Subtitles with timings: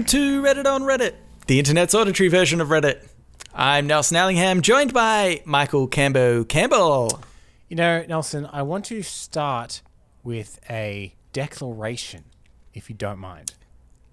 [0.00, 1.12] welcome to Reddit on Reddit,
[1.46, 3.06] the internet's auditory version of Reddit.
[3.54, 7.20] I'm Nelson Allingham, joined by Michael Cambo Campbell.
[7.68, 9.82] You know, Nelson, I want to start
[10.24, 12.24] with a declaration,
[12.72, 13.52] if you don't mind.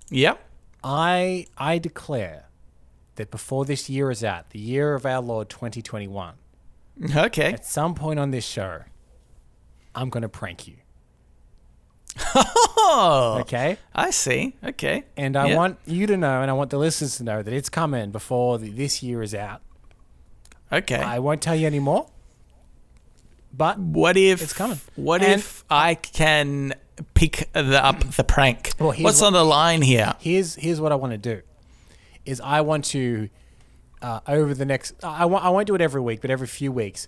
[0.09, 0.41] Yep.
[0.83, 2.47] I I declare
[3.15, 6.33] that before this year is out, the year of our Lord 2021,
[7.15, 7.53] Okay.
[7.53, 8.81] at some point on this show,
[9.95, 10.75] I'm going to prank you.
[12.35, 13.77] Oh, Okay?
[13.93, 14.55] I see.
[14.63, 15.03] Okay.
[15.15, 15.55] And I Yeah.
[15.57, 18.57] want you to know, and I want the listeners to know that it's coming before
[18.59, 19.61] the, this year is out.
[20.71, 20.95] Okay.
[20.97, 22.09] I won't tell you anymore.
[23.53, 24.79] But what if It's coming.
[24.95, 26.73] What And- if I can
[27.13, 28.71] pick the, up the prank?
[28.79, 30.13] Well, What's what- on the line here?
[30.19, 31.41] here's here's what I want to do.
[32.25, 33.29] Is I want to
[34.01, 36.71] uh, over the next I won't I won't do it every week, but every few
[36.71, 37.07] weeks,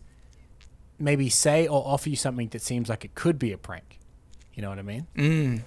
[0.97, 3.98] maybe say or offer you something that seems like it could be a prank.
[4.59, 5.63] You know what I mean?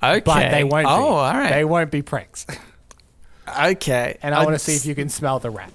[0.00, 0.20] Okay.
[0.24, 0.86] But they won't.
[0.86, 1.02] Oh, be.
[1.02, 1.50] all right.
[1.50, 2.46] They won't be pranks.
[3.64, 4.16] okay.
[4.22, 5.72] And I want to see if you can smell the rat.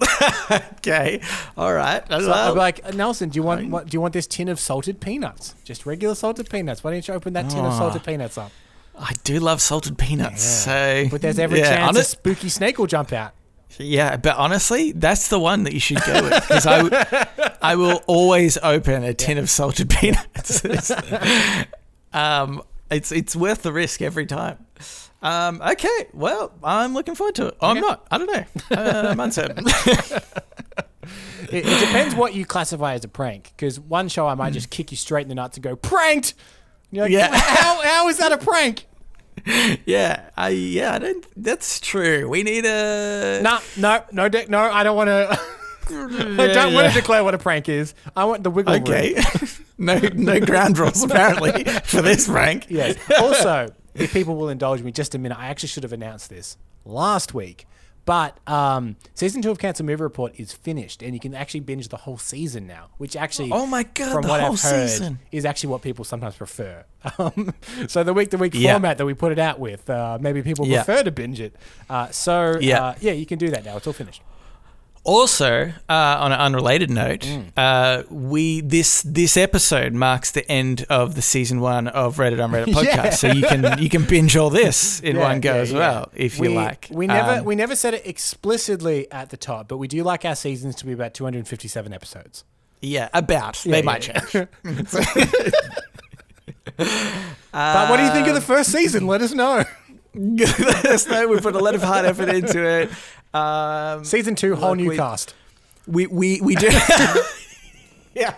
[0.78, 1.20] Okay.
[1.58, 2.02] All right.
[2.08, 4.48] So Well, I'll be like, Nelson, do you want what, do you want this tin
[4.48, 5.54] of salted peanuts?
[5.62, 6.82] Just regular salted peanuts.
[6.82, 7.78] Why don't you open that tin of Oh.
[7.78, 8.50] salted peanuts up?
[8.98, 10.42] I do love salted peanuts.
[10.42, 13.34] So, But there's every yeah, chance a spooky snake will jump out.
[13.78, 17.26] Yeah, but honestly, that's the one that you should go with because I, w-
[17.62, 20.64] I will always open a tin of salted peanuts.
[20.64, 21.66] It's-
[22.12, 24.58] um, it's it's worth the risk every time.
[25.22, 27.56] Um, okay, well, I'm looking forward to it.
[27.60, 27.80] I'm Okay.
[27.80, 28.06] not.
[28.10, 28.44] I don't know.
[28.76, 29.64] Uh, I'm uncertain.
[31.50, 33.52] It, it depends what you classify as a prank.
[33.56, 36.32] Because one show I might just kick you straight in the nuts and go pranked.
[36.92, 37.28] Like, Yeah.
[37.34, 38.86] how, how is that a prank?
[39.86, 41.26] yeah, I yeah, I don't.
[41.36, 42.28] That's true.
[42.28, 44.58] We need a No, no, no, de- no.
[44.58, 45.40] I don't want to.
[45.90, 47.94] I don't want to declare what a prank is.
[48.16, 48.82] I want the wiggle room.
[48.82, 49.20] Okay,
[49.78, 52.66] no no ground rules apparently for this prank.
[52.68, 52.96] Yes.
[53.18, 56.56] Also, if people will indulge me just a minute, I actually should have announced this
[56.84, 57.66] last week.
[58.04, 61.88] But um, season two of Cancer Movie Report is finished, and you can actually binge
[61.88, 62.88] the whole season now.
[62.98, 65.18] Which actually, Oh my God, from the what whole I've heard, season.
[65.30, 66.84] is actually what people sometimes prefer.
[67.18, 67.52] Um,
[67.88, 70.66] so the week to week format that we put it out with, uh, maybe people
[70.66, 70.84] Yeah.
[70.84, 71.54] prefer to binge it.
[71.90, 72.80] Uh, so Yeah.
[72.84, 73.76] uh, yeah, you can do that now.
[73.76, 74.22] It's all finished.
[75.04, 77.46] Also, uh, on an unrelated note, Mm.
[77.56, 82.52] uh, we this this episode marks the end of the season one of Reddit on
[82.52, 82.84] Reddit podcast.
[82.94, 83.10] Yeah.
[83.10, 86.08] So you can you can binge all this in Yeah, one go yeah, as well
[86.14, 86.86] if we, you like.
[86.90, 90.24] We never Um, we never said it explicitly at the top, but we do like
[90.24, 92.44] our seasons to be about 257 episodes.
[92.80, 94.46] yeah, about they might change.
[97.52, 99.06] But what do you think of the first season?
[99.06, 99.64] Let us know.
[100.14, 101.26] Let us know.
[101.28, 102.90] We put a lot of hard effort into it.
[103.34, 105.34] Um, Season two, whole Look, new we- cast.
[105.86, 106.68] we we we do.
[108.14, 108.34] yeah,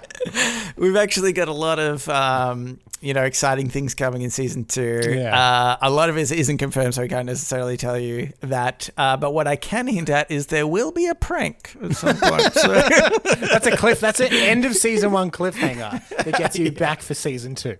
[0.77, 5.03] we've actually got a lot of um, you know exciting things coming in season two.
[5.17, 5.37] Yeah.
[5.37, 8.89] Uh, a lot of it isn't confirmed, so I can't necessarily tell you that.
[8.97, 12.17] Uh, but what I can hint at is there will be a prank at some
[12.17, 12.53] point.
[12.55, 12.69] So.
[13.49, 13.99] That's a cliff.
[14.01, 17.77] That's an end of season one cliffhanger that gets you back for season two.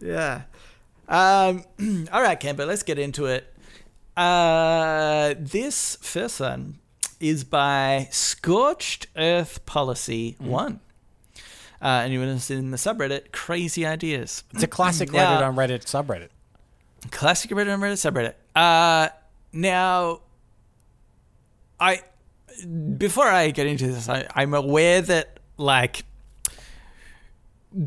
[0.00, 0.42] yeah.
[1.08, 1.64] Um,
[2.12, 3.54] all right, Camber, let's get into it.
[4.18, 6.78] Uh, this first one
[7.20, 10.80] is by Scorched Earth Policy One.
[11.80, 14.42] Uh, and was in the subreddit Crazy Ideas.
[14.52, 16.30] It's a classic Now- Reddit on Reddit subreddit.
[17.12, 18.34] Classic Reddit on Reddit subreddit.
[18.60, 19.10] Uh,
[19.52, 20.20] now,
[21.78, 22.02] I
[22.96, 26.02] before I get into this, I, I'm aware that like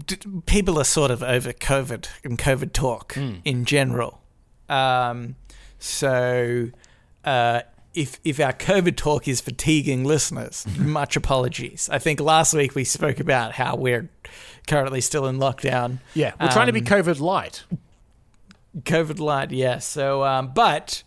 [0.05, 0.15] d-
[0.45, 4.21] people are sort of over COVID and COVID talk in general.
[4.69, 5.35] Um,
[5.81, 6.69] so
[7.25, 7.61] uh,
[7.93, 11.89] if if our COVID talk is fatiguing listeners, much apologies.
[11.91, 14.09] I think last week we spoke about how we're
[14.67, 15.97] currently still in lockdown.
[16.13, 17.63] Yeah, we're trying to be Um, COVID light.
[18.83, 19.85] COVID light, yes.
[19.85, 21.03] So, um, but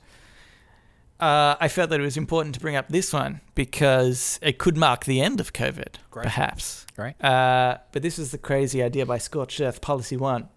[1.20, 4.76] uh, I felt that it was important to bring up this one because it could
[4.76, 6.24] mark the end of COVID, Great.
[6.24, 6.84] perhaps.
[6.96, 7.22] Great.
[7.24, 10.48] Uh, but this is the crazy idea by Scorched Earth Policy One: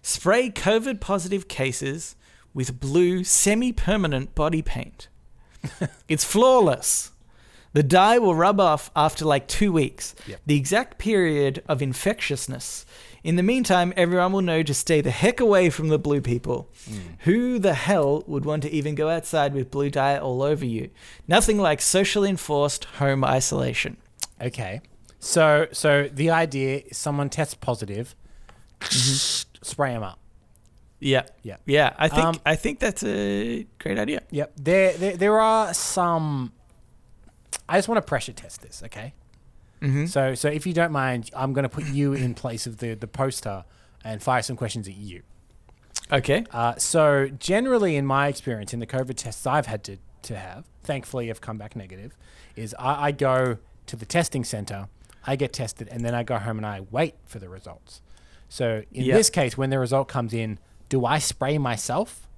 [0.00, 2.16] spray COVID positive cases
[2.54, 5.08] with blue semi-permanent body paint.
[6.08, 7.10] it's flawless.
[7.72, 10.40] The dye will rub off after like two weeks, Yep.
[10.46, 12.86] the exact period of infectiousness.
[13.24, 16.68] In the meantime, everyone will know to stay the heck away from the blue people.
[16.88, 17.00] Mm.
[17.20, 20.90] Who the hell would want to even go outside with blue dye all over you?
[21.26, 23.96] Nothing like socially enforced home isolation.
[24.40, 24.80] Okay.
[25.18, 28.14] So so the idea is someone tests positive,
[28.80, 29.48] mm-hmm.
[29.64, 30.18] spray them up.
[31.04, 31.56] Yeah, Yeah.
[31.66, 31.92] yeah.
[31.98, 34.22] I think Um, I think that's a great idea.
[34.30, 34.52] Yep.
[34.56, 36.52] There, there, there are some.
[37.68, 39.12] I just want to pressure test this, okay?
[39.82, 40.06] Mm-hmm.
[40.06, 42.94] So, so if you don't mind, I'm going to put you in place of the
[42.94, 43.64] the poster
[44.02, 45.22] and fire some questions at you.
[46.12, 46.44] Okay.
[46.50, 50.64] Uh, so generally, in my experience, in the COVID tests I've had to, to have,
[50.82, 52.16] thankfully have come back negative,
[52.56, 54.88] is I, I go to the testing center,
[55.26, 58.02] I get tested, and then I go home and I wait for the results.
[58.50, 59.16] So in Yeah.
[59.16, 60.58] this case, when the result comes in,
[60.94, 62.28] do I spray myself?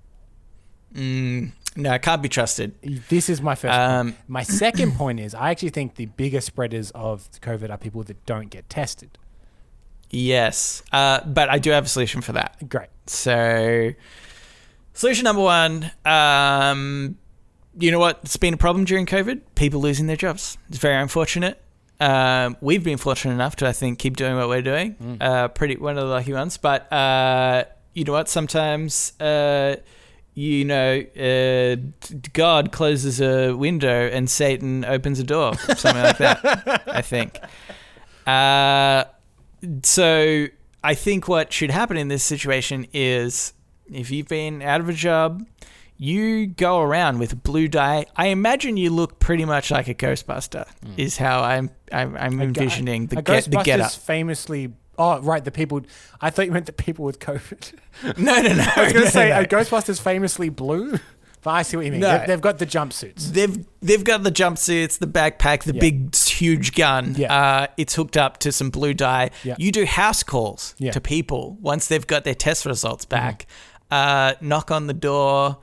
[0.94, 2.75] Mm, no, it can't be trusted.
[3.11, 3.79] This is my first.
[3.79, 4.29] Um, point.
[4.29, 8.25] My second point is I actually think the biggest spreaders of COVID are people that
[8.25, 9.19] don't get tested.
[10.08, 12.67] Yes, uh, but I do have a solution for that.
[12.67, 12.88] Great.
[13.06, 13.93] So,
[14.94, 15.91] solution number one.
[16.06, 17.19] Um,
[17.79, 18.20] you know what?
[18.23, 19.43] It's been a problem during COVID.
[19.55, 20.56] People losing their jobs.
[20.70, 21.61] It's very unfortunate.
[22.00, 25.19] Um, we've been fortunate enough to, I think, keep doing what we're doing.
[25.20, 26.56] Uh, pretty one of the lucky ones.
[26.56, 27.64] But uh,
[27.96, 28.28] you know what?
[28.28, 29.76] Sometimes, uh,
[30.34, 31.76] you know, uh,
[32.34, 35.54] God closes a window and Satan opens a door.
[35.54, 36.84] Something like that.
[36.87, 37.38] I think.
[38.26, 39.04] Uh,
[39.82, 40.46] so
[40.84, 43.54] I think what should happen in this situation is
[43.90, 45.46] if you've been out of a job,
[45.96, 48.04] you go around with blue dye.
[48.14, 50.69] I imagine you look pretty much like a Ghostbuster.
[50.98, 53.93] Is how I'm I'm, I'm envisioning the a get the get up.
[53.93, 54.75] famously.
[54.98, 55.44] Oh, right.
[55.44, 55.82] The people.
[56.20, 57.72] I thought you meant the people with COVID.
[58.19, 58.66] No, no, no.
[58.76, 59.37] I was going no, to say, no.
[59.37, 60.98] are Ghostbusters famously blue?
[61.43, 62.00] But I see what you mean.
[62.00, 62.19] No.
[62.19, 63.31] They've, they've got the jumpsuits.
[63.31, 65.81] They've they've got the jumpsuits, the backpack, the Yeah.
[65.81, 67.14] big huge gun.
[67.16, 67.32] Yeah.
[67.32, 69.31] Uh, it's hooked up to some blue dye.
[69.44, 69.54] Yeah.
[69.56, 70.88] You do house calls Yeah.
[70.88, 70.94] Mm-hmm.
[70.94, 73.46] to people once they've got their test results back.
[73.93, 75.58] Uh, knock on the door.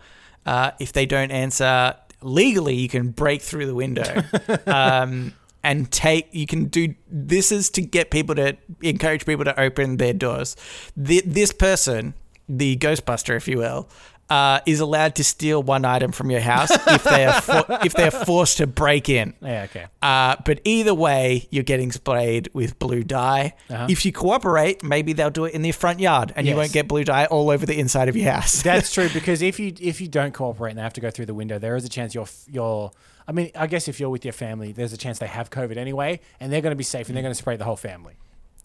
[0.45, 4.24] Uh, if they don't answer legally, you can break through the window.
[4.65, 5.33] um,
[5.63, 9.98] and take you can do this is to get people to encourage people to open
[9.98, 10.56] their doors.
[11.01, 12.13] Th this person,
[12.50, 13.88] the Ghostbuster, if you will,
[14.30, 17.94] uh, is allowed to steal one item from your house if they are for- if
[17.94, 19.33] they are forced to break in.
[19.42, 19.86] Yeah, okay.
[20.01, 23.54] Uh, but either way, you're getting sprayed with blue dye.
[23.69, 23.88] Uh-huh.
[23.89, 26.88] If you cooperate, maybe they'll do it in their front yard, and you won't get
[26.88, 28.62] blue dye all over the inside of your house.
[28.63, 31.27] That's true because if you if you don't cooperate and they have to go through
[31.27, 32.92] the window, there is a chance you're you're.
[33.27, 35.77] I mean, I guess if you're with your family, there's a chance they have COVID
[35.77, 38.15] anyway, and they're going to be safe and they're going to spray the whole family.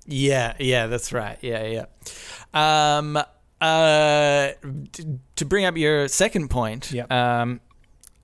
[0.07, 1.39] Yeah, yeah, that's right.
[1.43, 1.85] Yeah,
[2.55, 2.97] yeah.
[2.99, 3.17] Um,
[3.61, 4.51] uh,
[5.37, 7.13] to bring up your second point, Yep.
[7.13, 7.61] um,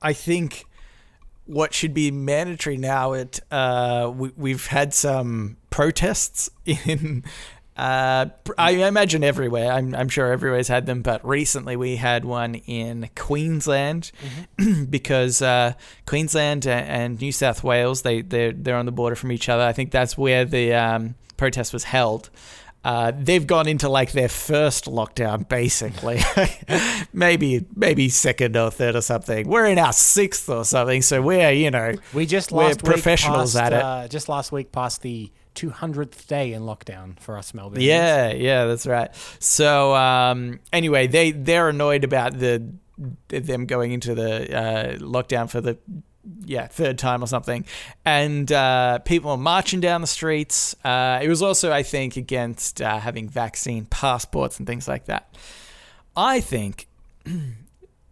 [0.00, 0.64] I think
[1.46, 3.12] what should be mandatory now.
[3.12, 7.24] It uh, we, we've had some protests in.
[7.76, 8.26] Uh,
[8.56, 9.72] I imagine everywhere.
[9.72, 14.12] I'm, I'm sure everywhere's had them, but recently we had one in Queensland
[14.90, 15.72] because uh,
[16.06, 19.64] Queensland and New South Wales they they're they're on the border from each other.
[19.64, 22.30] I think that's where the um, protest was held.
[22.84, 26.20] Uh, they've gone into like their first lockdown, basically.
[27.12, 29.48] maybe maybe second or third or something.
[29.48, 33.72] We're in our sixth or something, so we're you know We just We're professionals at
[33.72, 33.82] it.
[33.82, 37.80] Uh, just last week passed the 200th day in lockdown for us Melbourne.
[37.80, 39.10] Yeah, yeah, that's right.
[39.38, 42.72] So um, anyway, they they're annoyed about the
[43.28, 45.78] them going into the uh, lockdown for the
[46.44, 47.64] yeah third time or something,
[48.04, 50.74] and uh, people are marching down the streets.
[50.84, 55.36] Uh, it was also, I think, against uh, having vaccine passports and things like that.
[56.16, 56.88] I think.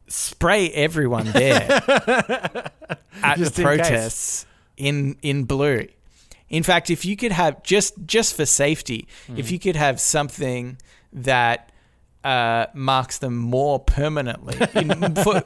[0.08, 1.70] Spray everyone there
[3.22, 4.44] at Just the in protests
[4.76, 5.86] in in blue.
[6.52, 10.78] In fact, if you could have just just for safety, if you could have something
[11.12, 11.72] that
[12.22, 15.42] uh, marks them more permanently in, for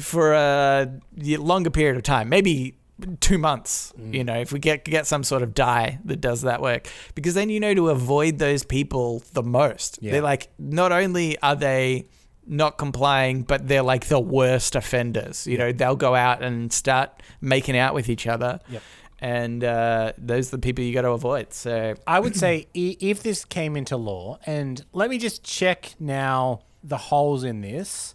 [0.00, 2.76] for a longer period of time, maybe
[3.20, 3.92] two months.
[3.98, 7.34] You know, if we get get some sort of dye that does that work, because
[7.34, 9.98] then you know to avoid those people the most.
[10.02, 10.12] Yeah.
[10.12, 12.06] They're like not only are they
[12.46, 15.46] not complying, but they're like the worst offenders.
[15.46, 18.82] You know, they'll go out and start making out with each other Yep.
[19.22, 21.52] And uh, those are the people you got to avoid.
[21.54, 26.60] So I would say if this came into law, and let me just check now
[26.84, 28.14] the holes in this.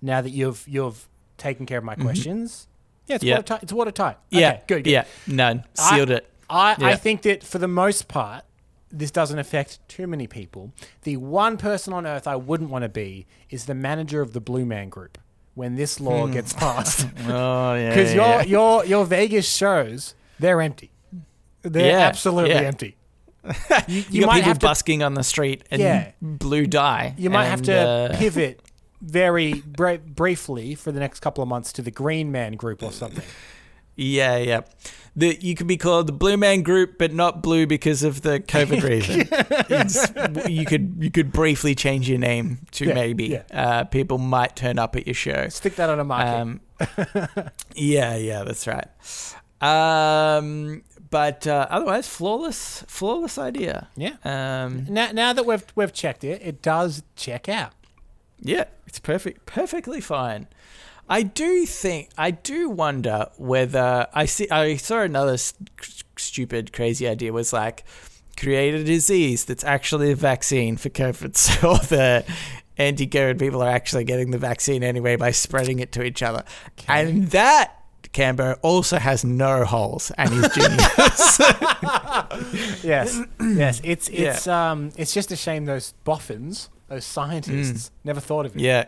[0.00, 1.08] Now that you've you've
[1.38, 2.68] taken care of my questions,
[3.06, 3.28] yeah, it's Mm-hmm.
[3.28, 3.34] Yeah.
[3.36, 3.62] watertight.
[3.64, 4.16] It's watertight.
[4.30, 4.90] yeah, good, good.
[4.90, 6.30] yeah, none sealed I, it.
[6.48, 8.44] I, I think that for the most part,
[8.92, 10.72] this doesn't affect too many people.
[11.02, 14.40] The one person on earth I wouldn't want to be is the manager of the
[14.40, 15.16] Blue Man Group
[15.54, 17.08] when this law gets passed.
[17.26, 18.42] Oh yeah, Because yeah, your yeah.
[18.44, 20.90] your your Vegas shows they're empty.
[21.62, 22.60] They're Yeah, absolutely yeah.
[22.60, 22.96] empty.
[23.88, 26.12] You, you, got might people have to busking on the street and Yeah.
[26.22, 27.14] blue dye.
[27.18, 28.60] you might have to uh, pivot
[29.02, 32.90] very bri- briefly for the next couple of months to the Green Man Group or
[32.92, 33.24] something.
[33.96, 34.60] yeah, yeah.
[35.16, 38.40] The, you could be called the Blue Man Group, but not blue because of the
[38.40, 39.20] COVID reason.
[39.70, 43.24] It's- you could you could briefly change your name to Yeah, maybe.
[43.26, 43.42] yeah.
[43.52, 45.48] Uh, people might turn up at your show.
[45.50, 46.40] Stick that on a market.
[46.40, 46.60] Um,
[47.74, 48.86] yeah, yeah, that's right.
[49.64, 53.88] Um, but uh, otherwise, flawless, flawless idea.
[53.96, 54.16] yeah.
[54.24, 57.72] Um, Now, now that we've we've checked it, it does check out.
[58.40, 60.48] Yeah, it's perfect, perfectly fine.
[61.08, 64.48] I do think, I do wonder whether I see.
[64.50, 65.70] I saw another st-
[66.18, 67.84] stupid, crazy idea was like
[68.36, 72.24] create a disease that's actually a vaccine for COVID, so the
[72.76, 76.42] anti-COVID people are actually getting the vaccine anyway by spreading it to each other,
[76.88, 77.83] and that.
[78.14, 81.40] Canberra also has no holes and is genius.
[82.82, 83.80] Yes, yes.
[83.84, 84.30] It's Yeah.
[84.30, 88.58] it's um it's just a shame those boffins, those scientists, never thought of it.
[88.58, 88.62] Mm.
[88.62, 88.84] yeah,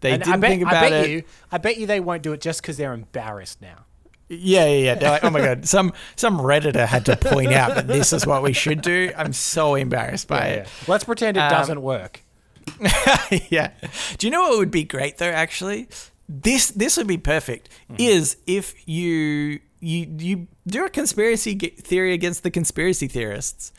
[0.00, 1.10] they and didn't I bet, think about I bet it.
[1.10, 3.84] you, I bet you they won't do it just because they're embarrassed now.
[4.28, 4.94] Yeah, yeah, yeah.
[4.96, 8.26] They're like, oh my god, some some redditor had to point out that this is
[8.26, 9.12] what we should do.
[9.16, 10.68] I'm so embarrassed by it.
[10.88, 12.22] Let's pretend it Um, doesn't work.
[13.48, 13.70] yeah.
[14.18, 15.30] Do you know what would be great though?
[15.30, 15.88] Actually,
[16.28, 17.68] this this would be perfect.
[17.90, 17.96] Mm-hmm.
[17.98, 23.72] Is if you you you do a conspiracy theory against the conspiracy theorists.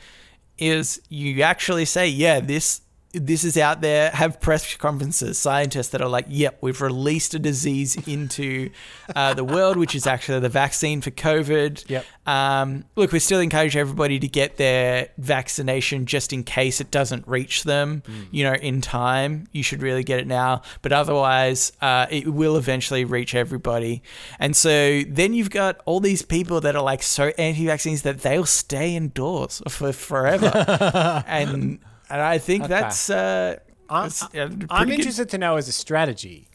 [0.58, 2.82] Is you actually say, yeah, this
[3.20, 4.10] this is out there.
[4.12, 8.70] Have press conferences, scientists that are like, yep, we've released a disease into
[9.16, 11.90] uh, the world, which is actually the vaccine for COVID.
[11.90, 12.06] Yep.
[12.26, 17.28] Um, look, we still encourage everybody to get their vaccination just in case it doesn't
[17.28, 19.48] reach them, you know, in time.
[19.52, 20.62] You should really get it now.
[20.82, 24.04] But otherwise, uh, it will eventually reach everybody.
[24.40, 28.20] And so then you've got all these people that are like so anti vaccines that
[28.20, 31.24] they'll stay indoors for forever.
[31.28, 31.80] and,
[32.10, 32.70] and I think Okay.
[32.70, 33.10] that's.
[33.10, 33.58] Uh,
[33.90, 34.24] I'm- that's,
[34.70, 34.92] I'm good.
[35.00, 36.48] interested to know as a strategy.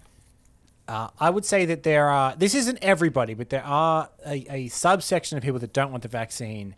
[0.89, 2.35] Uh, I would say that there are.
[2.37, 6.09] This isn't everybody, but there are a, a subsection of people that don't want the
[6.09, 6.75] vaccine,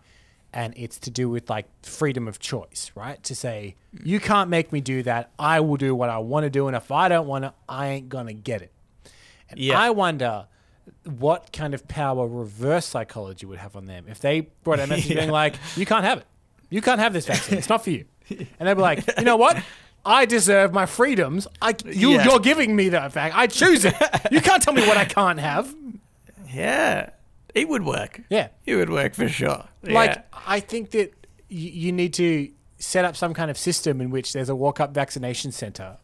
[0.52, 3.21] and it's to do with like freedom of choice, right?
[3.25, 5.31] To say you can't make me do that.
[5.38, 7.88] I will do what I want to do, and if I don't want to, I
[7.88, 8.73] ain't gonna get it.
[9.50, 9.81] And Yeah.
[9.81, 10.47] I wonder
[11.19, 15.09] what kind of power reverse psychology would have on them if they brought a message
[15.16, 16.26] being like, "You can't have it.
[16.71, 17.59] You can't have this vaccine.
[17.59, 18.04] It's not for you."
[18.59, 19.62] And they'd be like, "You know what?
[20.07, 21.47] I deserve my freedoms.
[21.62, 22.25] I you Yeah.
[22.25, 23.35] you're giving me that fact.
[23.37, 23.95] I choose it.
[24.31, 25.75] You can't tell me what I can't have."
[26.52, 27.11] Yeah.
[27.54, 28.21] It would work.
[28.31, 28.49] Yeah.
[28.64, 29.64] It would work for sure.
[29.83, 30.25] Like.
[30.47, 31.09] I think that
[31.50, 34.93] y- you need to set up some kind of system in which there's a walk-up
[34.95, 35.97] vaccination center,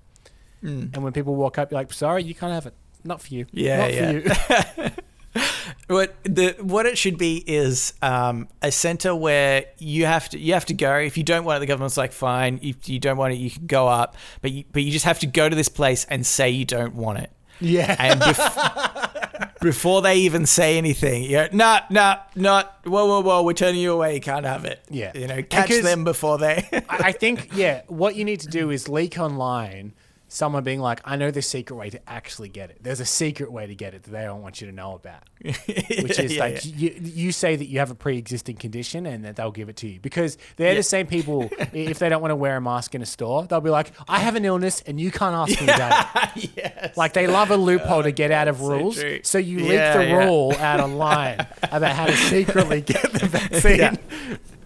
[0.64, 0.94] Mm.
[0.94, 2.74] and when people walk up, you're like, "Sorry, you can't have it.
[3.04, 3.46] Not for you.
[3.52, 4.10] Yeah, Not yeah.
[4.10, 4.90] for you."
[5.88, 10.52] What the what it should be is um, a center where you have to you
[10.54, 10.96] have to go.
[10.98, 12.60] If you don't want it, the government's like, fine.
[12.62, 15.18] If you don't want it, you can go up, but you, but you just have
[15.20, 17.30] to go to this place and say you don't want it.
[17.60, 17.96] yeah.
[17.98, 22.78] And bef- before they even say anything, you go, nah, nah, not.
[22.84, 23.42] Whoa, whoa, whoa.
[23.42, 24.14] We're turning you away.
[24.14, 24.80] You can't have it.
[24.90, 25.10] Yeah.
[25.16, 26.68] you know, catch Because- them before they.
[26.88, 29.92] I think, yeah, what you need to do is leak online
[30.32, 32.78] someone being like, I know the secret way to actually get it.
[32.80, 35.24] There's a secret way to get it that they don't want you to know about.
[35.44, 36.72] Which is Yeah, like, yeah.
[36.76, 39.76] You, you say that you have a pre existing condition and that they'll give it
[39.78, 39.98] to you.
[39.98, 43.06] Because they're the same people, if they don't want to wear a mask in a
[43.06, 46.06] store, they'll be like, I have an illness and you can't ask me about
[46.36, 46.50] it.
[46.56, 46.96] yes.
[46.96, 49.00] Like they love a loophole to get out of rules.
[49.00, 49.20] true.
[49.24, 53.98] So you leak the rule out online about how to secretly get the vaccine.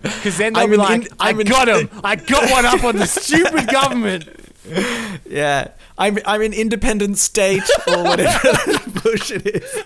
[0.03, 1.89] Because then they'll I'm be like, in- I got him.
[2.05, 4.29] I got one up on the stupid government.
[5.29, 5.69] Yeah,
[5.99, 9.85] I'm I'm in independent state or whatever that bullshit is.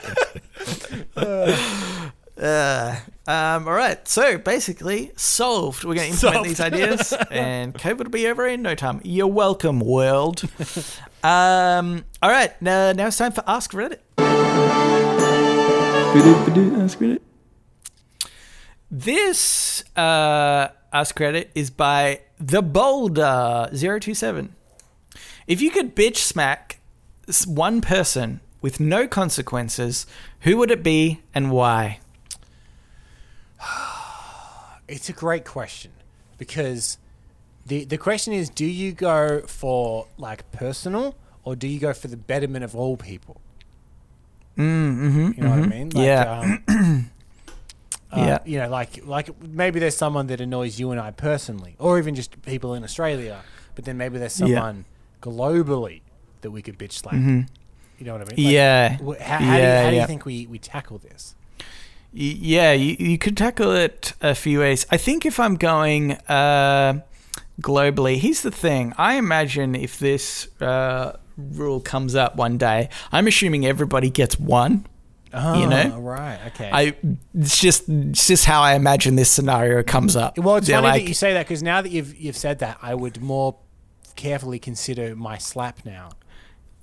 [2.41, 2.95] Uh,
[3.27, 5.83] um, all right, so basically solved.
[5.83, 6.49] We're going to implement Solved.
[6.49, 9.01] these ideas, and COVID will be over in no time.
[9.03, 10.43] You're welcome, world.
[11.25, 13.99] um, all right, now now it's time for Ask Reddit.
[16.81, 17.19] Ask Reddit.
[18.89, 24.55] This uh, Ask Reddit is by the Boulder 027.
[25.49, 26.79] If you could bitch smack
[27.47, 30.07] one person with no consequences,
[30.41, 31.99] who would it be and why?
[34.87, 35.91] It's a great question
[36.39, 36.97] because
[37.67, 41.15] the the question is, do you go for like personal
[41.45, 43.43] or do you go for the betterment of all people?
[44.57, 45.91] Mm-hmm, You know what I mean?
[45.91, 46.41] Like, yeah.
[46.41, 46.65] Um,
[48.13, 48.39] uh, Yeah.
[48.47, 52.15] You know, like like maybe there's someone that annoys you and I personally, or even
[52.15, 53.43] just people in Australia.
[53.75, 54.73] But then maybe there's Yeah.
[55.21, 56.01] Globally
[56.43, 57.15] that we could bitch slap.
[57.15, 57.49] Mhm.
[57.99, 58.45] You know what I mean?
[58.47, 58.97] Like, Yeah.
[58.99, 61.35] wh- How, how, do, you, Yeah, do you think we, we tackle this?
[62.13, 64.87] Y- Yeah, you, you could tackle it a few ways.
[64.91, 67.01] I think if I'm going uh,
[67.61, 68.93] globally, here's the thing.
[68.97, 74.87] I imagine if this uh, rule comes up one day, I'm assuming everybody gets one.
[75.35, 75.99] Oh, You know?
[75.99, 76.39] right?
[76.49, 76.71] Okay.
[76.73, 76.95] I
[77.35, 80.39] it's just it's just how I imagine this scenario comes up.
[80.39, 82.61] Well, it's They're funny like, that you say that because now that you've you've said
[82.61, 83.57] that, I would more
[84.19, 86.11] carefully consider my slap now.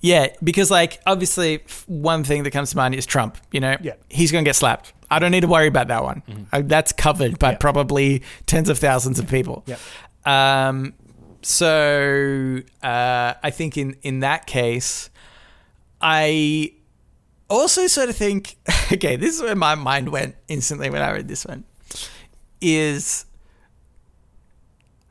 [0.01, 3.38] yeah, because like obviously one thing that comes to mind is Trump.
[3.51, 3.94] You know, Yeah.
[4.10, 4.94] he's gonna get slapped.
[5.10, 6.22] I don't need to worry about that one.
[6.51, 7.58] Uh, that's covered by Yeah.
[7.58, 9.63] probably tens of thousands of people.
[9.68, 9.80] Yep.
[10.25, 10.94] Um,
[11.42, 15.10] so uh, I think in in that case,
[16.01, 16.72] I
[17.50, 18.58] also sort of think,
[18.94, 21.63] okay, this is where my mind went instantly when I read this one.
[22.62, 23.25] Is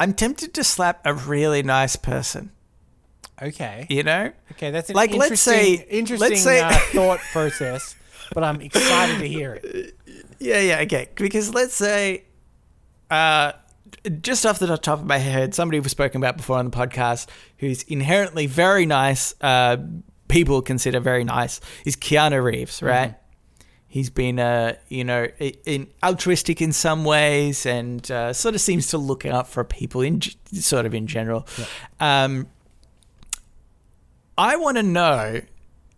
[0.05, 2.53] I'm tempted to slap a really nice person.
[3.41, 3.87] Okay.
[3.89, 7.97] You know, Okay, that's Like, let's say- interesting let's say- uh, thought process,
[8.35, 9.97] but I'm excited to hear it.
[10.39, 11.09] Yeah, yeah, okay.
[11.15, 12.25] Because let's say,
[13.11, 13.53] uh,
[14.21, 17.27] just off the top of my head, somebody we've spoken about before on the podcast
[17.59, 19.79] who's inherently very nice, uh,
[20.29, 23.15] people consider very nice, is Keanu Reeves, right?
[23.95, 25.27] He's been, uh, you know,
[25.65, 30.01] in altruistic in some ways, and uh, sort of seems to look out for people
[30.01, 30.21] in
[30.53, 31.47] sort of in general.
[32.01, 32.49] Um,
[34.37, 35.43] I want to know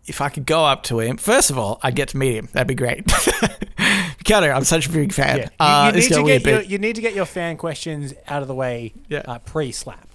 [0.05, 1.17] if I could go up to him.
[1.17, 2.49] First of all, I'd get to meet him.
[2.53, 3.03] That'd be great.
[4.25, 5.37] Keanu, I'm such a big fan.
[5.37, 5.43] Yeah.
[5.45, 8.13] You, Uh, you it's need to get your, you need to get your fan questions
[8.27, 9.23] out of the way Yeah.
[9.27, 10.06] uh, pre-slap.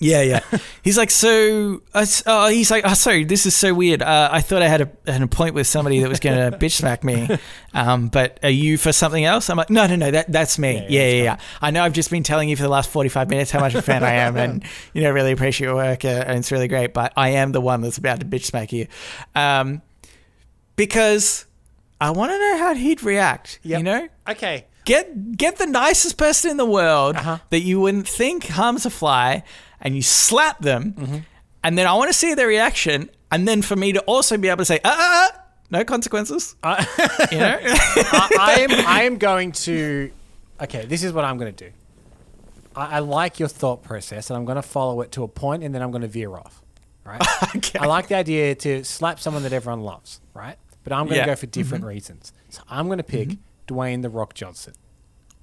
[0.00, 0.40] Yeah, yeah.
[0.82, 1.80] He's like, so.
[1.94, 4.02] Uh, oh, he's like, oh, sorry, this is so weird.
[4.02, 6.72] Uh, I thought I had a, an appointment with somebody that was going to bitch
[6.72, 7.28] smack me.
[7.72, 9.48] Um, but are you for something else?
[9.48, 10.74] I'm like, no, no, no, that that's me.
[10.74, 11.36] Yeah, Yeah, yeah, yeah, yeah.
[11.62, 11.82] I know.
[11.84, 14.02] I've just been telling you for the last 45 minutes how much of a fan
[14.02, 16.92] I am, and you know, really appreciate your work, uh, and it's really great.
[16.92, 18.88] But I am the one that's about to bitch smack you,
[19.36, 19.80] um,
[20.76, 21.46] because
[22.00, 23.60] I want to know how he'd react.
[23.62, 23.78] Yep.
[23.78, 24.66] You know, Okay.
[24.84, 27.38] get get the nicest person in the world Uh-huh.
[27.50, 29.44] that you wouldn't think harms a fly,
[29.84, 31.18] and you slap them, Mm-hmm.
[31.62, 34.48] and then I want to see their reaction, and then for me to also be
[34.48, 36.56] able to say, ah, ah, ah, no consequences.
[36.62, 36.84] Uh,
[37.32, 40.10] you know, I, I am I am going to.
[40.60, 41.72] Okay, this is what I'm going to do.
[42.76, 45.62] I, I like your thought process, and I'm going to follow it to a point,
[45.62, 46.62] and then I'm going to veer off.
[47.04, 47.20] Right.
[47.56, 47.78] Okay.
[47.78, 50.20] I like the idea to slap someone that everyone loves.
[50.32, 50.56] Right.
[50.84, 51.22] But I'm going to Yeah.
[51.22, 51.30] Mm-hmm.
[51.32, 52.32] go for different reasons.
[52.50, 53.36] So I'm going to pick
[53.68, 54.74] Dwayne the Rock Johnson,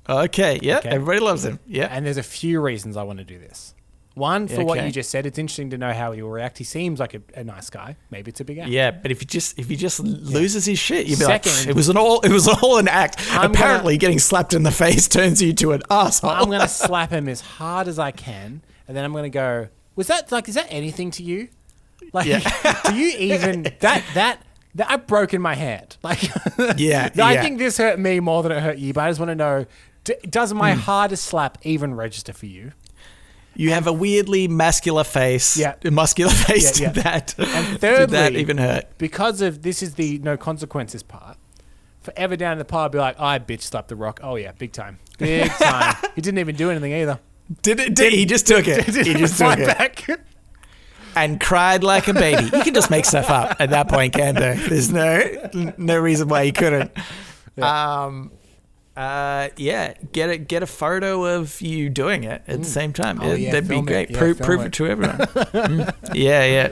[0.09, 0.89] okay, yeah, Okay.
[0.89, 1.59] everybody loves him.
[1.67, 3.73] Yeah, and there's a few reasons I want to do this.
[4.13, 4.87] One for what Okay.
[4.87, 5.25] you just said.
[5.25, 6.57] It's interesting to know how he will react.
[6.57, 7.95] He seems like a, a nice guy.
[8.09, 8.69] Maybe it's a big act.
[8.69, 11.67] yeah, but if he just if he just loses his shit, you'd be Second- like,
[11.67, 13.15] it was an all it was all an act.
[13.31, 16.29] I'm Apparently, getting slapped in the face turns you to an asshole.
[16.31, 19.29] I'm going to slap him as hard as I can, and then I'm going to
[19.29, 19.69] go.
[19.95, 20.49] Was that like?
[20.49, 21.47] Is that anything to you?
[22.11, 22.25] Like,
[22.85, 24.39] do you even that that
[24.75, 25.95] that I've broken my hand?
[26.03, 26.21] Like,
[26.77, 27.41] Yeah, I yeah.
[27.41, 28.91] think this hurt me more than it hurt you.
[28.91, 29.65] But I just want to know:
[30.03, 30.57] d- does Hmm.
[30.57, 32.73] my hardest slap even register for you?
[33.55, 35.57] You have a weirdly muscular face.
[35.57, 35.75] Yeah.
[35.91, 36.79] muscular face.
[36.79, 37.03] Yeah, Did yeah.
[37.03, 37.35] that?
[37.39, 38.97] And thirdly, did that even hurt?
[38.97, 41.37] Because of this is the no consequences part.
[42.01, 44.19] Forever down in the pub, be like, I bitch slapped the rock.
[44.23, 45.95] Oh yeah, big time, big time.
[46.15, 47.19] he didn't even do anything either.
[47.61, 47.93] Did it?
[47.95, 48.85] Did, he just took it?
[48.85, 50.07] He just took it back.
[51.15, 52.45] and cried like a baby.
[52.45, 54.55] You can just make stuff up at that point, can't there?
[54.55, 55.21] There's no
[55.77, 56.91] no reason why you couldn't.
[57.61, 58.31] Um,
[58.97, 63.19] uh, yeah, get a get a photo of you doing it at the same time.
[63.21, 63.91] Oh, yeah, that'd be film it.
[63.91, 64.09] great.
[64.11, 64.65] Yeah, prove prove it.
[64.67, 65.17] it to everyone.
[65.51, 65.95] Mm.
[66.13, 66.71] Yeah, yeah.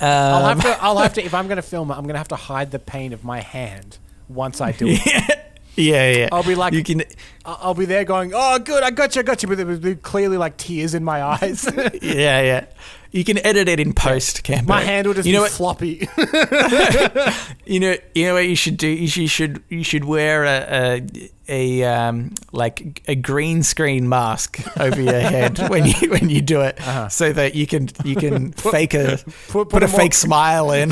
[0.00, 0.82] I'll Um, have to.
[0.84, 1.22] I'll have to.
[1.24, 3.22] If I'm going to film it, I'm going to have to hide the pain of
[3.24, 3.98] my hand
[4.28, 5.38] once I do it.
[5.76, 6.28] yeah, yeah.
[6.32, 7.02] I'll be like- you can.
[7.44, 9.66] I'll I'll be there going, "Oh, good, I got you, I got you," but there
[9.66, 11.68] was clearly like tears in my eyes.
[12.02, 12.66] Yeah, yeah.
[13.14, 14.66] You can edit it in post, Campo.
[14.66, 15.52] my hand will just you know be what?
[15.52, 16.08] floppy.
[17.66, 18.88] You know, you know what you should do.
[18.88, 21.00] You should you should, wear a
[21.48, 26.42] a, a um like a green screen mask over your head when you when you
[26.42, 26.78] do it,
[27.10, 30.12] so that you can you can fake a put- put, put a a more- fake
[30.14, 30.90] smile in.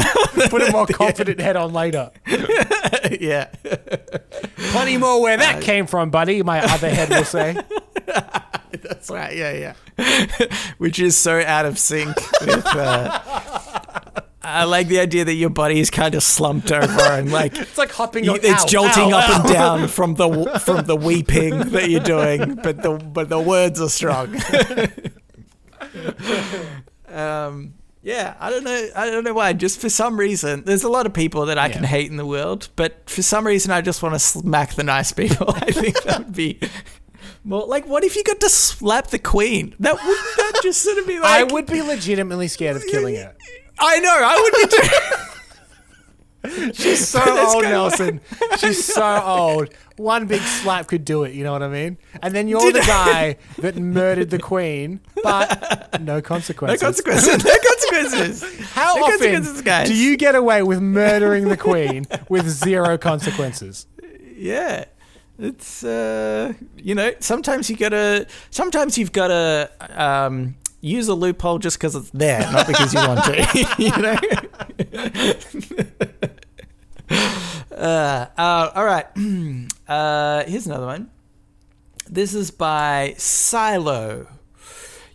[0.48, 2.10] Put a more confident head on later.
[3.20, 3.50] yeah,
[4.70, 6.42] Plenty more where that came from, buddy.
[6.42, 7.56] My other head will say.
[8.82, 9.36] that's right.
[9.36, 10.56] Yeah, yeah.
[10.78, 12.66] Which is so out of sync with.
[12.66, 13.20] Uh,
[14.44, 17.78] I like the idea that your body is kind of slumped over and like It's
[17.78, 18.24] like hopping.
[18.24, 19.40] You, it's ow, jolting ow, up ow.
[19.40, 23.80] and down from the from the weeping that you're doing, but the but the words
[23.80, 24.34] are strong.
[27.08, 28.88] um, yeah, I don't know.
[28.96, 29.52] I don't know why.
[29.52, 32.26] Just for some reason, there's a lot of people that I can hate in the
[32.26, 35.50] world, but for some reason, I just want to smack the nice people.
[35.54, 36.58] I think that would be.
[37.44, 39.74] More like, what if you got to slap the queen?
[39.80, 41.24] That would that just sort of be like.
[41.24, 43.34] I would be legitimately scared of killing her.
[43.78, 44.14] I know.
[44.14, 44.88] I would be too.
[46.74, 48.20] She's so That's old, Nelson.
[48.58, 49.72] She's so old.
[49.96, 51.34] One big slap could do it.
[51.34, 51.98] You know what I mean?
[52.20, 56.82] And then you're the guy that murdered the queen, but no consequences.
[56.82, 57.28] No consequences.
[57.28, 58.42] consequences.
[58.42, 58.70] No consequences.
[58.70, 59.88] How No often consequences, guys.
[59.88, 63.86] do you get away with murdering the queen with zero consequences?
[64.34, 64.86] Yeah.
[65.42, 71.78] It's uh you know, sometimes you gotta sometimes you've gotta um use a loophole just
[71.78, 73.74] because it's there, not because you want to.
[73.78, 74.16] you know?
[77.76, 79.06] uh, uh, all right.
[79.88, 81.10] uh, here's another one.
[82.08, 84.26] This is by Silo.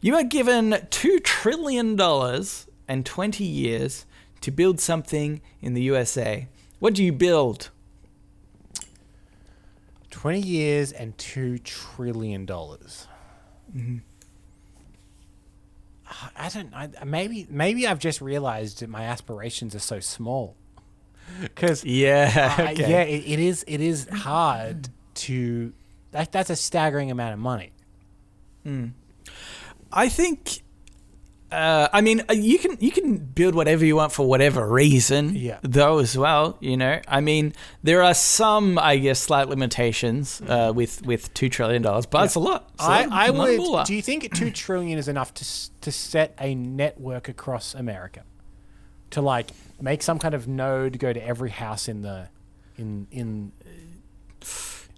[0.02, 4.06] You are given $2 trillion and and 20 years
[4.42, 6.48] to build something in the USA.
[6.80, 7.70] What do you build?
[10.18, 12.48] 20 years and $2 trillion.
[12.48, 13.98] Mm-hmm.
[16.36, 20.56] I don't I, maybe maybe I've just realized that my aspirations are so small.
[21.56, 22.56] Cuz Yeah.
[22.58, 22.90] Uh, okay.
[22.90, 23.64] yeah, it, it is.
[23.68, 25.74] It is hard to.
[26.12, 27.74] That, that's a staggering amount of money.
[29.92, 30.64] I think.
[31.50, 35.34] Uh, I mean, uh, you can you can build whatever you want for whatever reason,
[35.34, 35.60] Yeah.
[35.62, 40.74] Though as well, you know, I mean, there are some, I guess, slight limitations uh,
[40.76, 42.70] with with two trillion dollars, but it's a lot.
[42.80, 43.66] A I, I a lot of would.
[43.66, 43.84] moolah.
[43.86, 45.46] Do you think two trillion is enough to
[45.82, 48.24] to set a network across America?
[49.12, 52.28] To like make some kind of node go to every house in the
[52.78, 53.52] in in.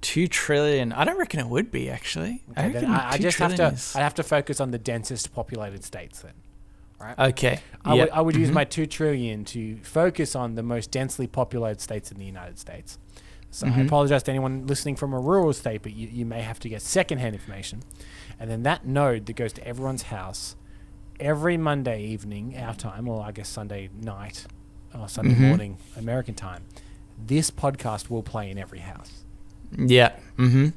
[0.01, 0.91] Two trillion?
[0.93, 2.43] I don't reckon it would be actually.
[2.55, 3.67] I, reckon I, I just have to.
[3.67, 6.33] is- I have to focus on the densest populated states then.
[6.99, 7.17] Right.
[7.29, 7.61] Okay.
[7.85, 8.03] I yeah.
[8.03, 8.55] would, I would use mm-hmm.
[8.55, 12.97] my two trillion to focus on the most densely populated states in the United States.
[13.51, 13.81] So I mm-hmm.
[13.81, 16.81] apologize to anyone listening from a rural state, but you, you may have to get
[16.81, 17.83] secondhand information.
[18.39, 20.55] And then that node that goes to everyone's house
[21.19, 24.45] every Monday evening, our time, or I guess Sunday night
[24.93, 25.47] or Sunday mm-hmm.
[25.47, 26.63] morning, American time,
[27.17, 29.25] this podcast will play in every house.
[29.77, 30.11] Yeah.
[30.37, 30.67] Mm-hmm.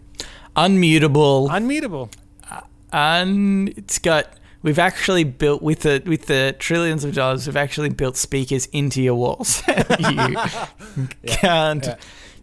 [0.57, 1.49] Unmutable.
[1.49, 2.13] Unmutable.
[2.93, 7.89] and it's got we've actually built with the with the trillions of dollars we've actually
[7.89, 9.63] built speakers into your walls
[9.99, 10.37] you
[11.27, 11.97] can't yeah.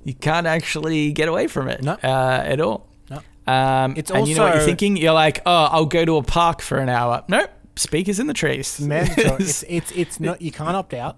[0.04, 1.94] you can't actually get away from it No.
[2.04, 3.22] uh, at all No.
[3.46, 6.24] um, It's and you know what you're thinking you're like oh i'll go to a
[6.24, 9.28] park for an hour nope speakers in the trees Mandatory.
[9.44, 11.18] it's, it's, it's not, you can't opt out.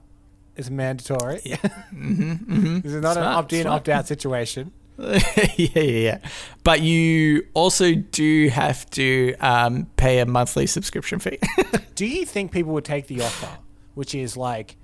[0.58, 1.40] It's mandatory.
[1.46, 1.56] yeah.
[1.56, 2.80] mm-hmm, mm-hmm.
[2.82, 4.72] This is not an opt in, opt out situation.
[5.58, 6.18] yeah, yeah, yeah.
[6.64, 11.40] But you also do have to um, pay a monthly subscription fee.
[11.96, 13.58] Do you think people would take the offer,
[13.96, 14.78] which is like,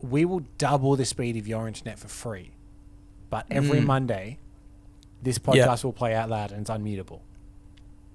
[0.00, 2.52] we will double the speed of your internet for free,
[3.30, 4.38] but every Monday,
[5.22, 5.56] this podcast Mm.
[5.56, 5.76] Yeah.
[5.84, 7.20] will play out loud and it's unmutable.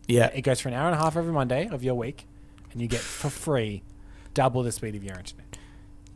[0.07, 2.25] yeah, It goes for an hour and a half every Monday of your week,
[2.71, 3.81] and you get for free
[4.35, 5.48] double the speed of your internet.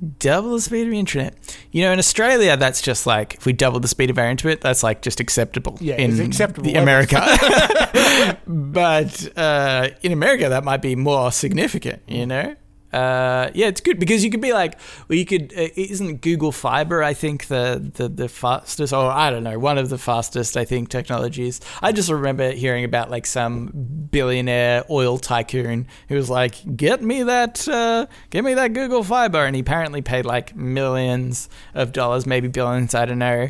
[0.04, 1.58] Double the speed of the internet.
[1.72, 4.62] You know, in Australia, that's just like if we double the speed of our internet,
[4.62, 5.78] that's like just acceptable.
[5.80, 6.76] Yeah, in acceptable the.
[6.76, 7.22] America.
[8.48, 12.02] but uh, in America, that might be more significant.
[12.08, 12.56] You know.
[12.94, 14.78] Uh, yeah, it's good because you could be like,
[15.08, 15.52] well, you could.
[15.58, 17.02] Uh, isn't Google Fiber?
[17.04, 20.56] I think the, the the fastest, or I don't know, one of the fastest.
[20.56, 21.60] I think technologies.
[21.82, 23.72] I just remember hearing about like some
[24.12, 29.44] billionaire oil tycoon who was like, "Get me that, uh, get me that Google Fiber,"
[29.44, 33.50] and he apparently paid like millions of dollars, maybe billions, I don't know,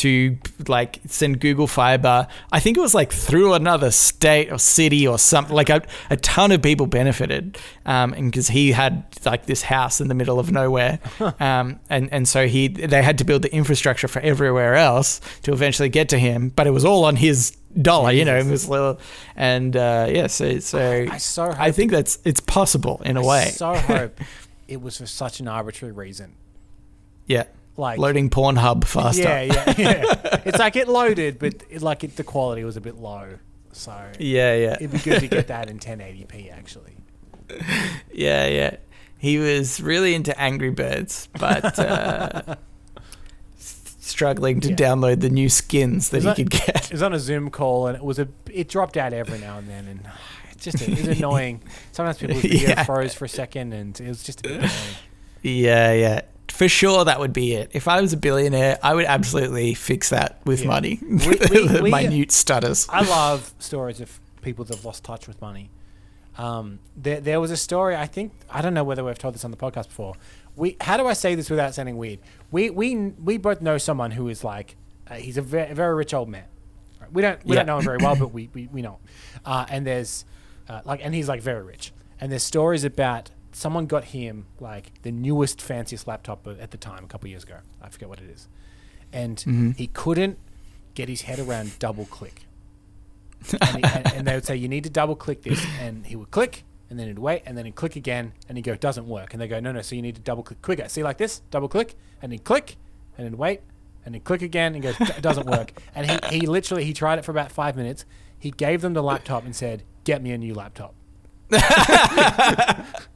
[0.00, 0.36] to
[0.66, 2.26] like send Google Fiber.
[2.52, 5.54] I think it was like through another state or city or something.
[5.54, 10.00] Like a, a ton of people benefited, um, and because he had like this house
[10.00, 10.98] in the middle of nowhere,
[11.40, 15.52] um, and and so he they had to build the infrastructure for everywhere else to
[15.52, 18.68] eventually get to him, but it was all on his dollar, you know, it was
[18.68, 18.98] little,
[19.36, 23.50] and uh, yeah, so so I so I think that's it's possible in a way.
[23.50, 24.18] So hope
[24.68, 26.36] it was for such an arbitrary reason.
[27.26, 27.44] yeah,
[27.80, 29.22] Like loading Pornhub faster.
[29.22, 30.40] Yeah, yeah, yeah.
[30.44, 33.38] it's like it loaded, but it, like it, the quality was a bit low.
[33.72, 34.74] So yeah, yeah.
[34.74, 36.96] it'd be good to get that in 1080p actually.
[38.12, 38.76] Yeah, yeah.
[39.18, 42.56] He was really into Angry Birds, but uh,
[43.58, 44.76] struggling to Yeah.
[44.76, 46.86] download the new skins that he that- could get.
[46.86, 49.58] It was on a Zoom call and it was a it dropped out every now
[49.58, 50.00] and then and
[50.52, 51.62] it's just it was annoying.
[51.92, 52.84] Sometimes people's video Yeah.
[52.84, 54.70] froze for a second and it was just a bit annoying.
[55.42, 56.20] Yeah, yeah.
[56.50, 57.70] For sure, that would be it.
[57.72, 60.66] If I was a billionaire, I would absolutely fix that with Yeah.
[60.68, 60.98] money.
[61.02, 62.86] We- we- the we- minute stutters.
[62.90, 65.70] I love stories of people that have lost touch with money.
[66.38, 67.96] Um, there, there was a story.
[67.96, 70.14] I think I don't know whether we've told this on the podcast before.
[70.56, 72.18] We how do I say this without sounding weird?
[72.50, 74.76] We we we both know someone who is like
[75.10, 76.44] uh, he's a very, very rich old man.
[77.00, 77.12] Right?
[77.12, 77.60] We don't we Yeah.
[77.62, 78.98] don't know him very well, but we we, we know.
[79.34, 79.40] Him.
[79.44, 80.24] Uh, and there's
[80.68, 81.92] uh, like and he's like very rich.
[82.20, 87.04] And there's stories about someone got him like the newest fanciest laptop at the time
[87.04, 87.58] a couple years ago.
[87.82, 88.48] I forget what it is,
[89.12, 89.70] and mm-hmm.
[89.72, 90.38] he couldn't
[90.94, 92.42] get his head around double click
[93.60, 96.16] and, he, and, and they would say you need to double click this, and he
[96.16, 98.80] would click, and then he'd wait, and then he'd click again, and he'd go it
[98.80, 100.88] doesn't work, and they go no no, so you need to double click quicker.
[100.88, 102.76] See like this, double click, and he'd click,
[103.16, 103.62] and then wait,
[104.04, 107.18] and he'd click again, and goes it doesn't work, and he he literally he tried
[107.18, 108.04] it for about five minutes.
[108.38, 110.94] He gave them the laptop and said, "Get me a new laptop."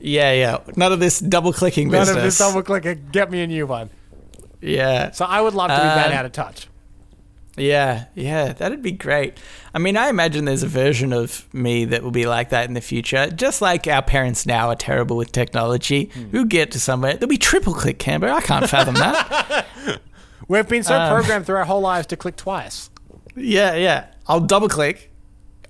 [0.00, 0.58] Yeah, yeah.
[0.76, 2.08] None of this double clicking business.
[2.08, 2.94] None of this double clicker.
[2.94, 3.90] Get me a new one.
[4.60, 5.10] yeah.
[5.12, 6.68] So I would love to be that Um, out of touch.
[7.56, 9.36] Yeah, yeah, that'd be great.
[9.74, 12.72] I mean, I imagine there's a version of me that will be like that in
[12.72, 13.28] the future.
[13.30, 16.10] Just like our parents now are terrible with technology.
[16.32, 17.12] We'll get to somewhere.
[17.12, 18.30] There'll be triple click camber.
[18.30, 19.66] I can't fathom that.
[20.48, 22.88] We've been so Um, programmed through our whole lives to click twice.
[23.36, 24.06] yeah, yeah.
[24.26, 25.11] I'll double click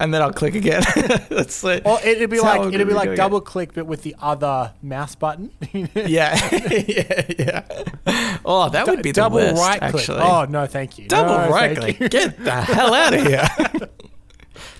[0.00, 0.82] and then I'll click again.
[1.28, 4.72] That's like, Or it'd be like it'd be like double click, but with the other
[4.82, 5.50] mouse button.
[5.94, 6.38] Yeah,
[6.88, 7.84] yeah, yeah.
[8.44, 9.94] Oh, that would be the double worst, right click.
[9.94, 10.20] actually.
[10.20, 11.08] Oh no, thank you.
[11.08, 12.00] double No, right click.
[12.00, 12.08] you.
[12.08, 13.46] Get the hell out of here.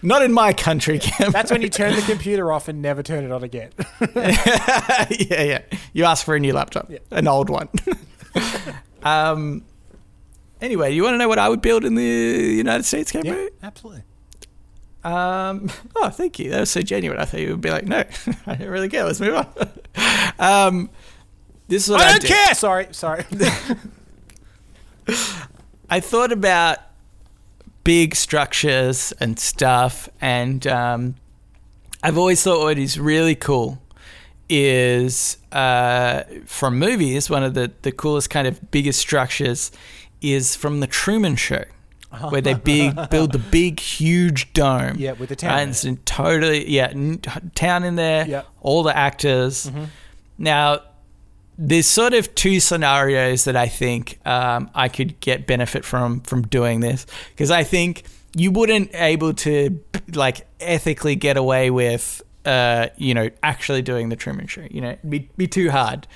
[0.05, 1.31] Not in my country, Cam.
[1.31, 3.71] That's when you turn the computer off and never turn it on again.
[4.17, 5.07] yeah,
[5.43, 5.63] yeah.
[5.93, 7.69] You ask for a new laptop, an old one.
[9.03, 9.65] um.
[10.61, 13.49] Anyway, you want to know what I would build in the United States, Cameron?
[13.65, 14.03] absolutely.
[15.05, 15.71] Um.
[15.97, 16.51] Oh, thank you.
[16.51, 17.19] That was so genuine.
[17.19, 18.03] I thought you would be like, no,
[18.47, 19.05] I don't really care.
[19.05, 19.47] Let's move on.
[20.39, 20.91] um.
[21.69, 22.29] This is what I I don't do.
[22.29, 22.55] care.
[22.55, 23.25] Sorry, sorry.
[25.89, 26.79] I thought about
[27.85, 31.15] big structures and stuff, and um,
[32.03, 33.81] I've always thought what is really cool
[34.49, 37.31] is uh, from movies.
[37.31, 39.71] One of the the coolest kind of biggest structures
[40.21, 41.65] is from the Truman Show.
[42.31, 45.87] Where they big build the big huge dome, Yeah, with the town in And it's
[46.05, 47.21] totally yeah, n-
[47.55, 48.47] town in there, Yep.
[48.61, 49.71] all the actors.
[50.39, 50.81] Now,
[51.59, 56.43] there's sort of two scenarios that I think um, I could get benefit from from
[56.43, 59.79] doing this because I think you wouldn't able to
[60.15, 64.67] like ethically get away with uh, you know actually doing the Truman Show.
[64.71, 66.07] You know, it'd be be too hard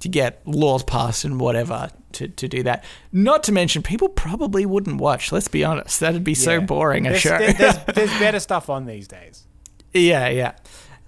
[0.00, 2.84] to get laws passed and whatever to, to do that.
[3.12, 5.32] Not to mention, people probably wouldn't watch.
[5.32, 6.60] Let's be honest, that'd be so Yeah.
[6.60, 7.38] boring a show.
[7.38, 9.46] there- there's, there's better stuff on these days.
[9.94, 10.52] Yeah, yeah.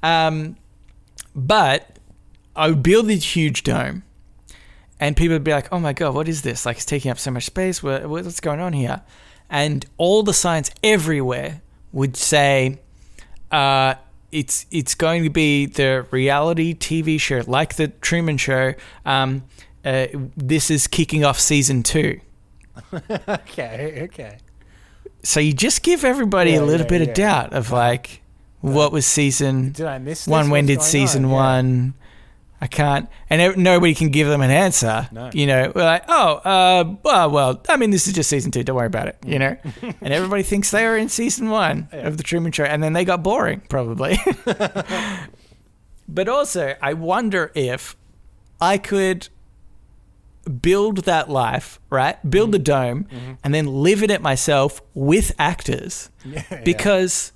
[0.02, 0.56] Um,
[1.34, 1.98] but
[2.56, 4.02] I would build this huge dome,
[5.00, 6.64] and people would be like, "Oh my god, what is this?
[6.66, 7.82] Like, it's taking up so much space.
[7.82, 9.02] What, what's going on here?"
[9.50, 11.60] And all the signs everywhere
[11.92, 12.78] would say,
[13.50, 13.94] uh,
[14.32, 18.74] "It's it's going to be the reality TV show, like the Truman Show.
[19.04, 19.44] Um,
[19.84, 22.20] uh, this is kicking off season two.
[23.28, 24.38] Okay, okay.
[25.24, 27.08] So you just give everybody Yeah, a little yeah, bit yeah.
[27.08, 28.22] of doubt of like,
[28.60, 31.30] what was season Did I miss one when did season on?
[31.30, 31.94] One
[32.60, 35.30] i can't and nobody can give them an answer No.
[35.32, 38.64] you know we're like oh uh well, well i mean this is just season two
[38.64, 39.56] don't worry about it you know
[40.00, 43.04] and everybody thinks they are in season one of the truman show and then they
[43.04, 44.18] got boring probably
[46.08, 47.96] but also i wonder if
[48.60, 49.28] i could
[50.48, 52.16] build that life right?
[52.28, 53.06] Build the dome
[53.44, 56.10] and then live in it myself with actors.
[56.24, 56.60] Yeah, yeah.
[56.64, 57.32] because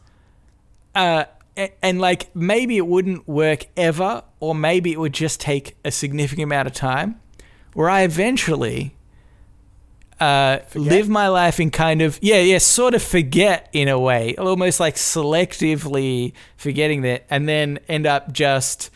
[0.94, 1.24] uh
[1.56, 5.90] a- and like maybe it wouldn't work ever or maybe it would just take a
[5.90, 7.20] significant amount of time
[7.74, 8.94] where i eventually
[10.20, 14.36] uh, live my life in kind of yeah yeah sort of forget in a way
[14.36, 18.90] almost like selectively forgetting that and then end up just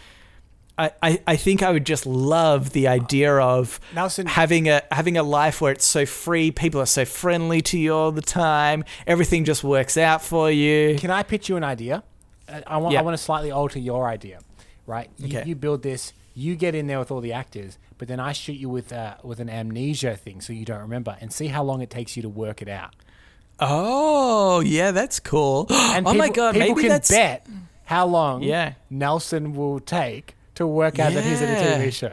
[0.78, 5.16] I, I, I think I would just love the idea of Nelson- having a having
[5.16, 8.84] a life where it's so free, people are so friendly to you all the time,
[9.06, 10.98] everything just works out for you.
[10.98, 12.02] Can I pitch you an idea?
[12.48, 13.00] Uh, I want Yeah.
[13.00, 14.40] I want to slightly alter your idea,
[14.86, 15.08] right?
[15.16, 15.48] You, Okay.
[15.48, 18.58] you build this, you get in there with all the actors, but then I shoot
[18.58, 21.80] you with uh, with an amnesia thing, so you don't remember, and see how long
[21.80, 22.94] it takes you to work it out.
[23.58, 25.66] Oh, yeah, that's cool.
[25.70, 27.46] And oh my god, people maybe can that's bet
[27.84, 28.74] how long Yeah.
[28.90, 32.12] Nelson will take to work out that he's in a TV show.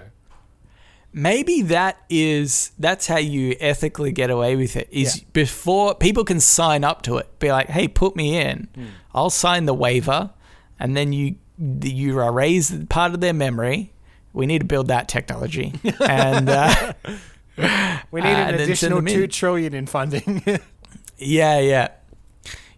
[1.11, 5.23] maybe that is that's how you ethically get away with it is Yeah.
[5.33, 8.85] before people can sign up to it be like hey put me in Hmm.
[9.13, 10.31] i'll sign the waiver
[10.79, 11.35] and then you
[11.83, 13.93] you erase part of their memory
[14.33, 15.73] we need to build that technology
[16.09, 16.93] and uh,
[18.11, 19.13] We need Uh, an send additional them in.
[19.13, 20.41] two trillion in funding.
[21.19, 21.87] yeah yeah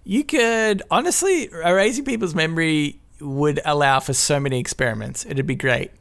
[0.04, 5.91] you could honestly erasing people's memory would allow for so many experiments it'd be great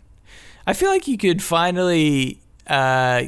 [0.67, 3.25] I feel like you could finally, uh,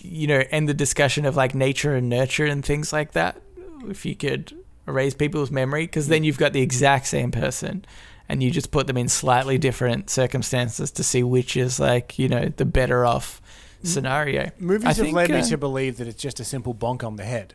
[0.00, 3.40] you know, end the discussion of like nature and nurture and things like that.
[3.88, 7.84] If you could erase people's memory, because then you've got the exact same person,
[8.28, 12.28] and you just put them in slightly different circumstances to see which is like, you
[12.28, 13.42] know, the better off
[13.82, 14.50] scenario.
[14.58, 17.04] Movies I have think, led me uh, to believe that it's just a simple bonk
[17.04, 17.54] on the head.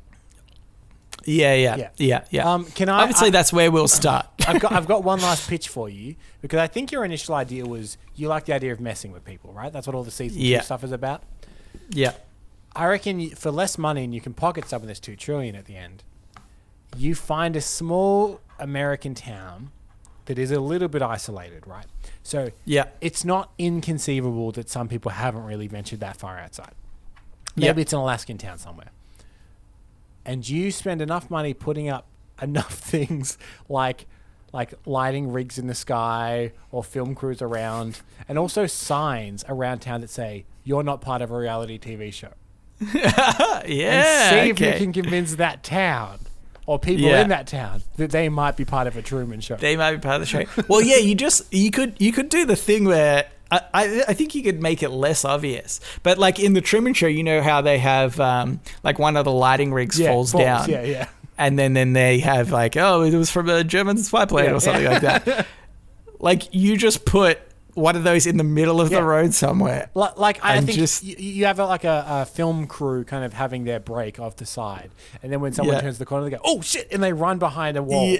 [1.25, 1.89] Yeah, yeah, Yeah.
[1.97, 2.53] yeah, yeah.
[2.53, 3.01] Um, can I?
[3.01, 4.25] Obviously, I- that's where we'll start.
[4.47, 7.65] I've got I've got one last pitch for you because I think your initial idea
[7.65, 9.71] was you like the idea of messing with people, right?
[9.71, 10.59] That's what all the season Yeah.
[10.59, 11.23] two stuff is about.
[11.89, 12.13] yeah,
[12.75, 15.65] I reckon for less money and you can pocket some of this two trillion at
[15.65, 16.03] the end,
[16.97, 19.71] you find a small American town
[20.25, 21.85] that is a little bit isolated, right?
[22.23, 26.71] So yeah, it's not inconceivable that some people haven't really ventured that far outside.
[27.55, 27.67] Yeah.
[27.69, 28.89] Maybe it's an Alaskan town somewhere.
[30.25, 32.07] And you spend enough money putting up
[32.41, 33.37] enough things
[33.69, 34.05] like
[34.53, 40.01] like lighting rigs in the sky or film crews around, and also signs around town
[40.01, 42.33] that say you're not part of a reality TV show.
[42.93, 43.61] yeah.
[43.63, 46.19] and see if you can convince that town
[46.65, 47.21] or people Yeah.
[47.21, 49.55] in that town that they might be part of a Truman Show.
[49.55, 50.63] They might be part of the show.
[50.67, 54.13] Well, yeah, you just you could you could do the thing where I, I I
[54.13, 55.79] think you could make it less obvious.
[56.03, 59.25] But like in the Truman Show, you know how they have um like one of
[59.25, 60.69] the lighting rigs Yeah, falls, falls, down.
[60.69, 61.09] yeah, yeah.
[61.37, 64.55] And then then they have like oh it was from a German spy plane Yeah,
[64.55, 64.91] or something yeah.
[64.91, 65.47] like that.
[66.19, 67.39] like you just put
[67.73, 68.99] one of those in the middle of Yeah.
[68.99, 69.89] the road somewhere.
[69.93, 73.23] Like, like I think just- you, you have a, like a, a film crew kind
[73.23, 75.81] of having their break off the side, and then when someone Yeah.
[75.81, 78.17] turns the corner, they go, "Oh shit!" and they run behind a wall.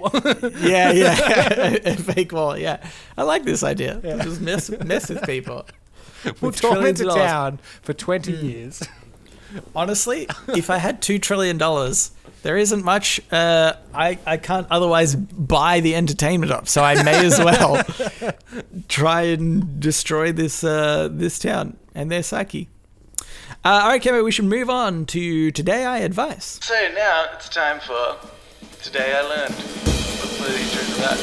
[0.60, 2.58] Yeah, yeah, a fake wall.
[2.58, 2.86] Yeah,
[3.18, 4.00] I like this idea.
[4.24, 5.66] Just mess mess with people.
[6.40, 8.44] we'll torment a town for twenty mm.
[8.44, 8.84] years.
[9.76, 12.12] Honestly, if I had two trillion dollars,
[12.44, 16.68] there isn't much uh, I I can't otherwise buy the entertainment of.
[16.70, 17.84] So I may as well
[18.88, 22.70] try and destroy this uh, this town and their psyche.
[23.64, 26.60] Uh, all right, Kevin, we should move on to today I advise.
[26.64, 28.18] So now it's time for
[28.82, 29.56] Today I Learned.
[29.56, 31.18] Let's play these tunes about.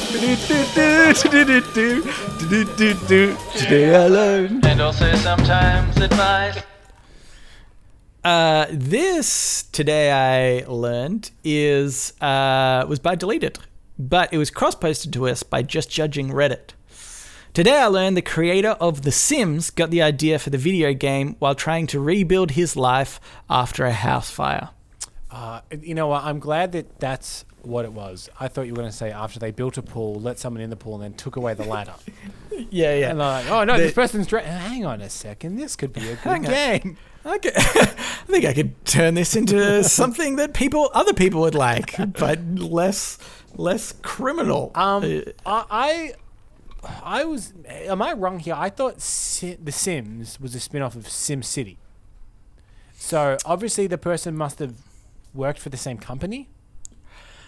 [3.57, 4.65] Today I learned.
[4.65, 6.63] And also sometimes advice.
[8.29, 13.57] Uh, this today I learned is uh, was by deleted,
[13.97, 16.73] but it was cross posted to us by just judging Reddit.
[17.55, 21.37] Today I learned the creator of The Sims got the idea for the video game
[21.39, 24.69] while trying to rebuild his life after a house fire.
[25.31, 26.23] Uh, you know what?
[26.23, 28.29] I'm glad that that's what it was.
[28.39, 30.69] I thought you were going to say after they built a pool, let someone in
[30.69, 31.95] the pool, and then took away the ladder.
[32.71, 33.11] Yeah, yeah.
[33.11, 35.93] and they're like, "Oh no, They- this person's dra- hang on a second, this could
[35.93, 37.51] be a good game." Okay.
[37.55, 37.85] I
[38.27, 43.17] think I could turn this into something that people, other people would like, but less,
[43.55, 44.71] less criminal.
[44.75, 45.03] Um,
[45.45, 46.13] Uh, I,
[46.83, 47.53] I, I was.
[47.67, 48.55] Am I wrong here?
[48.57, 51.77] I thought si- The Sims was a spin-off of Sim City.
[52.97, 54.75] So obviously, the person must have
[55.33, 56.49] worked for the same company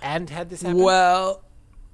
[0.01, 0.79] and had this happen.
[0.81, 1.43] Well,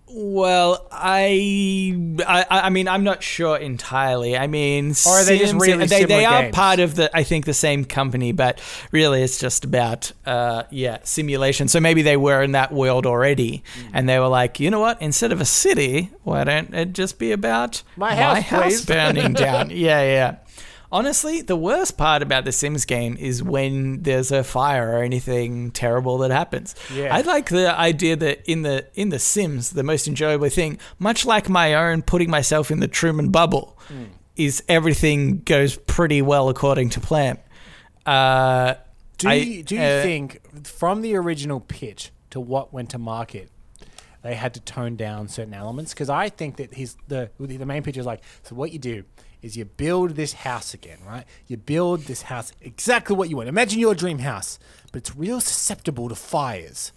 [0.09, 1.93] well, I,
[2.25, 4.37] I, I mean, I'm not sure entirely.
[4.37, 6.55] I mean, Or are they just really they, they are games?
[6.55, 10.99] part of the, I think, the same company, but really, it's just about, uh, yeah,
[11.03, 11.67] simulation.
[11.67, 13.89] So maybe they were in that world already, Mm.
[13.93, 15.01] and they were like, you know what?
[15.01, 19.69] Instead of a city, why don't it just be about My house, please." burning down?
[19.71, 20.35] yeah, yeah.
[20.91, 25.71] Honestly, the worst part about the Sims game is when there's a fire or anything
[25.71, 26.75] terrible that happens.
[26.93, 27.13] Yeah.
[27.13, 31.25] I like the idea that in the in the Sims, the most enjoyable thing, much
[31.25, 34.03] like my own putting myself in the Truman bubble, Hmm.
[34.37, 37.37] is everything goes pretty well according to plan.
[38.05, 38.75] Uh,
[39.17, 42.97] Do I- you, do you uh, think from the original pitch to what went to
[42.97, 43.49] market,
[44.23, 45.93] they had to tone down certain elements?
[45.93, 49.03] Because I think that his the the main pitch is like, so what you do
[49.47, 51.25] is you build this house again, right?
[51.47, 53.49] You build this house exactly what you want.
[53.49, 54.59] Imagine your dream house,
[54.91, 56.91] but it's real susceptible to fires.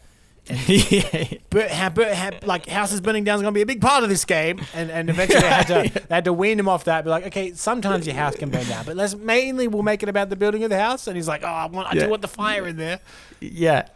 [0.67, 3.81] yeah, But, ha, but ha, like houses burning down is going to be a big
[3.81, 6.69] part of this game, and, and eventually they had to they had to wean him
[6.69, 7.05] off that.
[7.05, 10.09] Be like, okay, sometimes your house can burn down, but let's mainly we'll make it
[10.09, 11.07] about the building of the house.
[11.07, 12.05] And he's like, oh, I want I Yeah.
[12.05, 13.01] do want the fire in there.
[13.41, 13.89] yeah.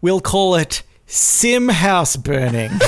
[0.00, 2.70] We'll call it Sim House Burning.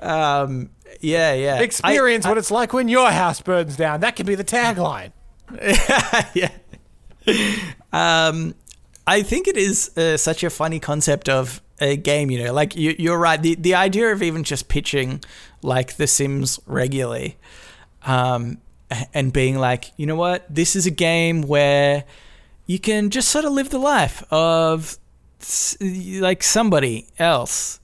[0.00, 0.70] um,
[1.04, 1.60] yeah, yeah.
[1.60, 4.00] Experience what it's like when your house burns down.
[4.00, 5.12] That could be the tagline.
[6.34, 6.50] yeah.
[7.92, 8.54] Um,
[9.06, 12.30] I think it is uh, such a funny concept of a game.
[12.30, 13.40] You know, like you, you're right.
[13.40, 15.22] The the idea of even just pitching
[15.62, 17.36] like The Sims regularly,
[18.04, 18.58] um,
[19.12, 22.04] and being like, you know what, this is a game where
[22.66, 24.96] you can just sort of live the life of
[25.80, 27.80] like somebody else,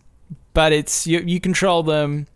[0.55, 2.27] but it's you you control them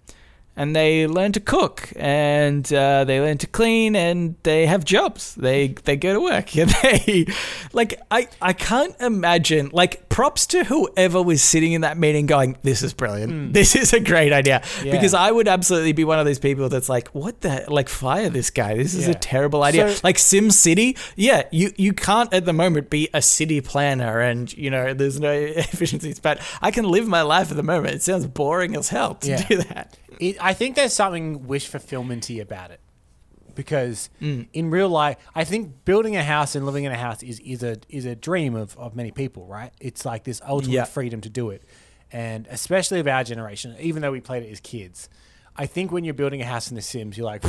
[0.57, 5.35] and they learn to cook and uh, they learn to clean and they have jobs
[5.35, 7.27] they they go to work and they
[7.73, 12.57] like i i can't imagine like props to whoever was sitting in that meeting going
[12.63, 14.63] this is brilliant this is a great idea.
[14.85, 14.93] Yeah.
[14.93, 18.29] because i would absolutely be one of those people that's like what the like fire
[18.31, 19.15] this guy this is Yeah.
[19.15, 23.09] a terrible idea So- like sim city yeah you you can't at the moment be
[23.13, 25.33] a city planner and you know there's no
[25.69, 29.15] efficiencies but i can live my life at the moment it sounds boring as hell
[29.17, 29.43] to Yeah.
[29.49, 32.81] do that It, I think there's something wish fulfillmenty about it.
[33.55, 34.49] Because Mm.
[34.53, 37.63] in real life, I think building a house and living in a house is, is
[37.63, 39.71] a is a dream of, of many people, right?
[39.81, 40.85] It's like this ultimate Yeah.
[40.85, 41.63] freedom to do it.
[42.11, 45.09] And especially of our generation, even though we played it as kids,
[45.57, 47.45] I think when you're building a house in The Sims, you're like,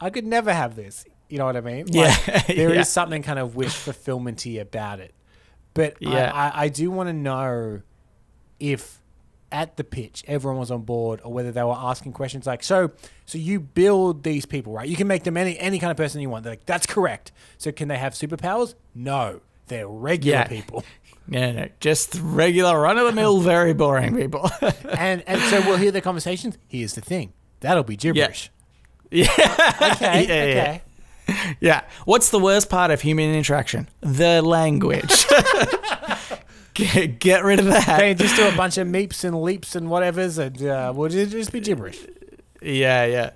[0.00, 1.04] I could never have this.
[1.28, 1.86] You know what I mean?
[1.88, 2.14] Yeah.
[2.28, 2.82] Like, there is Yeah.
[2.84, 5.14] something kind of wish fulfillmenty about it.
[5.74, 6.30] But Yeah.
[6.32, 7.82] I, I, I do want to know
[8.60, 8.99] if
[9.52, 12.90] at the pitch everyone was on board or whether they were asking questions like so
[13.26, 16.20] so you build these people right you can make them any any kind of person
[16.20, 20.46] you want They're like that's correct so can they have superpowers no they're regular Yeah.
[20.48, 20.84] people
[21.26, 24.50] No, no, just regular run of the mill, very boring people.
[24.98, 28.50] and and so we'll hear the conversations here's the thing that'll be gibberish
[29.12, 29.28] yeah.
[29.92, 30.60] okay Yeah, yeah.
[30.60, 30.82] okay
[31.60, 31.82] Yeah.
[32.06, 33.88] What's the worst part of human interaction?
[34.00, 35.26] The language.
[36.74, 37.88] Get, get rid of that.
[37.88, 41.32] Okay, just do a bunch of meeps and leaps and whatevers, and uh, we'll just,
[41.32, 41.98] just be gibberish.
[42.62, 43.30] Yeah, yeah.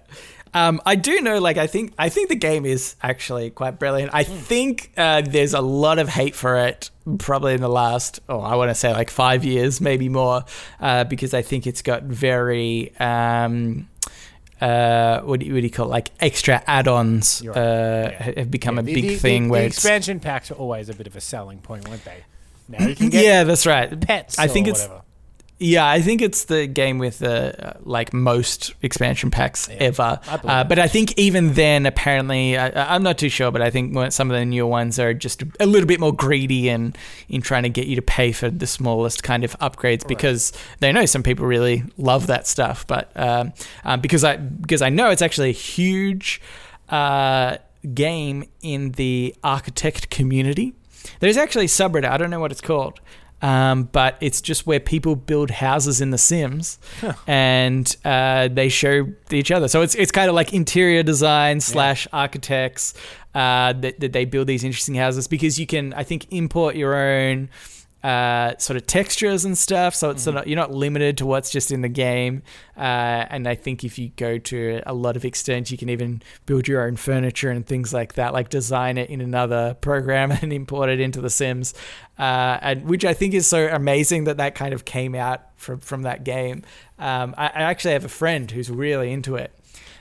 [0.57, 4.14] Um, I do know, like, I think, I think the game is actually quite brilliant.
[4.14, 8.39] I think uh, there's a lot of hate for it, probably in the last, oh,
[8.41, 10.45] I want to say like five years, maybe more,
[10.80, 13.89] uh, because I think it's got very, um,
[14.61, 15.91] uh, what do you, what do you call it?
[15.91, 17.43] like extra add-ons?
[17.43, 18.12] You're Uh, right.
[18.12, 18.32] Yeah.
[18.39, 20.89] Have become Yeah, a the- big the- thing the, where the expansion packs are always
[20.89, 22.24] a bit of a selling point, weren't they?
[22.69, 24.01] Now you can get yeah, that's right.
[24.01, 24.39] pets.
[24.39, 25.05] I think it's whatever.
[25.61, 30.19] Yeah, I think it's the game with the uh, like most expansion packs ever.
[30.27, 33.53] I Uh, but I think even then, apparently, I, I'm not too sure.
[33.53, 36.69] But I think some of the newer ones are just a little bit more greedy
[36.69, 36.99] and
[37.29, 40.91] in trying to get you to pay for the smallest kind of upgrades because they
[40.91, 42.85] know some people really love that stuff.
[42.89, 43.53] But um,
[43.85, 46.43] um, because I because I know it's actually a huge
[46.89, 47.59] uh,
[47.95, 50.75] game in the architect community.
[51.21, 52.09] There's actually a subreddit.
[52.09, 53.01] I don't know what it's called.
[53.43, 56.79] Um, but it's just where people build houses in The Sims,
[57.27, 59.69] and uh, they show each other.
[59.69, 62.95] So it's it's kind of like interior design slash architects
[63.35, 66.95] uh, that, that they build these interesting houses because you can I think import your
[66.95, 67.51] own
[68.05, 69.95] uh, sort of textures and stuff.
[69.95, 72.43] So it's sort of, you're not limited to what's just in the game.
[72.77, 76.21] Uh, and I think if you go to a lot of extent, you can even
[76.45, 80.53] build your own furniture and things like that, like design it in another program and
[80.53, 81.73] import it into The Sims.
[82.19, 85.81] Uh, and which I think is so amazing that that kind of came out from
[85.81, 86.63] from that game.
[86.99, 89.51] Um, I, I actually have a friend who's really into it.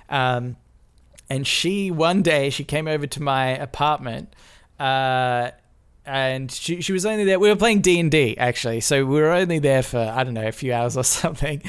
[0.09, 0.57] Um,
[1.29, 4.35] and she one day she came over to my apartment
[4.77, 5.51] uh,
[6.05, 9.59] and she, she was only there we were playing d&d actually so we were only
[9.59, 11.61] there for i don't know a few hours or something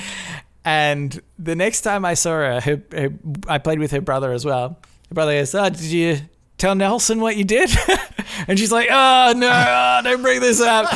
[0.65, 3.11] and the next time i saw her, her, her
[3.49, 4.79] i played with her brother as well
[5.09, 6.17] her brother goes oh did you
[6.59, 7.71] tell nelson what you did
[8.49, 10.87] and she's like oh no oh, don't bring this up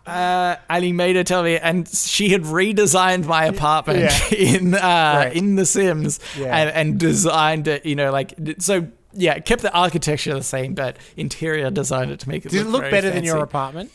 [0.06, 3.98] uh, and he made her tell me and she had redesigned my apartment
[4.30, 4.38] Yeah.
[4.38, 5.32] in uh, Right.
[5.34, 6.56] in the sims Yeah.
[6.56, 10.74] and, and designed it you know like so yeah it kept the architecture the same
[10.74, 13.90] but interior designed it to make it Did it look better than your apartment?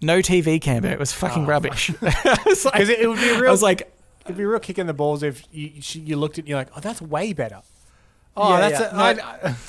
[0.00, 3.18] no tv camera it was fucking oh rubbish I was like, Because it, it would
[3.18, 3.48] be real.
[3.48, 3.92] I was like
[4.24, 6.48] it'd be a real kick in the balls if you you looked at it and
[6.48, 7.60] you're like, oh, that's way better.
[8.36, 8.90] Oh, Yeah, that's yeah.
[8.90, 9.22] a, No.
[9.22, 9.54] I- I-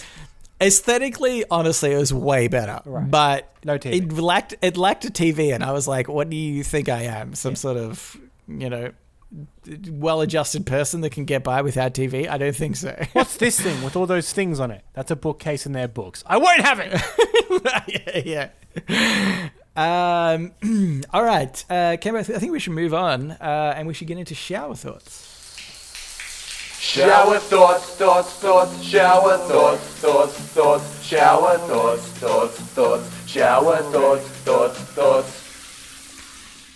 [0.61, 3.09] aesthetically honestly it was way better Right.
[3.09, 3.93] but No TV.
[4.03, 7.01] it lacked it lacked a tv and i was like what do you think i
[7.03, 8.15] am some sort of
[8.47, 8.91] you know
[9.89, 13.83] well-adjusted person that can get by without tv i don't think so What's this thing
[13.83, 14.83] with all those things on it?
[14.93, 16.23] That's a bookcase in their books.
[16.25, 17.01] I won't have it.
[18.25, 18.49] yeah,
[18.87, 19.49] yeah.
[19.75, 20.51] Um,
[21.13, 24.17] all right, uh, Cambo, I think we should move on, uh, and we should get
[24.17, 25.27] into shower thoughts.
[26.79, 34.79] Shower thoughts, thoughts, thoughts, shower thoughts, thoughts, thoughts, shower thoughts, thoughts, thoughts, shower thoughts, thoughts,
[34.79, 35.40] thoughts.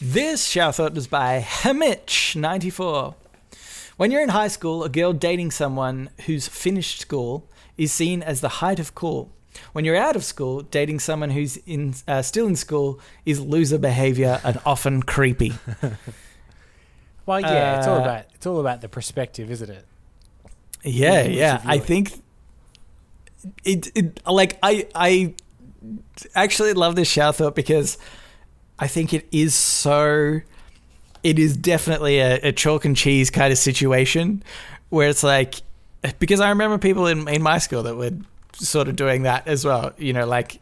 [0.02, 3.16] This shower thought is by Hamitch94.
[3.98, 8.42] When you're in high school, a girl dating someone who's finished school is seen as
[8.42, 9.32] the height of cool.
[9.72, 13.78] When you're out of school, dating someone who's in uh, still in school is loser
[13.78, 15.54] behavior and often creepy.
[17.28, 19.84] Well, yeah, it's all Uh, about it's all about the perspective, isn't it?
[20.84, 21.60] Yeah, yeah.
[21.66, 22.12] I think
[23.64, 25.34] it, it like I I
[26.36, 27.98] actually love this shower thought because
[28.80, 30.42] I think it is so
[31.24, 34.44] it is definitely a, a chalk and cheese kind of situation
[34.90, 35.56] where it's like
[36.20, 38.12] because I remember people in in my school that were
[38.54, 39.92] sort of doing that as well.
[39.98, 40.62] You know, like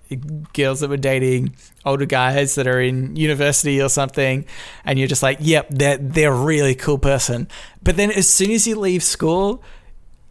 [0.54, 1.54] girls that were dating
[1.86, 4.46] older guys that are in university or something,
[4.86, 7.48] and you're just like, yep, they're they're a really cool person.
[7.84, 9.62] But then as soon as you leave school,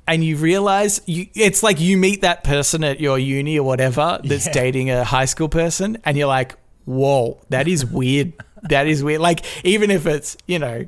[0.08, 4.18] and you realize you it's like you meet that person at your uni or whatever
[4.24, 4.52] that's Yeah.
[4.52, 8.32] dating a high school person and you're like whoa that is weird.
[8.64, 9.20] That is weird.
[9.20, 10.86] Like even if it's you know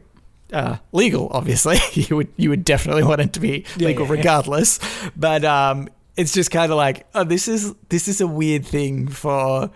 [0.52, 4.18] uh, legal obviously you would you would definitely want it to be legal yeah, yeah.
[4.18, 4.78] regardless.
[5.16, 9.08] But um it's just kind of like oh this is this is a weird thing
[9.08, 9.70] for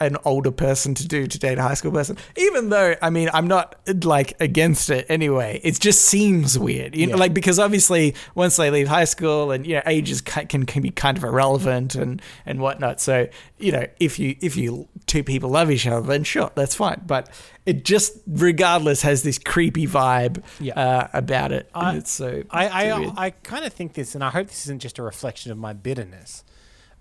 [0.00, 2.16] an older person to do to date a high school person.
[2.36, 5.60] Even though, I mean, I'm not like against it anyway.
[5.62, 9.66] It just seems weird, you know, like because obviously once they leave high school and
[9.66, 13.00] you know ages ki- can can be kind of irrelevant and and whatnot.
[13.00, 13.28] So
[13.58, 17.02] you know if you if you two people love each other, then sure, that's fine.
[17.06, 17.28] But
[17.64, 20.74] it just, regardless, has this creepy vibe Yeah.
[20.74, 21.70] uh, about it.
[21.74, 22.42] I- and it's so.
[22.50, 23.26] I so I.
[23.26, 25.72] I kind of think this, and I hope this isn't just a reflection of my
[25.72, 26.42] bitterness,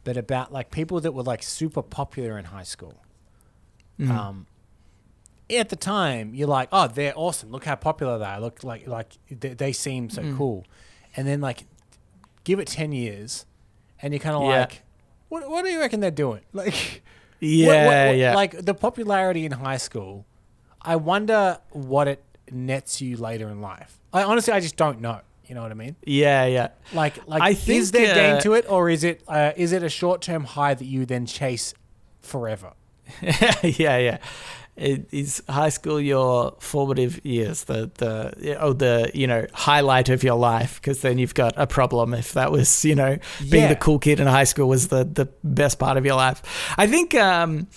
[0.03, 2.95] but about like people that were like super popular in high school.
[3.99, 4.11] Mm-hmm.
[4.11, 4.47] Um,
[5.49, 7.51] at the time, you're like, oh, they're awesome.
[7.51, 8.39] Look how popular they are.
[8.39, 10.37] Look like like they, they seem so Mm.
[10.37, 10.65] cool,
[11.15, 11.65] and then like
[12.43, 13.45] give it ten years,
[14.01, 14.61] and you're kind of Yeah.
[14.61, 14.83] like,
[15.29, 16.41] what what do you reckon they're doing?
[16.53, 17.03] Like,
[17.39, 18.35] yeah, what- what- what- yeah.
[18.35, 20.25] Like the popularity in high school,
[20.81, 23.99] I wonder what it nets you later in life.
[24.13, 25.21] I honestly, I just don't know.
[25.51, 25.97] You know what I mean?
[26.05, 26.69] yeah, yeah.
[26.93, 29.73] Like, like I is think, there gain uh, to it, or is it uh, is
[29.73, 31.73] it a short term high that you then chase
[32.21, 32.71] forever?
[33.21, 34.17] yeah, yeah.
[34.77, 40.23] It is high school your formative years, the the oh the you know highlight of
[40.23, 43.17] your life because then you've got a problem if that was you know
[43.49, 43.67] being Yeah.
[43.67, 46.41] the cool kid in high school was the the best part of your life.
[46.77, 47.67] I think um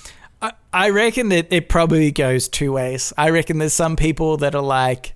[0.40, 3.12] I, I reckon that it probably goes two ways.
[3.18, 5.14] I reckon there's some people that are like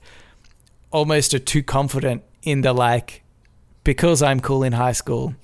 [0.90, 3.22] almost are too confident in the like
[3.84, 5.34] because I'm cool in high school,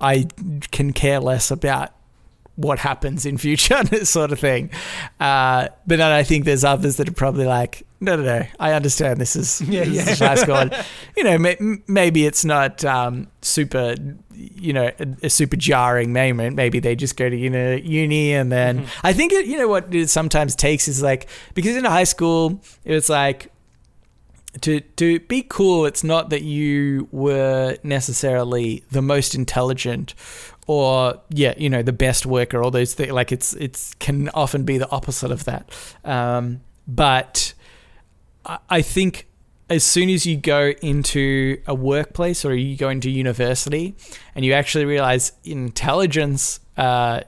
[0.00, 0.26] I
[0.70, 1.92] can care less about
[2.60, 4.70] what happens in future sort of thing.
[5.18, 8.72] Uh, but then I think there's others that are probably like, no, no, no, I
[8.72, 10.10] understand this is, Yeah, this yeah.
[10.12, 10.56] is high school.
[10.56, 10.86] And,
[11.16, 11.56] you know, may,
[11.88, 13.94] maybe it's not um, super,
[14.34, 16.54] you know, a, a super jarring moment.
[16.54, 19.94] Maybe they just go to uni, uni and then I think, it, you know, what
[19.94, 23.50] it sometimes takes is like, because in high school, it was like,
[24.60, 30.14] to to be cool it's not that you were necessarily the most intelligent
[30.70, 33.10] or yeah you know the best worker all those things.
[33.10, 35.68] Like it's it's can often be the opposite of that.
[36.04, 37.54] Um, but
[38.46, 39.26] I, I think
[39.68, 43.96] as soon as you go into a workplace or you go into university
[44.36, 47.22] and you actually realize intelligence uh,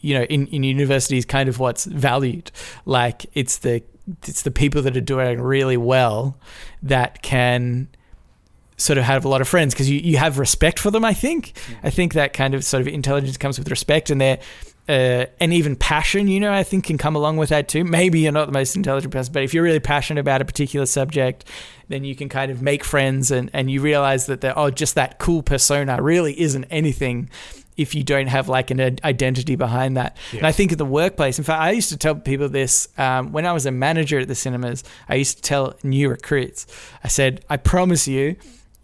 [0.00, 2.50] you know in, in university is kind of what's valued.
[2.84, 3.84] Like it's the
[4.26, 6.36] it's the people that are doing really well
[6.82, 7.88] that can
[8.76, 11.12] sort of have a lot of friends because you, you have respect for them i
[11.12, 11.56] think.
[11.82, 14.38] I think that kind of sort of intelligence comes with respect and their
[14.88, 17.84] uh, and even passion you know i think can come along with that too.
[17.84, 20.86] Maybe you're not the most intelligent person but if you're really passionate about a particular
[20.86, 21.44] subject
[21.88, 24.94] then you can kind of make friends and, and you realize that they're oh just
[24.94, 27.28] that cool persona really isn't anything
[27.78, 30.16] if you don't have like an identity behind that.
[30.32, 33.32] And I think at the workplace, in fact, I used to tell people this um,
[33.32, 34.84] when I was a manager at the cinemas.
[35.08, 36.66] I used to tell new recruits,
[37.02, 38.36] I said, I promise you,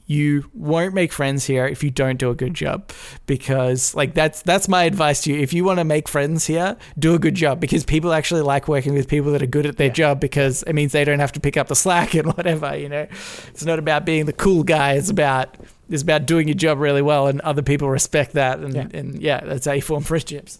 [0.06, 2.90] you won't make friends here if you don't do a good job.
[3.26, 5.40] Because like that's that's my advice to you.
[5.40, 7.58] If you want to make friends here do a good job.
[7.60, 10.74] Because people actually like working with people that are good at their job because it
[10.74, 13.06] means they don't have to pick up the slack and whatever you know?
[13.48, 14.92] It's not about being the cool guy.
[14.92, 15.56] It's about
[15.88, 18.88] it's about doing your job really well and other people respect that and Yeah.
[18.92, 20.58] and yeah that's how you form friendships.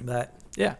[0.00, 0.76] But yeah.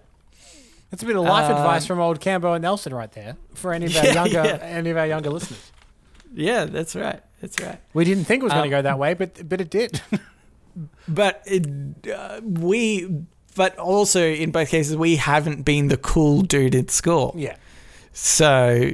[0.93, 3.73] That's a bit of life Um, advice from old Cambo and Nelson right there for
[3.73, 4.59] any of our Yeah, younger yeah.
[4.63, 5.72] any of our younger listeners.
[6.35, 8.99] Yeah that's right that's right We didn't think it was going to Um, go that
[8.99, 10.01] way, but but it did.
[11.09, 11.67] but it,
[12.09, 13.09] uh, we
[13.55, 17.57] but also in both cases we haven't been the cool dude at school yeah.
[18.13, 18.91] so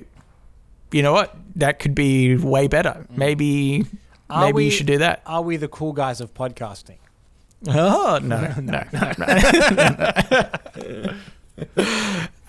[0.90, 3.84] you know what that could be way better maybe
[4.28, 6.96] Are maybe we- you should do that Are we the cool guys of podcasting?
[7.68, 11.14] oh no no no, no.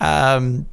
[0.00, 0.66] um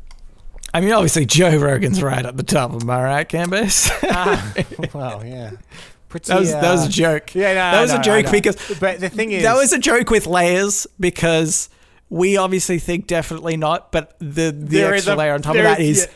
[0.77, 2.71] I mean, obviously, Joe Rogan's right at the top.
[2.71, 3.89] Am I right, Canvas?
[4.03, 4.53] Ah,
[4.93, 5.53] well, yeah.
[6.07, 7.33] Pretty, that was that was a uh, joke.
[7.33, 8.31] Yeah, no, that was I a joke know.
[8.31, 11.69] because But the thing is, that was a joke with layers because
[12.11, 15.79] we obviously think definitely not, but the the extra a- layer on top of that
[15.79, 16.07] is-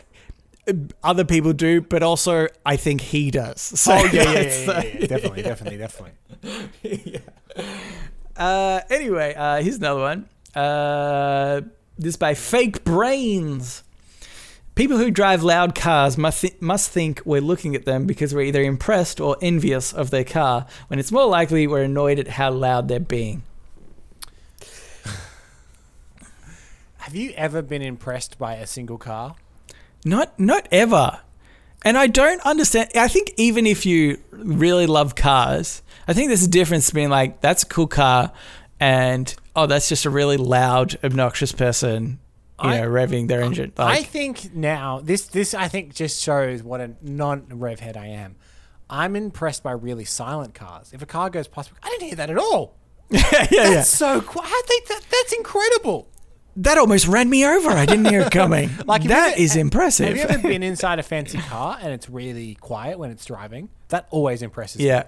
[0.67, 3.59] is other people do, but also I think he does.
[3.81, 7.21] So oh yeah, yeah, yeah, yeah, yeah, yeah, definitely, definitely, definitely.
[8.37, 10.29] Uh, anyway, uh, here's another one.
[10.55, 11.61] Uh,
[11.97, 13.83] this by Fake Brains.
[14.75, 18.43] People who drive loud cars must, th- must think we're looking at them because we're
[18.43, 22.51] either impressed or envious of their car, when it's more likely we're annoyed at how
[22.51, 23.43] loud they're being.
[26.97, 29.35] Have you ever been impressed by a single car?
[30.05, 31.19] Not not ever.
[31.83, 32.91] And I don't understand.
[32.95, 37.41] I think even if you really love cars, I think there's a difference between like
[37.41, 38.31] that's a cool car
[38.79, 42.19] and oh that's just a really loud, obnoxious person,
[42.67, 43.73] I- know, revving their engine.
[43.77, 48.35] I think now this this I think just shows what a non-rev head I am.
[48.89, 50.91] I'm impressed by really silent cars.
[50.93, 52.75] If a car goes past, I didn't hear that at all.
[53.09, 54.49] yeah, yeah, That's so quiet.
[54.49, 56.07] How they, that, that's incredible.
[56.57, 57.69] That almost ran me over.
[57.69, 58.69] I didn't hear it coming.
[58.79, 60.07] Like like that ever- is impressive.
[60.07, 63.69] Have you ever been inside a fancy car and it's really quiet when it's driving?
[63.89, 64.87] That always impresses me.
[64.87, 65.03] yeah,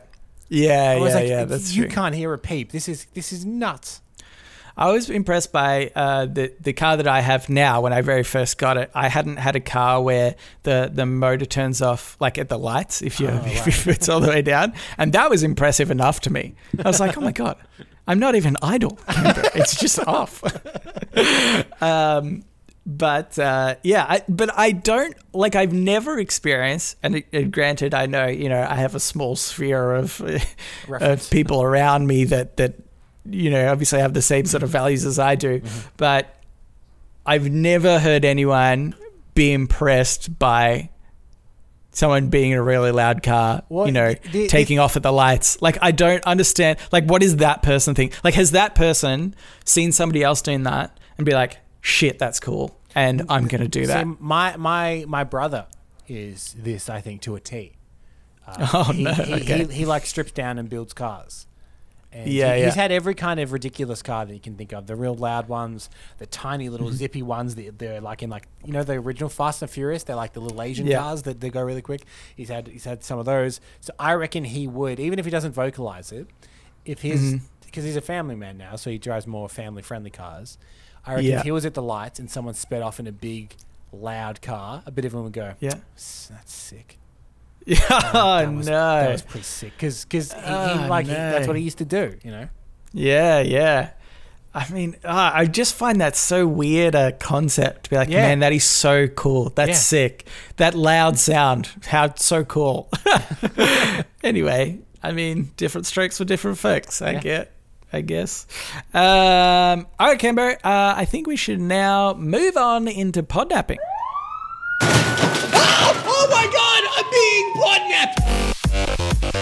[0.47, 1.43] yeah, I yeah, like, yeah.
[1.45, 1.91] That's you true.
[1.91, 2.72] can't hear a peep.
[2.72, 4.01] This is this is nuts.
[4.76, 7.82] I was impressed by uh, the the car that I have now.
[7.82, 11.46] When I very first got it, I hadn't had a car where the the motor
[11.46, 15.14] turns off like at the lights if you if it's all the way down, and
[15.14, 16.56] that was impressive enough to me.
[16.84, 17.58] I was like, oh my god,
[18.08, 18.98] I'm not even idle.
[19.08, 20.44] it's just off.
[21.82, 22.44] um,
[22.86, 25.56] but uh, yeah, I, but I don't like.
[25.56, 29.36] I've never experienced, and, it- and granted, I know you know I have a small
[29.38, 30.22] sphere of,
[30.90, 32.74] of people around me that that
[33.26, 35.62] you know obviously have the same sort of values as I do,
[35.98, 36.36] but
[37.26, 38.96] I've never heard anyone
[39.36, 40.90] be impressed by
[41.92, 45.12] someone being in a really loud car, Well, you know, the- taking off at the
[45.12, 45.62] lights.
[45.62, 46.80] Like, I don't understand.
[46.92, 48.14] Like, what is that person think?
[48.24, 52.76] Like, has that person seen somebody else doing that and be like, shit, that's cool,
[52.96, 54.08] and I'm gonna do that?
[54.20, 55.68] My my my brother
[56.08, 57.74] is this, I think, to a T.
[58.48, 59.66] Uh, Oh, he, no, he, okay.
[59.66, 61.46] he, he like strips down and builds cars.
[62.16, 62.66] And Yeah, he- yeah.
[62.68, 64.86] he's had every kind of ridiculous car that you can think of.
[64.88, 65.89] The real loud ones,
[66.20, 66.95] the tiny little Mm-hmm.
[66.97, 70.03] zippy ones that they're like in like you know the original Fast and Furious.
[70.03, 70.99] They're like the little Asian Yeah.
[70.99, 72.03] cars that they go really quick.
[72.36, 73.59] He's had he's had some of those.
[73.82, 76.28] So I reckon he would, even if he doesn't vocalize it,
[76.86, 77.45] if his Mm-hmm.
[77.66, 80.57] because he's a family man now, so he drives more family friendly cars.
[81.05, 81.38] I reckon Yeah.
[81.39, 83.55] if he was at the lights and someone sped off in a big,
[83.91, 85.76] loud car, a bit of him would go, Yeah.
[85.95, 86.97] "That's sick."
[87.68, 87.78] Yeah.
[87.91, 88.72] Oh, that was, no.
[88.74, 91.78] that was pretty sick because because he, he, Oh, like he- that's what he used
[91.78, 92.49] to do, you know.
[92.91, 93.91] Yeah, yeah.
[94.55, 98.22] I mean, uh, I just find that so weird a concept to be like, Yeah.
[98.22, 99.49] man, that is so cool.
[99.55, 99.76] That's Yeah.
[99.76, 100.28] sick.
[100.57, 102.89] That loud sound, how so cool.
[104.24, 107.01] anyway, I mean, different strokes for different folks.
[107.01, 107.20] I Yeah.
[107.20, 107.51] get,
[107.91, 108.45] I guess.
[108.93, 110.53] Um, all right, Cambo.
[110.64, 113.78] Uh, I think we should now move on into podnapping.
[117.24, 118.20] Being podnapped!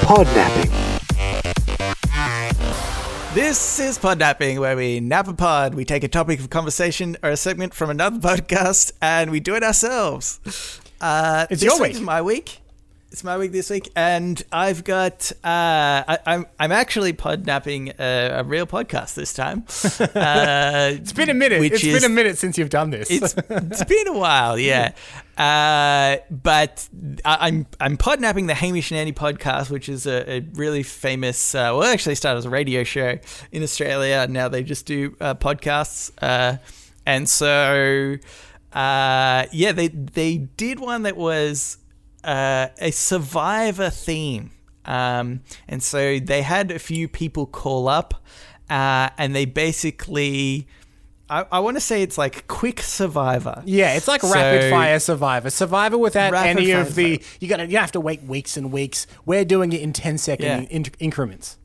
[0.05, 0.71] Podnapping.
[3.33, 5.73] This is Podnapping, where we nap a pod.
[5.73, 9.55] We take a topic of conversation or a segment from another podcast, and we do
[9.55, 10.39] it ourselves.
[10.99, 12.03] Uh, It's this your week week.
[12.03, 12.59] my week.
[13.11, 15.33] It's my week this week, and I've got.
[15.43, 19.65] Uh, I, I'm I'm actually podnapping a, a real podcast this time.
[20.21, 21.61] Uh, It's been a minute.
[21.61, 23.11] It's is- been a minute since you've done this.
[23.11, 24.93] it's it's been a while, yeah.
[25.37, 26.87] Uh, but
[27.25, 31.53] I, I'm I'm podnapping the Hamish and Andy podcast, which is a, a really famous.
[31.53, 33.19] Uh, well, it actually started as a radio show
[33.51, 34.25] in Australia.
[34.29, 36.57] Now they just do uh, podcasts, uh,
[37.05, 38.15] and so
[38.71, 41.77] uh, yeah, they they did one that was
[42.23, 44.51] uh, a survivor theme.
[44.85, 48.23] Um, and so they had a few people call up,
[48.69, 50.67] uh, and they basically.
[51.29, 53.63] I, I want to say it's like quick survivor.
[53.65, 55.49] yeah, it's like So- rapid fire Survivor.
[55.49, 59.07] Survivor without any of the you got you have to wait weeks and weeks.
[59.25, 60.59] We're doing it in 10 second Yeah.
[60.69, 61.57] in- increments.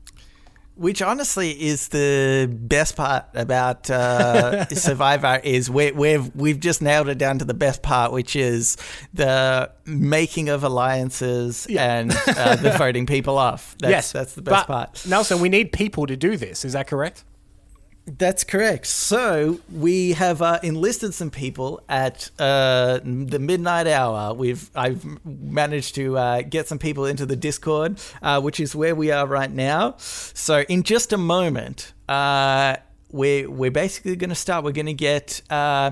[0.77, 7.09] Which honestly is the best part about uh, Survivor is we, we've we've just nailed
[7.09, 8.77] it down to the best part, which is
[9.13, 13.75] the making of alliances and uh, the voting people off.
[13.79, 15.05] That's, yes, that's the best but, part.
[15.07, 16.63] Nelson, we need people to do this.
[16.63, 17.23] Is that correct?
[18.07, 18.87] That's correct.
[18.87, 24.33] So we have uh, enlisted some people at uh, the midnight hour.
[24.33, 28.95] We've I've managed to uh, get some people into the Discord, uh, which is where
[28.95, 29.95] we are right now.
[29.97, 32.77] So in just a moment, uh,
[33.11, 34.63] we're we're basically going to start.
[34.63, 35.91] We're going to get uh,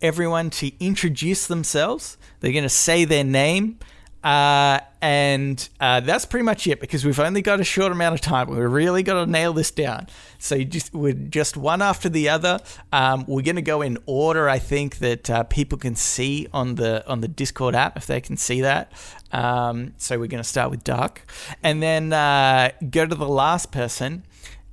[0.00, 2.18] everyone to introduce themselves.
[2.38, 3.80] They're going to say their name.
[4.22, 8.20] Uh, and uh, that's pretty much it because we've only got a short amount of
[8.20, 8.48] time.
[8.48, 10.08] We've really got to nail this down.
[10.38, 12.60] So you just we're just one after the other.
[12.92, 14.48] Um, we're going to go in order.
[14.48, 18.20] I think that uh, people can see on the on the Discord app if they
[18.20, 18.92] can see that.
[19.32, 21.22] Um, so we're going to start with Dark,
[21.62, 24.24] and then uh, go to the last person.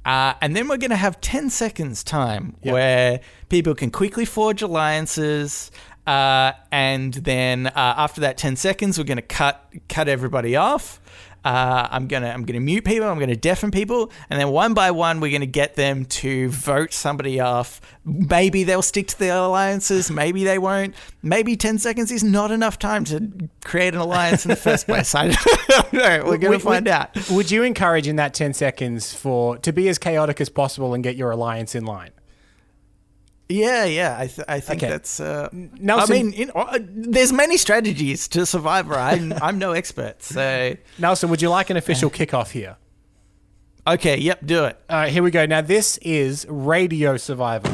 [0.06, 3.20] Uh, and then we're going to have 10 seconds time where
[3.50, 5.72] people can quickly forge alliances.
[6.08, 11.02] Uh, and then uh, after that 10 seconds, we're going to cut cut everybody off.
[11.44, 13.08] Uh, I'm gonna I'm gonna mute people.
[13.08, 16.92] I'm gonna deafen people, and then one by one, we're gonna get them to vote
[16.92, 17.80] somebody off.
[18.04, 20.10] Maybe they'll stick to their alliances.
[20.10, 20.96] Maybe they won't.
[21.22, 23.32] Maybe 10 seconds is not enough time to
[23.64, 25.14] create an alliance in the first place.
[25.14, 26.24] I don't know.
[26.26, 27.30] We're gonna Would- find would- out.
[27.30, 31.04] Would you encourage in that 10 seconds for to be as chaotic as possible and
[31.04, 32.10] get your alliance in line?
[33.48, 34.18] Yeah, yeah.
[34.20, 34.92] I, th- I think Okay.
[34.92, 35.20] that's.
[35.20, 38.96] Uh, Nelson- I mean, you know, uh, there's many strategies to Survivor.
[38.96, 42.78] I'm I'm no expert, so Nelson, would you like an official kickoff here?
[43.88, 44.18] okay.
[44.18, 44.80] Yep, do it.
[44.90, 45.46] All right, here we go.
[45.46, 47.70] Now, this is Radio Survivor.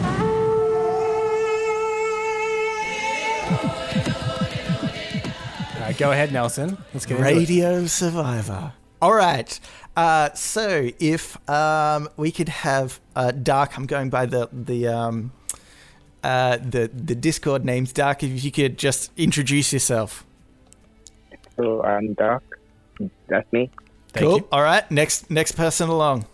[5.76, 6.78] All right, go ahead, Nelson.
[6.94, 7.20] Let's get.
[7.20, 8.74] Radio Survivor.
[9.02, 9.60] All right.
[9.98, 15.32] Uh, so if um, we could have uh, Dark, I'm going by the the um,
[16.24, 17.92] uh, the the Discord names.
[17.94, 20.26] Dark, if you could just introduce yourself.
[21.56, 22.44] So I'm Dark.
[23.28, 23.70] That's me.
[24.14, 24.38] Thank cool.
[24.38, 24.48] you.
[24.52, 24.90] All right.
[24.92, 26.26] Next next person along.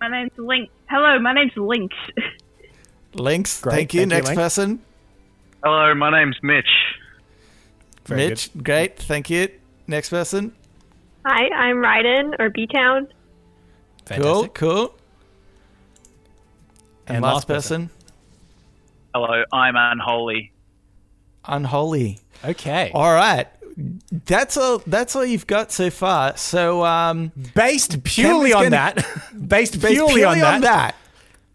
[0.00, 0.70] My name's Link.
[0.88, 1.92] Hello, my name's Link.
[3.14, 3.60] Links.
[3.60, 3.74] Great.
[3.74, 4.00] Thank you.
[4.00, 4.38] Thank next Link.
[4.38, 4.80] person.
[5.62, 6.64] Hello, my name's Mitch.
[8.06, 8.50] Very Mitch.
[8.62, 8.98] Great.
[8.98, 9.48] Thank you.
[9.86, 10.54] Next person.
[11.26, 13.08] Hi, I'm Ryden or B Town.
[14.06, 14.48] Cool.
[14.48, 14.94] Cool.
[17.06, 17.88] And, And last, last person.
[17.88, 17.99] person.
[19.14, 20.52] Hello, I'm Unholy.
[21.44, 22.18] Unholy.
[22.44, 22.90] Okay.
[22.94, 23.46] All right.
[24.26, 24.82] That's all.
[24.86, 26.36] That's all you've got so far.
[26.36, 29.48] So, um, Based purely on gonna- that.
[29.48, 30.94] based based purely, on, that.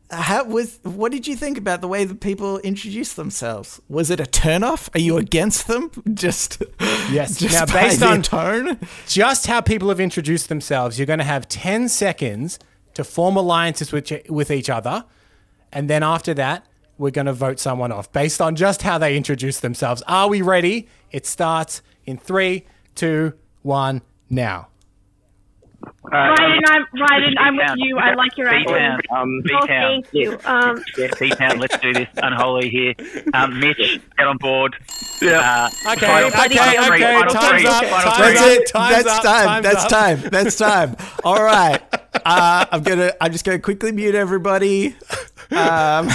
[0.10, 0.80] how was?
[0.84, 3.80] What did you think about the way that people introduced themselves?
[3.90, 4.90] Was it a turnoff?
[4.96, 5.92] Are you against them?
[6.14, 6.64] Just
[7.12, 7.38] Yes.
[7.38, 8.80] Just now, based on tone.
[9.08, 12.58] just how people have introduced themselves, you're going to have 10 seconds
[12.96, 15.06] to form alliances with, with each other.
[15.72, 16.66] And then after that,
[16.98, 20.02] we're going to vote someone off based on just how they introduce themselves.
[20.08, 20.88] Are we ready?
[21.12, 22.66] It starts in three,
[22.96, 24.70] two, one, now.
[26.06, 27.34] Ryden, I'm Ryden.
[27.38, 27.98] I'm with you.
[27.98, 28.76] I like your B-Town.
[28.76, 29.06] accent.
[29.12, 29.68] Um, Oh, B-Town.
[29.68, 30.40] thank you.
[30.46, 30.84] Um,
[31.20, 32.08] B-Town, let's do this.
[32.18, 32.94] Unholy here.
[33.34, 33.78] Um, Mitch,
[34.18, 34.76] get on board.
[35.22, 35.68] Yeah.
[35.88, 37.04] Okay, Final- okay, final okay.
[37.20, 37.84] final Time's three, up.
[37.84, 38.04] Time's.
[38.18, 38.48] That's up.
[38.48, 38.68] it.
[38.68, 39.24] Time's That's up.
[39.24, 39.46] time.
[39.48, 39.90] Time's That's up.
[39.90, 40.20] time.
[40.32, 40.96] That's time.
[41.24, 41.82] All right.
[42.26, 43.12] Uh, I'm gonna.
[43.22, 44.96] I'm just gonna quickly mute everybody.
[45.52, 46.10] Um,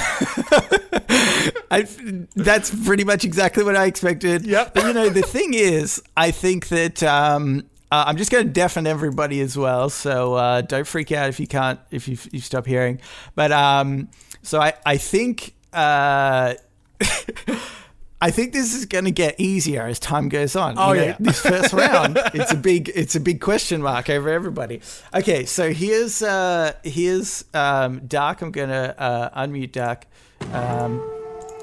[1.70, 1.86] I,
[2.34, 4.44] that's pretty much exactly what I expected.
[4.44, 4.74] Yep.
[4.74, 8.52] But you know, the thing is, I think that um, uh, I'm just going to
[8.52, 9.90] deafen everybody as well.
[9.90, 13.00] So uh, don't freak out if you can't, if you, you stop hearing.
[13.34, 14.08] But um,
[14.42, 15.54] so I, I think.
[15.72, 16.54] Uh,
[18.22, 20.74] I think this is going to get easier as time goes on.
[20.76, 21.16] Oh, You know, yeah.
[21.20, 24.82] this first round, it's a big, it's a big question mark over everybody.
[25.14, 28.42] Okay, so here's, uh, here's um, Dark.
[28.42, 30.06] I'm gonna uh, unmute Dark.
[30.52, 31.00] Um,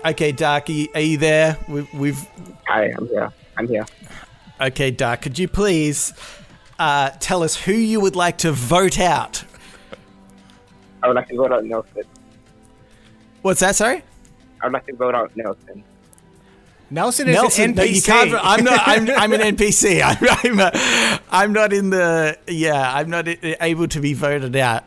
[0.03, 1.57] okay, Dark, are you, are you there?
[1.67, 2.27] We've, we've,
[2.65, 3.31] hi, I'm here.
[3.57, 3.85] I'm here.
[4.59, 5.21] okay, Dark.
[5.21, 6.13] Could you please
[6.79, 9.43] uh, tell us who you would like to vote out?
[11.03, 12.03] I would like to vote out Nelson.
[13.43, 13.75] What's that?
[13.75, 14.01] Sorry.
[14.61, 15.83] I would like to vote out Nelson.
[16.89, 17.77] Nelson is Nelson, an NPC.
[17.77, 18.33] no, you can't.
[18.43, 18.79] I'm not.
[18.85, 20.01] I'm, I'm an NPC.
[20.03, 20.59] I'm.
[20.59, 22.37] I'm, uh, I'm not in the.
[22.47, 24.83] Yeah, I'm not able to be voted out.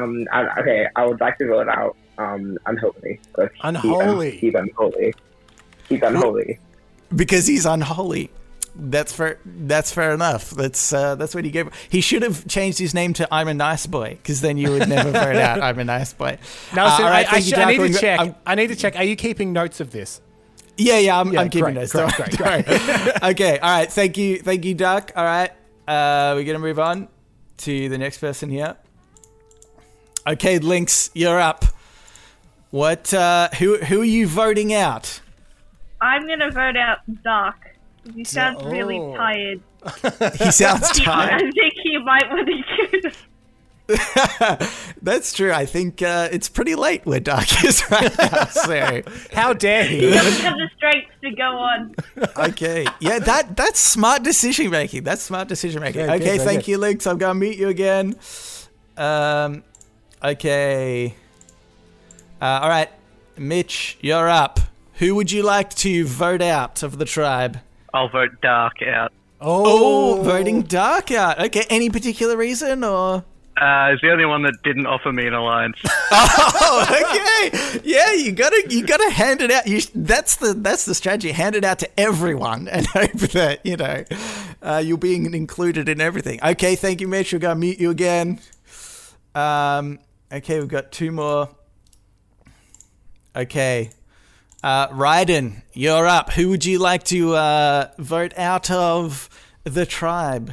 [0.00, 3.20] Um, I, okay, I would like to vote out um Unholy.
[3.34, 4.30] 'cause he- um, Unholy.
[4.36, 5.14] he's unholy.
[5.88, 6.58] He's unholy.
[7.14, 8.30] because he's unholy.
[8.74, 9.38] That's fair.
[9.44, 10.50] That's fair enough.
[10.50, 11.68] That's uh, that's what he gave.
[11.90, 14.88] He should have changed his name to I'm a nice boy, because then you would
[14.88, 16.38] never vote out I'm a nice boy.
[16.74, 18.18] Nelson, Uh, all right, I, I, thank you, should- I need to check.
[18.20, 18.96] I'm- I need to check.
[18.96, 20.20] Are you keeping notes of this?
[20.76, 21.92] Yeah, yeah, I'm, Yeah, I'm keeping great, this.
[21.92, 22.68] great, Don't- great,
[23.22, 23.90] okay, all right.
[23.90, 25.12] Thank you, thank you, Duck.
[25.16, 25.50] All right,
[25.88, 27.08] uh, we're gonna move on
[27.58, 28.76] to the next person here.
[30.26, 31.64] Okay, Lynx, you're up.
[32.70, 33.12] What?
[33.12, 33.76] Uh, who?
[33.78, 35.20] Who are you voting out?
[36.00, 37.56] I'm gonna vote out Doc.
[38.14, 39.14] You sound really Oh.
[39.16, 39.60] tired.
[40.38, 41.34] He sounds tired.
[41.34, 43.10] I think he might want to do
[45.02, 45.52] That's true.
[45.52, 48.44] I think uh, it's pretty late where Dark is right now.
[48.46, 49.02] So,
[49.32, 50.00] How dare he?
[50.10, 51.94] doesn't have the strength to go on.
[52.48, 55.02] okay, yeah, that that's smart decision making.
[55.02, 56.06] That's smart decision making.
[56.06, 56.68] Good, okay, good, thank good.
[56.68, 57.06] you, Lynx.
[57.06, 58.16] I'm gonna meet you again.
[58.96, 59.64] Um,
[60.22, 61.14] okay.
[62.40, 62.90] Uh, all right,
[63.36, 64.60] Mitch, you're up.
[64.94, 67.58] Who would you like to vote out of the tribe?
[67.92, 69.12] I'll vote Dark out.
[69.40, 71.40] Oh, Oh, voting Dark out.
[71.40, 73.24] Okay, any particular reason or?
[73.56, 75.76] Uh, it's the only one that didn't offer me an alliance.
[76.14, 77.80] Oh, okay.
[77.84, 79.66] Yeah, you gotta you gotta hand it out.
[79.66, 81.32] You, that's the that's the strategy.
[81.32, 84.04] Hand it out to everyone and hope that you know
[84.62, 86.38] uh, you'll be included in everything.
[86.42, 87.32] Okay, thank you, Mitch.
[87.32, 88.40] We're gonna mute you again.
[89.34, 89.98] Um,
[90.30, 91.48] okay, we've got two more.
[93.34, 93.90] Okay,
[94.62, 96.30] uh, Ryden, you're up.
[96.32, 99.28] Who would you like to uh, vote out of
[99.64, 100.52] the tribe?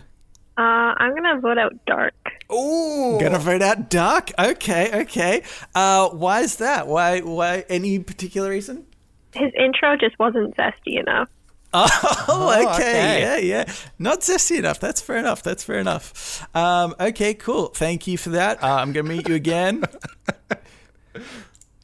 [0.57, 0.61] uh,
[0.97, 2.13] I'm gonna vote out Dark.
[2.51, 3.17] Ooh.
[3.19, 4.31] Gonna vote out Dark.
[4.39, 5.43] Okay, okay.
[5.75, 6.87] Uh, why is that?
[6.87, 7.19] Why?
[7.19, 7.65] Why?
[7.69, 8.85] Any particular reason?
[9.33, 11.29] His intro just wasn't zesty enough.
[11.71, 12.73] Oh, okay.
[12.73, 13.21] okay.
[13.21, 13.73] Yeah, yeah.
[13.99, 14.79] Not zesty enough.
[14.79, 15.43] That's fair enough.
[15.43, 16.47] That's fair enough.
[16.55, 17.67] Um, okay, cool.
[17.67, 18.63] Thank you for that.
[18.63, 19.83] Uh, I'm gonna meet you again.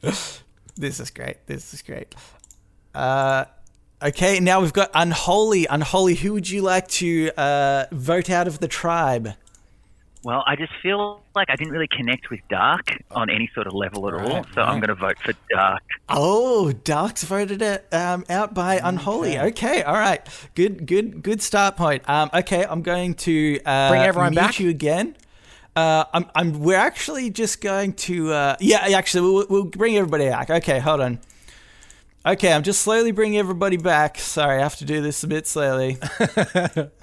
[0.00, 1.46] this is great.
[1.46, 2.14] This is great.
[2.94, 3.44] Uh,
[4.02, 5.66] okay, now we've got Unholy.
[5.66, 9.34] Unholy, who would you like to uh, vote out of the tribe?
[10.26, 13.74] Well, I just feel like I didn't really connect with Dark on any sort of
[13.74, 15.84] level at all, Right, so I'm going to vote for Dark.
[16.08, 19.38] Oh, Dark's voted it um, out by Unholy.
[19.38, 22.08] Okay, all right, good, good, good start point.
[22.10, 24.58] Um, okay, I'm going to uh, Bring everyone mute back?
[24.58, 25.16] you again.
[25.76, 30.28] Uh, I'm, I'm, we're actually just going to, uh, yeah, actually, we'll, we'll bring everybody
[30.28, 30.50] back.
[30.50, 31.20] Okay, hold on.
[32.26, 34.18] Okay, I'm just slowly bringing everybody back.
[34.18, 35.98] Sorry, I have to do this a bit slowly.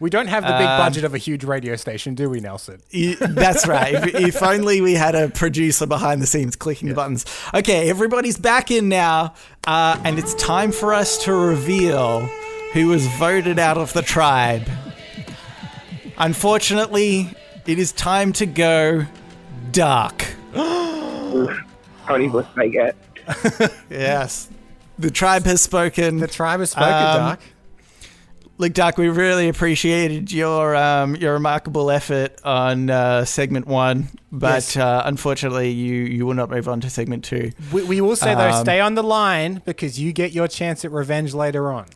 [0.00, 2.80] We don't have the big Um, budget of a huge radio station, do we, Nelson?
[2.94, 3.94] Y- That's right.
[3.94, 7.24] If, if only we had a producer behind the scenes clicking the buttons.
[7.54, 9.34] Okay, everybody's back in now,
[9.66, 12.20] uh, and it's time for us to reveal
[12.72, 14.68] who was voted out of the tribe.
[16.18, 17.30] Unfortunately,
[17.66, 19.04] it is time to go
[19.72, 20.22] dark.
[20.54, 21.48] How
[22.10, 22.96] many votes did I get?
[23.90, 24.48] Yes.
[24.98, 26.18] The tribe has spoken.
[26.18, 27.40] The tribe has spoken, Um, Dark.
[28.56, 34.62] Look, Doc, we really appreciated your um, your remarkable effort on uh, segment one, but
[34.62, 34.76] Yes.
[34.76, 37.50] uh, unfortunately, you you will not move on to segment two.
[37.72, 40.84] We, we will say, though, um, stay on the line because you get your chance
[40.84, 41.86] at revenge later on.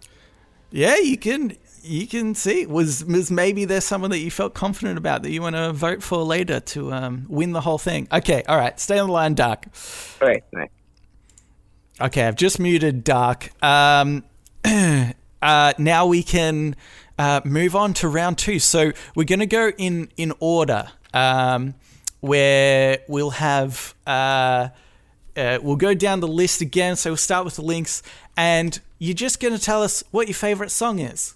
[0.73, 4.99] Yeah, you can you can see was was maybe there's someone that you felt confident
[4.99, 8.09] about that you want to vote for later to um, win the whole thing.
[8.13, 9.67] Okay, all right, stay on the line, Doc.
[10.21, 10.69] Okay, nice.
[12.01, 13.51] Okay, I've just muted Dark.
[15.41, 16.76] Uh, now we can
[17.18, 18.59] uh, move on to round two.
[18.59, 21.74] So we're going to go in in order, um,
[22.20, 24.68] where we'll have uh,
[25.36, 26.97] uh, we'll go down the list again.
[26.97, 28.03] So we'll start with the links,
[28.36, 31.34] and you're just going to tell us what your favorite song is,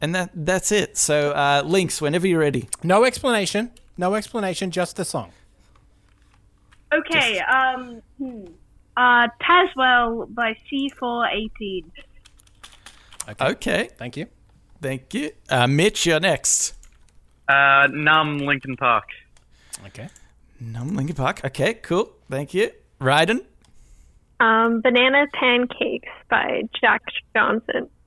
[0.00, 0.96] and that that's it.
[0.96, 2.68] So uh, links, whenever you're ready.
[2.82, 3.70] No explanation.
[3.98, 5.32] No explanation, just the song.
[6.92, 8.44] Okay, um, hmm.
[8.96, 11.84] uh, Taswell by C418.
[13.40, 14.26] Okay, Thank you.
[14.80, 16.06] thank you, uh, Mitch.
[16.06, 16.74] You're next.
[17.48, 19.08] Uh, Numb Linkin Park.
[19.86, 20.08] Okay.
[20.60, 21.40] Numb Linkin Park.
[21.44, 22.10] Okay, cool.
[22.30, 22.70] Thank you,
[23.00, 23.44] Ryden.
[24.40, 27.02] Um, Banana Pancakes by Jack
[27.34, 27.88] Johnson.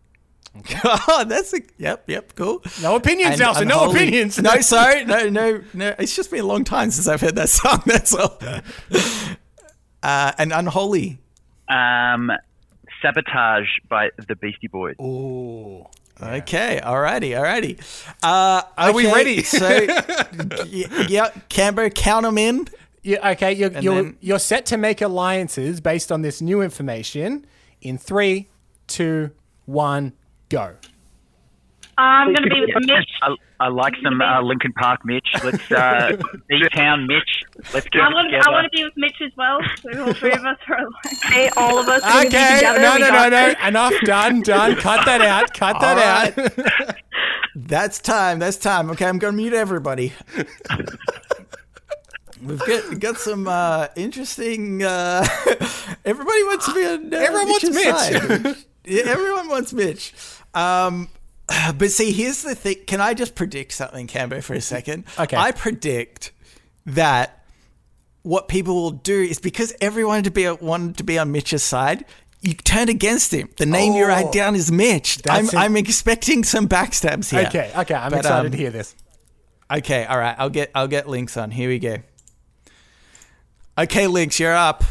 [0.84, 2.62] Oh, that's a yep, yep, cool.
[2.82, 3.68] No opinions, And Nelson.
[3.68, 4.42] No opinions.
[4.42, 5.94] No, sorry, no, no, no.
[6.00, 7.84] It's just been a long time since I've heard that song.
[7.86, 8.38] That's all.
[10.02, 11.20] Uh, and unholy.
[11.70, 12.32] Um,
[13.02, 14.96] Sabotage by the Beastie Boys.
[15.02, 15.86] Ooh.
[16.22, 17.80] Okay, alrighty, alrighty.
[18.22, 19.42] Uh, Are we ready?
[19.44, 22.68] so, y- yeah, Cambo, count them in.
[23.04, 27.46] Yeah, okay, you're, you're, then- you're set to make alliances based on this new information
[27.82, 28.50] in three,
[28.88, 29.32] two,
[29.66, 30.12] one,
[30.50, 30.76] go.
[31.98, 33.10] I'm gonna be with Mitch.
[33.60, 35.28] I, I like some uh, Linkin Park, Mitch.
[35.44, 36.18] Let's uh,
[36.50, 37.44] B-Town, Mitch.
[37.74, 38.48] Let's get I want, together.
[38.48, 39.60] I want to be with Mitch as well.
[39.82, 40.94] So all three of us are aligned.
[41.26, 42.80] Okay, all of us are gonna be Okay, together.
[42.80, 43.68] no, no, no, no.
[43.68, 44.76] Enough, done, done.
[44.76, 45.54] Cut that out.
[45.54, 45.98] Cut that
[46.40, 46.44] All
[46.88, 46.96] out.
[47.56, 48.40] That's time.
[48.40, 48.90] That's time.
[48.92, 50.14] Okay, I'm going to mute everybody.
[52.42, 54.82] We've got got some uh, interesting.
[54.82, 55.26] Uh,
[56.06, 57.14] everybody wants to be on.
[57.14, 57.96] Uh, Everyone wants Mitch.
[57.96, 58.56] side.
[58.86, 60.14] yeah, everyone wants Mitch.
[60.54, 61.10] Um,
[61.78, 62.78] but see, here's the thing.
[62.88, 65.06] Can I just predict something, Cambo, for a second?
[65.20, 65.36] Okay.
[65.38, 66.32] I predict
[66.86, 67.44] that
[68.24, 72.06] what people will do is because everyone to be wanted to be on Mitch's side.
[72.42, 73.50] You turn against him.
[73.58, 74.32] The name you write Oh.
[74.32, 75.20] down is Mitch.
[75.30, 77.46] I'm, I'm expecting some backstabs here.
[77.48, 77.94] Okay, okay.
[77.94, 78.96] I'm But, excited um, to hear this.
[79.70, 80.36] Okay, all right.
[80.40, 81.52] I'll get I'll get links on.
[81.52, 81.98] Here we go.
[83.78, 84.84] Okay, links, you're up.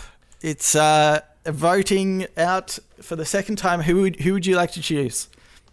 [0.43, 3.81] It's uh voting out for the second time.
[3.83, 5.29] Who would who would you like to choose?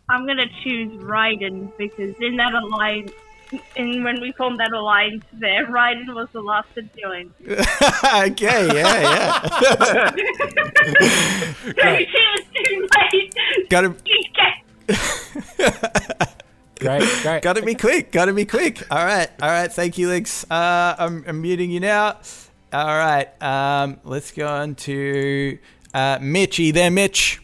[0.10, 3.12] I'm gonna choose Ryden because in that alliance,
[3.76, 7.34] in when we formed that alliance, there Ryden was the last to join.
[7.47, 10.12] okay, yeah, yeah.
[11.76, 13.70] she was too late.
[13.70, 13.95] Got to
[16.80, 17.41] Great, great.
[17.41, 18.12] got to be quick.
[18.12, 18.86] Got to be quick.
[18.91, 19.72] All right, all right.
[19.72, 20.45] Thank you, links.
[20.49, 22.20] Uh, I'm, I'm muting you now.
[22.74, 23.28] All right.
[23.41, 25.58] Um, let's go on to
[25.93, 26.72] uh, Mitchy.
[26.72, 27.41] There, Mitch.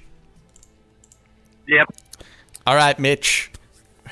[1.68, 1.88] Yep.
[2.68, 3.52] All right, Mitch.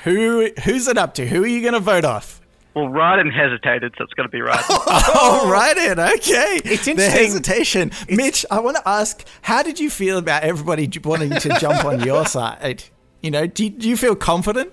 [0.04, 1.26] Who who's it up to?
[1.26, 2.40] Who are you going to vote off?
[2.74, 4.64] Well, Ryden hesitated, so it's going to be Ryden.
[5.12, 5.98] Oh, right in.
[5.98, 6.60] Okay.
[6.64, 7.20] It's The interesting.
[7.20, 7.90] hesitation.
[8.08, 12.00] Mitch, I want to ask, how did you feel about everybody wanting to jump on
[12.02, 12.84] your side?
[13.22, 14.72] You know, do, do you feel confident?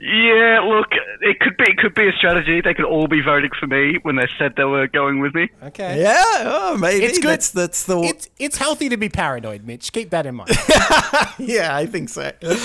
[0.00, 0.88] Yeah, look,
[1.22, 2.60] it could be it could be a strategy.
[2.60, 5.48] They could all be voting for me when they said they were going with me.
[5.62, 6.02] Okay.
[6.02, 6.42] Yeah.
[6.44, 7.04] Oh, maybe.
[7.04, 7.30] It's good.
[7.30, 8.00] That's, that's the.
[8.00, 9.92] It's it's healthy to be paranoid, Mitch.
[9.92, 10.50] Keep that in mind.
[11.38, 12.32] yeah, I think so.
[12.42, 12.56] Uh,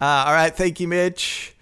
[0.00, 0.54] all right.
[0.54, 1.54] Thank you, Mitch.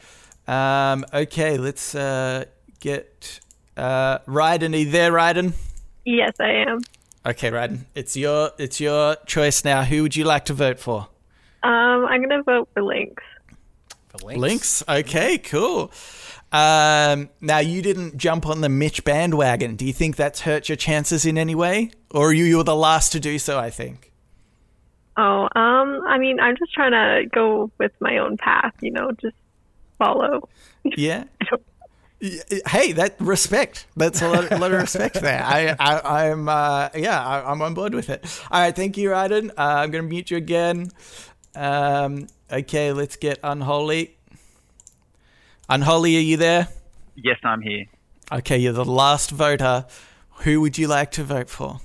[0.48, 2.46] Um, okay, let's uh,
[2.80, 3.40] get
[3.76, 4.74] uh, Ryden.
[4.74, 5.52] Are you there, Ryden?
[6.04, 6.80] Yes, I am.
[7.24, 7.80] Okay, Ryden.
[7.94, 9.84] It's your it's your choice now.
[9.84, 11.08] Who would you like to vote for?
[11.62, 13.22] Um, I'm gonna vote for Lynx.
[14.20, 14.40] For links.
[14.40, 14.84] Links.
[14.88, 15.90] Okay, cool.
[16.52, 19.76] Um, now you didn't jump on the Mitch bandwagon.
[19.76, 22.74] Do you think that's hurt your chances in any way, or you you were the
[22.74, 23.58] last to do so?
[23.58, 24.10] I think.
[25.16, 29.10] Oh, um, I mean, I'm just trying to go with my own path, you know,
[29.20, 29.36] just
[29.98, 30.48] follow.
[30.96, 31.24] Yeah.
[32.66, 33.86] Hey, that respect.
[33.96, 35.42] That's a lot, a lot of respect there.
[35.42, 38.24] I, I, I'm, uh, yeah, I, I'm on board with it.
[38.50, 39.50] All right, thank you, Ryden.
[39.50, 40.90] Uh, I'm gonna mute you again.
[41.54, 44.16] Um, okay, let's get unholy.
[45.68, 46.68] Unholy, are you there?
[47.16, 47.86] Yes, I'm here.
[48.32, 49.86] Okay, you're the last voter.
[50.44, 51.80] Who would you like to vote for?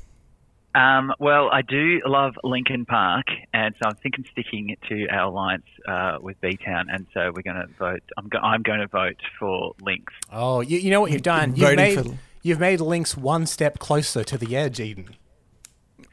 [0.76, 5.64] Um, well, I do love Linkin Park, and so I'm thinking sticking to our alliance
[5.88, 8.04] uh, with B Town, and so we're going to vote.
[8.18, 10.14] I'm, go- I'm going to vote for Links.
[10.32, 11.52] Oh, you, you know what you've done?
[11.56, 15.16] You've Voting made, for- you've made links one step closer to the edge, Eden.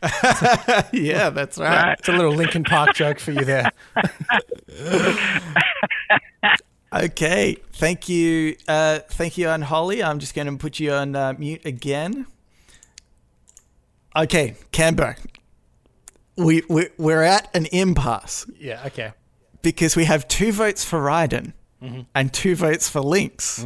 [0.93, 1.97] yeah, that's right.
[1.99, 3.71] It's a little Linkin Park joke for you there.
[6.95, 10.03] Okay, thank you, uh, thank you, Unholy.
[10.03, 12.27] I'm just going to put you on uh, mute again.
[14.15, 15.17] Okay, Cambo,
[16.37, 19.13] we, we we're at an impasse Yeah, okay.
[19.63, 21.55] because we have two votes for Ryden
[22.15, 23.65] and two votes for Lynx.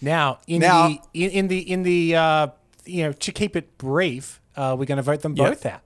[0.00, 2.46] Now, in Now- the in, in the in the uh,
[2.86, 5.48] you know to keep it brief, uh, we're going to vote them Yeah.
[5.50, 5.80] both out.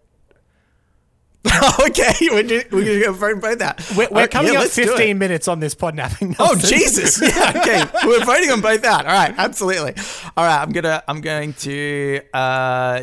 [1.88, 3.80] okay, we're, just, we're going to vote both out.
[3.96, 4.88] We're, we're Okay, coming yeah, up let's do it.
[4.88, 6.34] 15 minutes on this pod napping.
[6.38, 7.20] Oh Jesus!
[7.22, 7.84] Yeah, okay.
[8.06, 9.06] We're voting on both out.
[9.06, 9.94] All right, absolutely.
[10.36, 13.02] All right, I'm gonna I'm going to uh,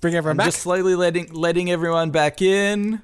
[0.00, 0.46] Bring everyone I'm back.
[0.48, 3.00] just slowly letting letting everyone back in.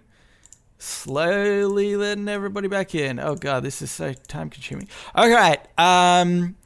[0.78, 3.18] Slowly letting everybody back in.
[3.20, 4.88] Oh god, this is so time consuming.
[5.14, 6.56] All right, um,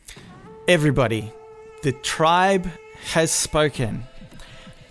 [0.67, 1.33] everybody,
[1.83, 2.67] the tribe
[3.13, 4.05] has spoken,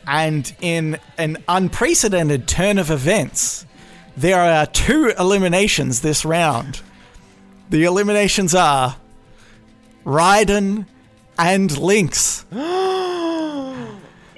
[0.08, 3.66] and in an unprecedented turn of events,
[4.16, 6.82] there are two eliminations this round.
[7.70, 8.98] The eliminations are
[10.06, 10.86] Ryden
[11.38, 12.46] and Lynx.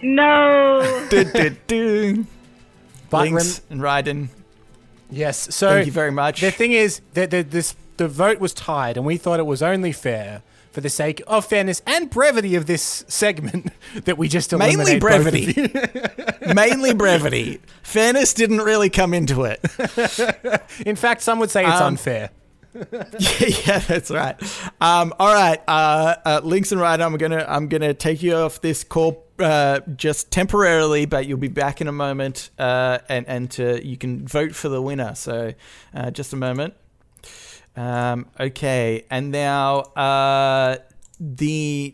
[0.04, 1.08] No.
[1.10, 2.26] Du- du- du.
[3.10, 4.28] But Lynx and Ryden.
[5.10, 5.54] Yes.
[5.56, 6.42] So Thank you very much.
[6.42, 9.64] The thing is that the, this the vote was tied, and we thought it was
[9.64, 10.44] only fair
[10.78, 13.72] for the sake of fairness and brevity of this segment
[14.04, 16.54] that we just Mainly eliminate both of brevity.
[16.54, 17.62] Mainly brevity.
[17.82, 19.60] Fairness didn't really come into it.
[20.86, 22.30] In fact, some would say it's Um, unfair.
[22.94, 24.36] yeah, yeah, that's right.
[24.80, 28.62] Um, all right, uh, uh, Lynx and Ryden, I'm gonna I'm gonna take you off
[28.62, 33.50] this call uh, just temporarily, but you'll be back in a moment, uh, and and
[33.52, 35.16] to, you can vote for the winner.
[35.16, 35.56] So,
[35.96, 36.76] uh, just a moment.
[37.78, 40.78] Um, okay, and now uh,
[41.20, 41.94] the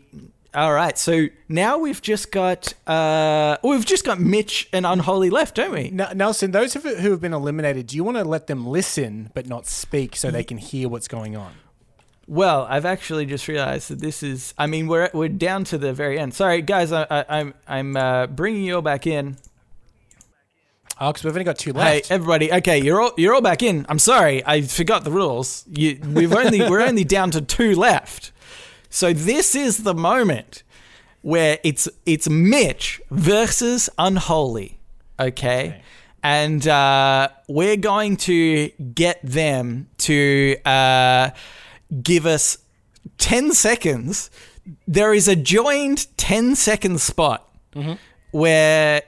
[0.54, 0.96] all right.
[0.96, 5.88] So now we've just got uh, we've just got Mitch and Unholy left, don't we?
[5.88, 9.30] N- Nelson, those who who have been eliminated, do you want to let them listen
[9.34, 11.52] but not speak so they can hear what's going on?
[12.26, 14.54] Well, I've actually just realized that this is.
[14.56, 16.32] I mean, we're we're down to the very end.
[16.32, 16.92] Sorry, guys.
[16.92, 19.36] I, I, I'm I'm uh, bringing you all back in.
[21.00, 22.08] Oh, because we've only got two left.
[22.08, 22.52] Hey, everybody.
[22.52, 23.84] Okay, you're all you're all back in.
[23.88, 25.64] I'm sorry, I forgot the rules.
[25.68, 28.32] You, we've only we're only down to two left.
[28.90, 30.62] So this is the moment
[31.22, 34.78] where it's it's Mitch versus Unholy.
[35.18, 35.82] Okay.
[36.22, 41.30] And uh, we're going to get them to uh,
[42.02, 42.56] give us
[43.18, 44.30] 10 seconds.
[44.88, 47.54] There is a joined 10 second spot
[48.30, 49.02] where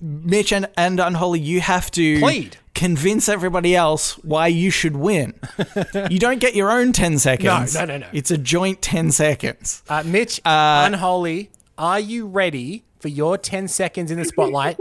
[0.00, 2.56] Mitch and, and Unholy, you have to Plead.
[2.74, 5.34] convince everybody else why you should win.
[6.10, 7.74] you don't get your own 10 seconds.
[7.74, 8.06] no, no, no.
[8.12, 9.82] It's a joint 10 seconds.
[9.88, 14.76] Uh, Mitch, Uh, unholy, are you ready for your 10 seconds in the spotlight?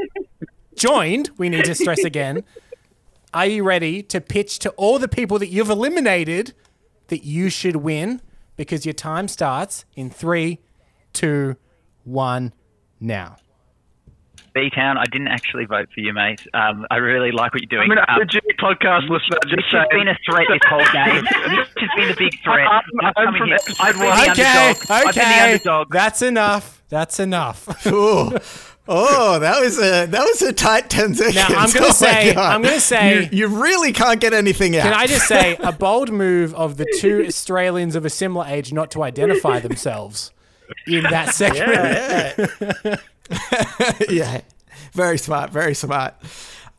[0.76, 2.44] Joined, we need to stress again.
[3.34, 6.54] Are you ready to pitch to all the people that you've eliminated
[7.08, 8.22] that you should win?
[8.56, 10.60] Because your time starts in three,
[11.14, 11.56] two,
[12.04, 12.54] one,
[13.00, 13.38] now.
[14.54, 16.46] B Town, I didn't actually vote for you, mate.
[16.54, 17.92] Um, I really like what you're doing.
[17.92, 19.38] I'm an Um, legit podcast listener.
[19.48, 19.88] Just has saying.
[19.92, 21.24] been a threat this whole game.
[21.58, 22.68] Mitch has been a big threat.
[22.68, 23.58] I'm- I've I'm come from here.
[23.80, 24.92] I've been the Okay, underdog.
[24.92, 25.52] I've been the okay.
[25.54, 25.92] underdog.
[25.94, 26.84] That's enough.
[26.90, 27.86] That's enough.
[27.88, 28.38] Ooh.
[28.86, 31.36] Oh, that was a that was a tight ten seconds.
[31.36, 34.84] Now, I'm gonna Oh say- I'm gonna say- you, you really can't get anything out.
[34.84, 38.74] Can I just say a bold move of the two Australians of a similar age
[38.74, 40.32] not to identify themselves
[40.86, 41.72] in that segment?
[42.84, 42.96] yeah,
[44.94, 46.16] very smart, very smart.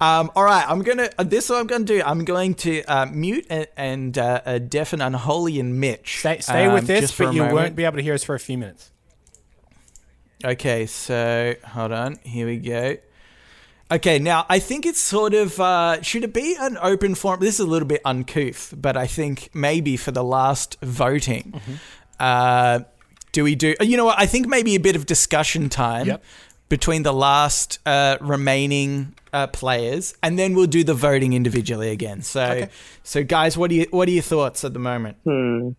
[0.01, 1.09] Um, all right, I'm gonna.
[1.19, 2.03] Uh, this is what I'm gonna do.
[2.05, 6.19] I'm going to uh, mute and, and uh, uh, deafen Unholy and Mitch.
[6.19, 7.55] Stay, stay um, with this, but you moment.
[7.55, 8.91] won't be able to hear us for a few minutes.
[10.45, 12.17] Okay, so hold on.
[12.23, 12.97] Here we go.
[13.91, 17.41] Okay, now I think it's sort of uh, should it be an open forum?
[17.41, 21.75] This is a little bit uncouth, but I think maybe for the last voting, Mm-hmm.
[22.19, 22.81] uh,
[23.35, 23.75] do we do?
[23.81, 24.19] You know what?
[24.19, 26.25] I think maybe a bit of discussion time Yep.
[26.71, 32.23] between the last uh, remaining uh, players, and then we'll do the voting individually again.
[32.23, 32.69] So, Okay.
[33.03, 35.17] so guys, what do you what are your thoughts at the moment?
[35.25, 35.71] Hmm.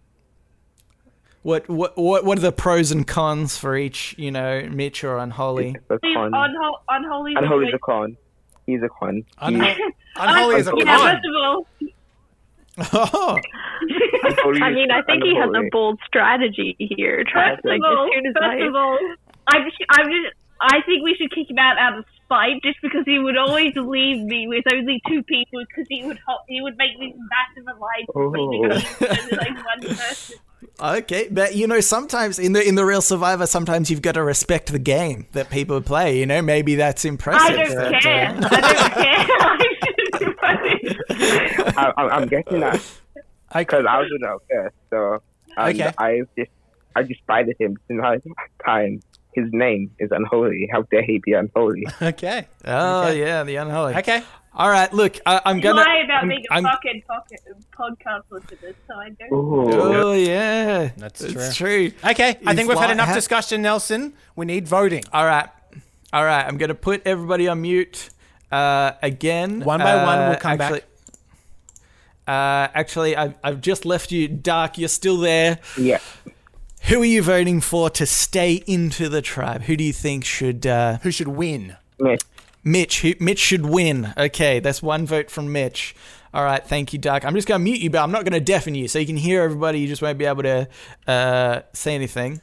[1.43, 4.15] What what what what are the pros and cons for each?
[4.17, 5.75] You know, Mitch or Unholy?
[5.87, 6.31] The See, con.
[6.31, 7.33] unho- unholy.
[7.35, 8.17] was Unholy's a con.
[8.65, 9.23] He's a con.
[9.41, 9.75] Unho-
[10.17, 10.85] Unholy is a Unholy.
[10.85, 11.05] Yeah, con.
[11.15, 11.67] first of all,
[12.93, 13.39] Oh,
[14.61, 17.23] I mean, I think he has a bold strategy here.
[17.23, 18.99] Try, first like, of all, as soon as first I, of all,
[19.47, 22.81] I'm just, I'm just, I think we should kick him out out of spite, just
[22.81, 26.61] because he would always leave me with only two people, because he would, ho- he
[26.61, 28.31] would make these massive alliances Oh.
[28.31, 30.37] between only, like one person.
[31.03, 31.27] okay.
[31.31, 34.71] But you know, sometimes in the in the real Survivor, sometimes you've got to respect
[34.71, 36.17] the game that people play.
[36.19, 37.41] You know, maybe that's impressive.
[37.41, 38.27] I don't that, uh, care.
[38.41, 39.57] I don't care.
[41.09, 41.77] I shouldn't vote.
[41.77, 42.81] I, I, I'm guessing that
[43.55, 45.21] because I was with out first, so
[45.57, 45.91] and Okay.
[45.97, 46.51] I just
[46.95, 48.17] I just spited him since I
[48.65, 49.01] time.
[49.33, 50.69] His name is unholy.
[50.71, 51.85] How dare he be unholy?
[52.01, 52.47] Okay.
[52.63, 53.19] oh Okay.
[53.19, 53.93] yeah, the unholy.
[53.95, 54.23] Okay.
[54.53, 54.93] All right.
[54.93, 55.81] Look, I, I'm gonna.
[55.81, 57.41] lie about I'm- being a I'm- fucking pocket,
[57.77, 59.33] podcast listener, so I don't.
[59.33, 59.73] Ooh.
[59.73, 61.91] Oh yeah, That's It's true.
[62.05, 62.37] Okay.
[62.45, 64.13] I think we've had enough ha- discussion, Nelson.
[64.37, 65.03] We need voting.
[65.11, 65.49] All right,
[66.13, 66.45] all right.
[66.47, 68.09] I'm gonna put everybody on mute
[68.53, 69.59] uh, again.
[69.65, 70.83] One by one, Uh, we'll come back.
[72.27, 74.77] Actually, Uh, actually, I've, I've just left you, Dark.
[74.77, 75.59] You're still there.
[75.77, 75.99] Yeah.
[76.83, 79.63] Who are you voting for to stay into the tribe?
[79.63, 80.67] Who do you think should?
[80.67, 81.77] Uh, Who should win?
[81.99, 82.21] Mitch.
[82.63, 83.01] Mitch.
[83.01, 84.13] Who, Mitch should win.
[84.17, 85.95] Okay, that's one vote from Mitch.
[86.33, 87.23] All right, thank you, Dark.
[87.25, 89.05] I'm just going to mute you, but I'm not going to deafen you, so you
[89.05, 89.79] can hear everybody.
[89.79, 90.67] You just won't be able to
[91.07, 92.41] uh, say anything.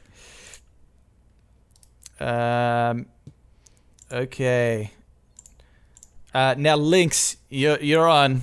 [2.18, 3.07] Um.
[4.11, 4.91] Okay.
[6.35, 8.43] Uh, now, Lynx, you're you're on.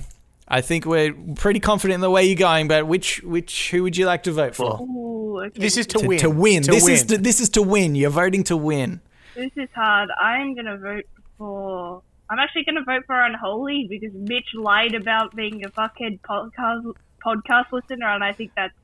[0.52, 3.96] I think we're pretty confident in the way you're going, but which which who would
[3.96, 4.80] you like to vote for?
[4.82, 5.60] Ooh, okay.
[5.60, 6.18] This is to, To, win.
[6.18, 6.62] to win.
[6.64, 6.92] To this win.
[6.94, 7.94] is to, this is to win.
[7.94, 9.00] You're voting to win.
[9.36, 10.08] This is hard.
[10.20, 11.04] I'm gonna vote
[11.38, 12.02] for.
[12.28, 16.94] I'm actually gonna vote for Unholy because Mitch lied about being a fuckhead podcast
[17.24, 18.74] podcast listener, and I think that's.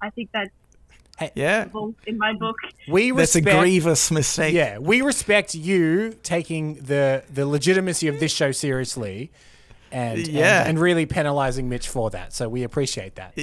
[0.00, 0.50] I think that's
[1.34, 1.68] Yeah,
[2.06, 2.56] in my book.
[2.86, 4.52] we that's a grievous mistake.
[4.54, 9.32] Yeah, we respect you taking the the legitimacy of this show seriously,
[9.92, 10.60] and Yeah.
[10.60, 12.32] and, and really penalizing Mitch for that.
[12.32, 13.38] So we appreciate that.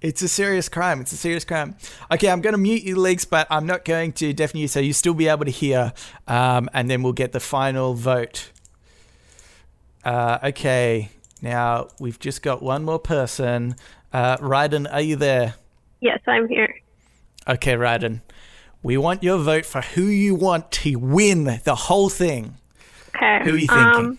[0.00, 1.00] It's a serious crime.
[1.00, 1.76] It's a serious crime.
[2.12, 4.78] Okay, I'm going to mute you, Leaks, but I'm not going to deafen you, so
[4.78, 5.94] you'll still be able to hear,
[6.28, 8.50] um, and then we'll get the final vote.
[10.04, 11.08] Uh, okay,
[11.40, 13.76] now we've just got one more person.
[14.12, 15.54] Uh, Ryden, are you there?
[16.00, 16.74] yes, I'm here.
[17.48, 18.20] Okay, Ryden.
[18.82, 22.56] We want your vote for who you want to win the whole thing.
[23.16, 23.40] Okay.
[23.44, 23.76] Who are you thinking?
[24.04, 24.18] Um,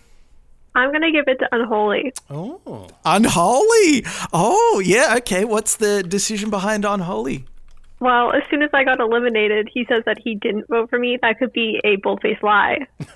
[0.75, 2.13] I'm gonna give it to Unholy.
[2.29, 4.05] Oh, Unholy.
[4.33, 5.15] Oh, yeah.
[5.17, 5.45] Okay.
[5.45, 7.45] What's the decision behind Unholy?
[8.01, 11.17] Well, as soon as I got eliminated, he says that he didn't vote for me.
[11.21, 12.85] That could be a bold-faced lie.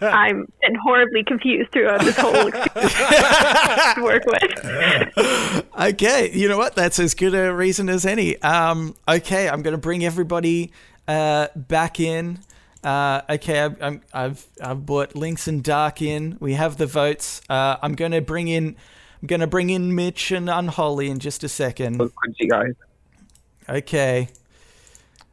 [0.00, 5.64] I'm been horribly confused throughout this whole experience to work with.
[5.78, 6.74] Okay, you know what?
[6.74, 8.36] That's as good a reason as any.
[8.42, 10.72] Um, okay, I'm going to bring everybody
[11.06, 12.40] uh, back in.
[12.84, 16.36] Uh, okay, I've, I'm, I've I've brought Links and Dark in.
[16.40, 17.40] We have the votes.
[17.48, 18.76] Uh, I'm going to bring in.
[19.22, 21.98] I'm going to bring in Mitch and Unholy in just a second.
[21.98, 22.74] Good you guys.
[23.68, 24.28] Okay.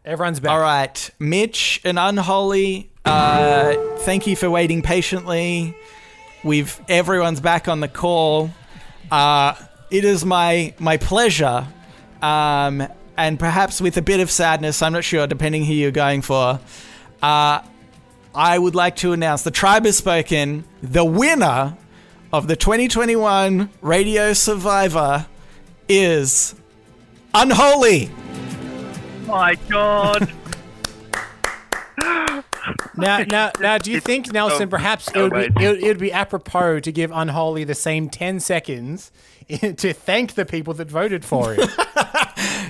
[0.05, 0.51] everyone's back.
[0.51, 2.89] All right, Mitch and Unholy.
[3.05, 5.75] Uh, thank you for waiting patiently.
[6.43, 8.49] We've everyone's back on the call.
[9.11, 9.55] Uh,
[9.91, 11.67] it is my my pleasure,
[12.21, 14.81] um, and perhaps with a bit of sadness.
[14.81, 16.59] I'm not sure, depending who you're going for.
[17.23, 17.61] Uh,
[18.35, 20.65] I would like to announce the tribe has spoken.
[20.81, 21.77] The winner
[22.33, 25.25] of the 2021 Radio Survivor
[25.87, 26.53] is
[27.33, 28.11] Unholy.
[29.25, 30.31] My God.
[32.95, 36.79] Now, now, now, do you think Nelson perhaps it would be it, would- be apropos
[36.81, 39.11] to give Unholy the same ten seconds
[39.49, 41.67] to thank the people that voted for him?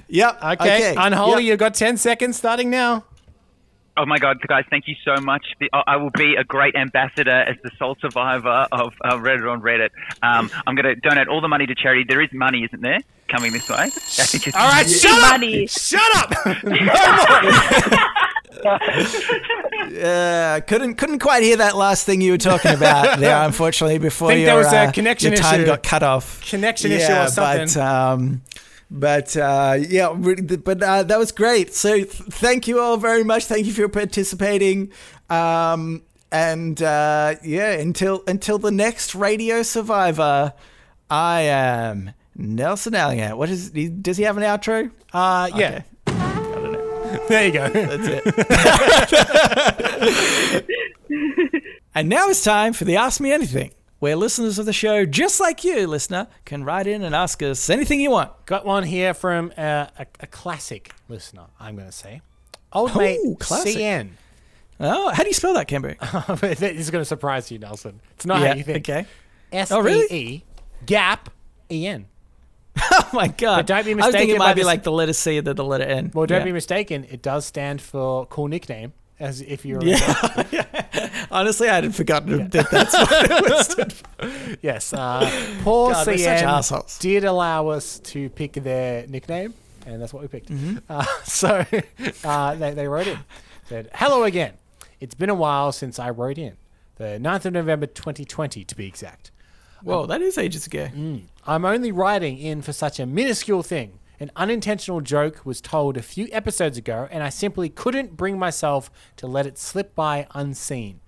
[0.07, 0.43] Yep.
[0.43, 1.49] Okay, Unholy, Yep.
[1.51, 3.03] you've got ten seconds starting now.
[3.95, 4.65] Oh my God, guys!
[4.71, 5.45] Thank you so much.
[5.59, 9.51] The- I I will be a great ambassador as the sole survivor of uh, Readit
[9.51, 9.89] on Reddit.
[10.23, 12.03] Um, I'm going to donate all the money to charity.
[12.07, 13.75] There is money, isn't there, coming this way?
[14.55, 15.65] I All right, shut Money.
[15.65, 15.69] up!
[15.69, 16.63] Shut up!
[16.63, 17.99] no more.
[18.63, 23.43] Uh, couldn't couldn't quite hear that last thing you were talking about there.
[23.43, 25.65] Unfortunately, before Think your, there was a uh, connection your time issue.
[25.65, 26.41] got cut off.
[26.49, 27.67] Connection issue or something.
[27.67, 28.41] But um,
[28.91, 31.73] but uh, yeah, but uh, that was great.
[31.73, 33.45] So th- thank you all very much.
[33.45, 34.91] Thank you for participating.
[35.29, 40.53] Um, And uh, yeah, until until the next Radio Survivor,
[41.09, 43.37] I am Nelson Elliott.
[43.37, 43.71] What is?
[43.73, 44.89] he- Does he have an outro?
[45.13, 45.83] Uh, yeah.
[47.27, 47.69] There you go.
[47.69, 48.23] That's it.
[51.95, 53.71] and now it's time for the Ask Me Anything,
[54.03, 57.69] where listeners of the show, just like you, listener, can write in and ask us
[57.69, 58.31] anything you want.
[58.45, 62.21] Got one here from uh, a, a classic listener, I'm going to say.
[62.73, 63.77] Old Oh, mate classic.
[63.77, 64.09] CN.
[64.81, 65.95] Oh, how do you spell that, Cambo?
[66.59, 68.01] this is going to surprise you, Nelson.
[68.15, 68.89] It's not Yeah, how you think.
[68.89, 69.05] okay.
[69.53, 70.07] S Oh, E really?
[70.15, 70.43] E
[70.85, 71.29] gap
[71.71, 72.05] E N.
[72.91, 73.57] Oh my god!
[73.59, 74.03] But don't be mistaken.
[74.03, 75.83] I was thinking it might be this- like the letter C and then the letter
[75.85, 76.11] N.
[76.13, 76.43] Well, don't Yeah.
[76.45, 77.05] be mistaken.
[77.09, 79.81] It does stand for cool nickname, as if you're.
[79.83, 80.82] Yeah.
[81.31, 83.77] Honestly, I had forgotten that that's what it
[84.19, 84.57] was.
[84.61, 84.93] yes.
[84.93, 85.29] Uh,
[85.63, 89.53] Paul God, they're such CN did allow us to pick their nickname,
[89.85, 90.49] and that's what we picked.
[90.49, 90.77] Mm-hmm.
[90.89, 91.65] Uh, so
[92.23, 93.19] uh, they, they wrote in.
[93.67, 94.53] Said, Hello again.
[94.99, 96.55] It's been a while since I wrote in.
[96.95, 99.31] The 9th of November 2020, to be exact.
[99.81, 100.87] Whoa, that is ages ago.
[101.45, 103.99] I'm only writing in for such a minuscule thing.
[104.19, 108.91] An unintentional joke was told a few episodes ago, and I simply couldn't bring myself
[109.17, 110.99] to let it slip by unseen.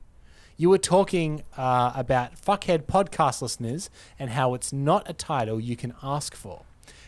[0.57, 5.75] You were talking uh, about fuckhead podcast listeners and how it's not a title you
[5.75, 6.63] can ask for.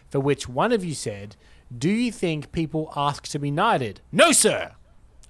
[0.09, 1.35] For which one of you said,
[1.75, 4.01] Do you think people ask to be knighted?
[4.11, 4.73] No, sir!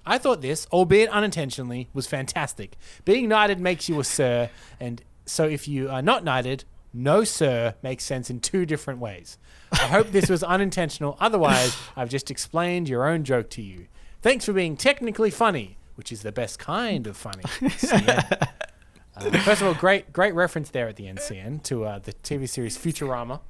[0.04, 2.76] I thought this, albeit unintentionally, was fantastic.
[3.04, 4.50] Being knighted makes you a sir,
[4.80, 6.64] and so if you are not knighted,
[6.98, 9.38] no sir makes sense in two different ways.
[9.72, 13.86] I hope this was unintentional, otherwise, I've just explained your own joke to you.
[14.22, 17.42] Thanks for being technically funny, which is the best kind of funny.
[17.60, 18.48] CN.
[19.16, 22.48] Uh, first of all, great great reference there at the NCN to uh, the TV
[22.48, 23.40] series Futurama.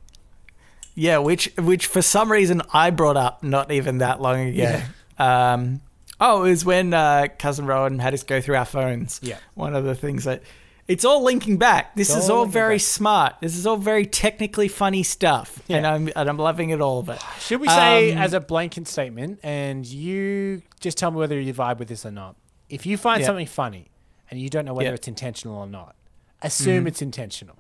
[0.95, 4.81] Yeah, which which for some reason I brought up not even that long ago.
[5.19, 5.81] Um,
[6.21, 9.21] oh, it was when uh, cousin Rowan had us go through our phones.
[9.23, 9.39] Yeah.
[9.55, 10.43] one of the things that
[10.89, 11.95] it's all linking back.
[11.95, 12.81] This It's is all all very back.
[12.83, 13.35] smart.
[13.41, 17.09] This is all very technically funny stuff, and I'm and I'm loving it all of
[17.11, 17.21] it.
[17.41, 21.53] Should we say Um, as a blanket statement, and you just tell me whether you
[21.55, 22.37] vibe with this or not?
[22.69, 23.27] If you find Yeah.
[23.27, 23.91] something funny
[24.31, 24.89] and you don't know whether Yeah.
[24.91, 24.95] Mm-hmm.
[24.97, 25.95] it's intentional or not,
[26.43, 27.57] assume it's intentional.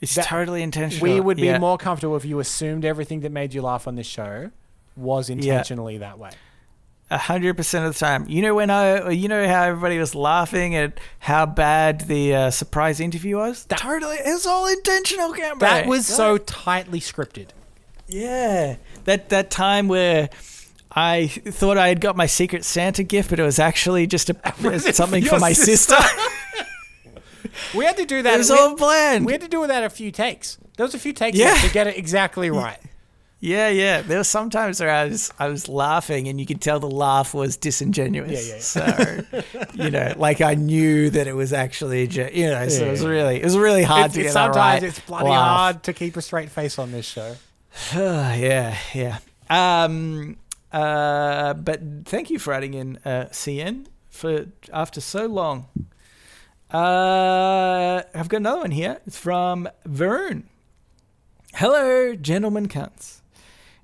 [0.00, 1.02] It's That- totally intentional.
[1.02, 1.58] We would be Yeah.
[1.58, 4.50] more comfortable if you assumed everything that made you laugh on this show
[4.96, 6.30] was intentionally that way.
[7.10, 8.26] A hundred percent of the time.
[8.28, 12.50] You know when I, you know how everybody was laughing at how bad the uh,
[12.50, 13.64] surprise interview was.
[13.70, 15.58] totally, it's all intentional, Cameron.
[15.60, 17.48] That was so tightly scripted.
[18.08, 20.28] Yeah, that that time where
[20.92, 24.34] I thought I had got my secret Santa gift, but it was actually just a
[24.92, 25.94] something for my sister.
[25.94, 26.24] sister.
[27.74, 28.34] We had to do that.
[28.34, 29.26] it was we, all planned.
[29.26, 30.58] we had to do that a few takes.
[30.76, 31.54] There was a few takes Yeah.
[31.56, 32.78] to get it exactly right.
[33.40, 34.02] Yeah, yeah.
[34.02, 36.90] There were some times where I was I was laughing, and you could tell the
[36.90, 38.48] laugh was disingenuous.
[38.48, 39.24] Yeah, yeah, So,
[39.74, 43.08] you know, like I knew that it was actually, you know, so it was Yeah.
[43.08, 45.56] really it was really hard It's- to it's- get that sometimes right it's bloody laugh.
[45.56, 47.36] hard to keep a straight face on this show.
[47.94, 49.18] yeah, yeah.
[49.48, 50.36] Um,
[50.72, 55.68] uh, but thank you for adding in uh, CN for after so long.
[56.74, 59.00] Uh, I've got another one here.
[59.06, 60.42] It's from Varun.
[61.54, 63.17] Hello, gentlemen cunts.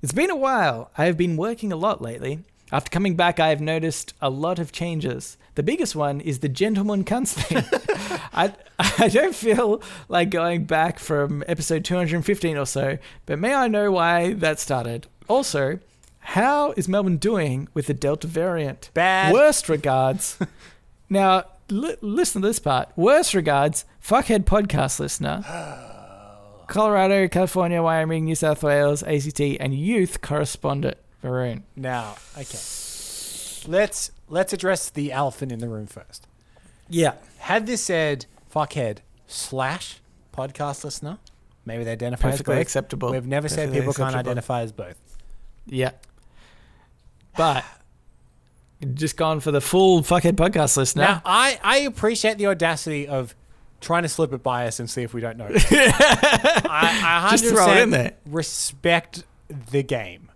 [0.05, 0.91] It's been a while.
[0.99, 2.43] I have been working a lot lately.
[2.71, 5.35] After coming back, I have noticed a lot of changes.
[5.55, 7.63] The biggest one is the gentleman cunts thing.
[8.31, 13.67] I, I don't feel like going back from episode 215 or so, but may I
[13.67, 15.07] know why that started?
[15.27, 15.79] Also,
[16.19, 18.91] how is Melbourne doing with the Delta variant?
[18.93, 19.33] Bad.
[19.33, 20.37] Worst regards.
[21.09, 22.89] now, li- listen to this part.
[22.95, 25.81] Worst regards, fuckhead podcast listener.
[26.67, 31.63] Colorado, California, Wyoming, New South Wales, ACT, and youth correspondent, Varun.
[31.75, 32.57] Now, okay.
[33.67, 36.27] Let's let's address the elephant in the room first.
[36.89, 37.13] Yeah.
[37.39, 39.99] Had this said fuckhead slash
[40.35, 41.17] podcast listener,
[41.65, 42.61] maybe they identify Perfectly as both.
[42.61, 43.11] acceptable.
[43.11, 44.99] We've never said Perfectly people can't identify as both.
[45.65, 45.91] Yeah.
[47.37, 47.65] But
[48.93, 51.03] just gone for the full fuckhead podcast listener.
[51.03, 53.35] Now, I, I appreciate the audacity of
[53.81, 55.47] trying to slip it by us and see if we don't know.
[55.49, 58.13] I, I 100% Just throw it in there.
[58.25, 59.23] respect
[59.71, 60.31] the game,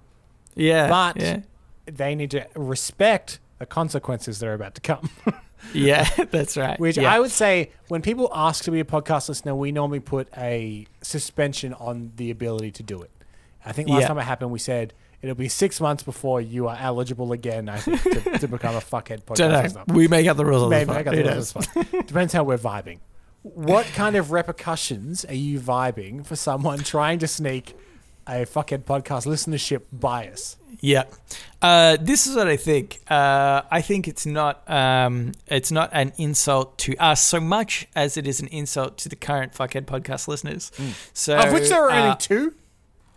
[0.55, 0.87] yeah.
[0.89, 1.41] but yeah.
[1.85, 5.09] they need to respect the consequences that are about to come.
[5.73, 6.79] Yeah, that's right.
[6.79, 7.13] Which yeah.
[7.13, 10.87] I would say, when people ask to be a podcast listener, we normally put a
[11.01, 13.11] suspension on the ability to do it.
[13.65, 14.07] I think last Yeah.
[14.07, 17.77] time it happened, we said it'll be six months before you are eligible again, I
[17.79, 19.83] think, to, to become a fuckhead podcast Don't listener.
[19.85, 19.95] know.
[19.95, 21.53] We make up the rules on Maybe I got Who the knows?
[21.53, 21.67] rules.
[22.07, 22.99] Depends how we're vibing.
[23.43, 27.75] What kind of repercussions are you vibing for someone trying to sneak
[28.29, 30.57] a fuckhead podcast listenership bias.
[30.81, 31.05] Yeah,
[31.61, 33.01] uh, this is what I think.
[33.09, 38.17] Uh, I think it's not um, it's not an insult to us so much as
[38.17, 40.71] it is an insult to the current fuckhead podcast listeners.
[41.13, 42.53] So, of which there are uh, only two.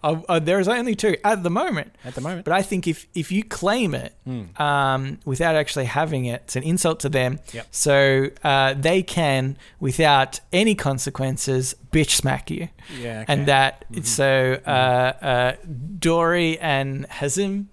[0.02, 1.94] Uh, uh, there's only two at the moment.
[2.04, 2.44] At the moment.
[2.44, 4.14] But I think if if you claim it
[4.58, 7.38] um, without actually having it, it's an insult to them.
[7.52, 7.66] Yep.
[7.70, 12.68] So uh, they can, without any consequences, bitch smack you.
[12.98, 13.32] Yeah, okay.
[13.32, 15.52] And that so uh, uh,
[15.98, 17.66] Dory and Hazim,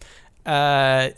[0.45, 1.09] uh,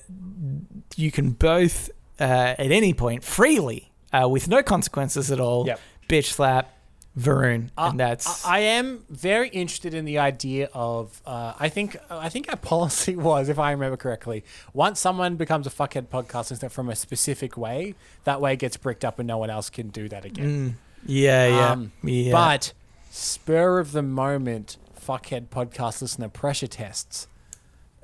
[0.96, 1.90] you can both
[2.20, 2.24] uh,
[2.58, 5.80] at any point freely, uh, with no consequences at all, Yep.
[6.10, 6.74] bitch slap
[7.20, 11.22] Varun, and that's I I am very interested in the idea of.
[11.26, 15.68] Uh, I think I think our policy was, if I remember correctly, once someone becomes
[15.68, 19.38] a fuckhead podcast listener from a specific way, that way gets bricked up and no
[19.38, 20.78] one else can do that again.
[21.06, 22.32] yeah, yeah, Um, yeah.
[22.32, 22.72] But
[23.10, 27.28] spur of the moment, fuckhead podcast listener pressure tests.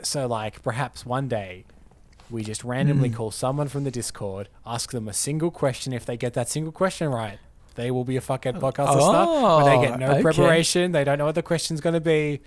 [0.04, 1.64] So, like, perhaps one day
[2.30, 5.94] we just randomly call someone from the Discord, ask them a single question.
[5.94, 7.40] If they get that single question right,
[7.78, 9.26] they will be a fuckhead podcast listener.
[9.26, 10.22] But they get no Oh, okay.
[10.24, 10.92] preparation.
[10.92, 12.42] They don't know what the question's going to be.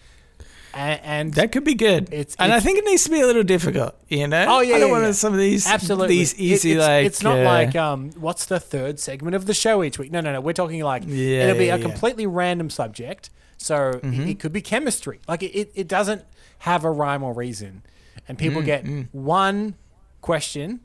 [0.75, 2.13] And, and That could be good.
[2.13, 4.45] It's- and I think it needs to be a little difficult, you know?
[4.49, 5.13] Oh yeah, I don't yeah, want yeah.
[5.13, 8.45] some of these absolutely these It- easy it's, like it's not uh, like um what's
[8.47, 10.13] the third segment of the show each week.
[10.13, 10.41] No, no, no.
[10.41, 13.31] We're talking like Yeah, it'll be yeah, a completely random subject.
[13.57, 14.29] So it- Mm-hmm.
[14.29, 15.19] it, could be chemistry.
[15.27, 16.23] Like it, it, it doesn't
[16.61, 17.83] have a rhyme or reason,
[18.29, 19.75] and Mm, people get one
[20.21, 20.81] question,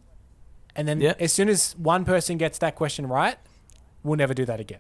[0.76, 3.38] and then as soon as one person gets that question right,
[4.06, 4.80] we'll never do that again.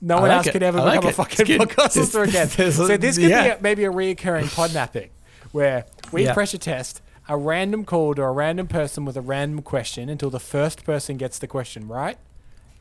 [0.00, 0.52] No I one like else it.
[0.52, 2.48] could ever I like become a fucking podcast There's- listener again.
[2.56, 3.42] there's a- So this could yeah.
[3.42, 5.08] be a, maybe a reoccurring podnapping
[5.52, 6.34] where we Yeah.
[6.34, 10.40] pressure test a random call to a random person with a random question until the
[10.40, 12.18] first person gets the question right.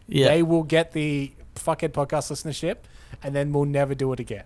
[0.08, 0.28] yeah.
[0.28, 2.78] They will get the fuckhead podcast listenership,
[3.24, 4.44] and then we'll never do it again.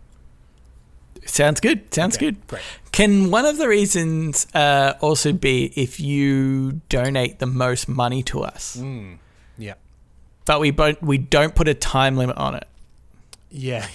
[1.25, 1.91] Sounds good.
[1.93, 2.47] Sounds Okay, good.
[2.47, 2.61] great.
[2.91, 8.41] Can one of the reasons uh, also be if you donate the most money to
[8.43, 9.17] us, Mm.
[9.57, 9.73] Yeah.
[10.47, 12.67] But we don't we don't put a time limit on it?
[13.51, 13.87] Yeah.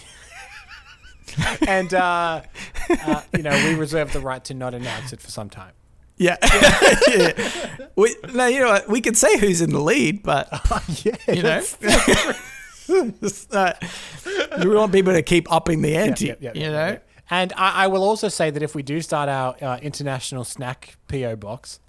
[1.67, 2.43] and uh,
[2.91, 5.73] uh, you know, we reserve the right to not announce it for some time.
[6.19, 6.37] Yeah.
[7.09, 7.89] yeah.
[7.97, 8.89] We, no, you know what?
[8.89, 10.49] We could say who's in the lead, but
[11.05, 11.63] yeah, you know,
[13.53, 13.73] uh,
[14.63, 16.35] we want people to keep upping the ante.
[16.39, 16.99] You know.
[17.31, 20.97] And I, I will also say that if we do start our uh, international snack
[21.09, 21.81] PO box,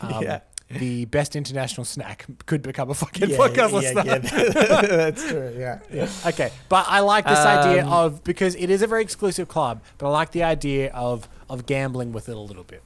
[0.00, 0.40] um, Yeah.
[0.70, 4.02] The best international snack could become a fucking Yeah, podcast yeah, listener.
[4.04, 4.18] yeah,
[4.96, 5.54] That's true.
[5.58, 5.78] Yeah.
[5.92, 6.08] Yeah.
[6.26, 9.80] Okay, but I like this idea Um, of because it is a very exclusive club,
[9.96, 12.82] but I like the idea of of gambling with it a little bit.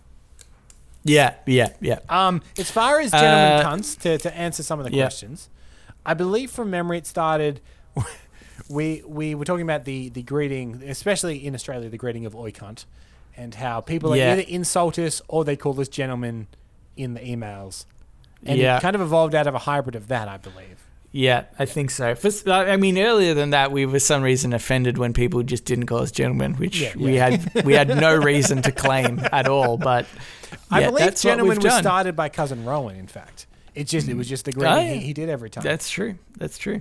[1.05, 1.35] Yeah.
[1.47, 1.71] Yeah.
[1.81, 1.99] Yeah.
[2.09, 5.03] Um, as far as gentlemen Uh, cunts to, to answer some of the yeah.
[5.05, 5.49] questions,
[6.07, 7.61] I believe from memory it started.
[8.69, 12.53] We we were talking about the the greeting, especially in Australia, the greeting of oi
[12.53, 12.85] cunt,
[13.37, 14.33] and how people Yeah.
[14.33, 16.47] either insult us or they call us gentlemen
[16.97, 17.85] in the emails,
[18.44, 18.77] and Yeah.
[18.77, 20.78] it kind of evolved out of a hybrid of that, I believe.
[21.14, 22.14] Yeah, I think so.
[22.14, 25.85] For, I mean, earlier than that, we were some reason offended when people just didn't
[25.86, 29.77] call us gentlemen, which Yeah, we had we had no reason to claim at all.
[29.77, 30.06] But
[30.70, 31.82] I yeah, believe that's gentlemen was done.
[31.82, 32.97] started by cousin Rowan.
[32.97, 34.94] In fact, it just it was just the greeting yeah.
[34.94, 35.64] he, he did every time.
[35.64, 36.14] That's true.
[36.39, 36.81] That's true.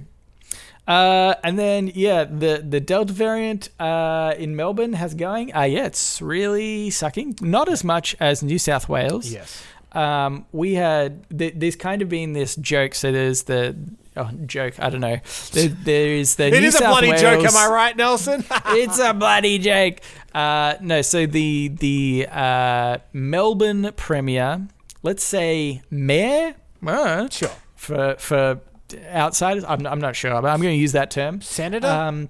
[0.87, 5.53] Uh, and then yeah, the the Delta variant uh, in Melbourne has going.
[5.53, 7.35] Uh, yeah, it's really sucking.
[7.41, 9.29] Not as much as New South Wales.
[9.31, 9.61] yes.
[9.93, 12.95] Um, we had th- there's kind of been this joke.
[12.95, 13.75] So there's the
[14.15, 14.79] oh, joke.
[14.79, 15.19] I don't know.
[15.51, 18.45] There, there is the It New is a South bloody joke, am I right, Nelson?
[18.67, 19.99] it's a bloody joke.
[20.33, 24.67] Uh, no, so the the uh, Melbourne Premier,
[25.03, 26.55] let's say mayor,
[26.85, 27.51] uh, sure.
[27.75, 28.61] for for
[29.09, 29.65] outsiders.
[29.65, 31.41] I'm I'm not sure, but I'm going to use that term.
[31.41, 31.87] Senator.
[31.87, 32.29] Um,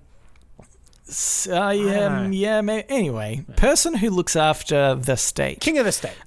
[1.07, 2.81] s- uh, yeah, yeah.
[2.89, 5.59] Anyway, person who looks after the state.
[5.59, 6.17] King of the state.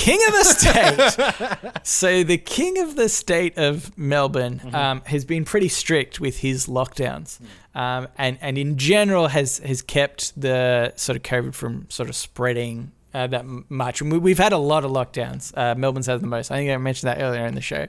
[0.00, 1.76] King of the state.
[1.86, 4.74] so the king of the state of Melbourne Mm-hmm.
[4.74, 7.38] um, has been pretty strict with his lockdowns,
[7.74, 12.16] um, and and in general has has kept the sort of COVID from sort of
[12.16, 12.92] spreading.
[13.12, 14.00] Uh, that much.
[14.00, 15.52] And we, we've had a lot of lockdowns.
[15.58, 16.52] Uh, Melbourne's had the most.
[16.52, 17.88] I think I mentioned that earlier in the show.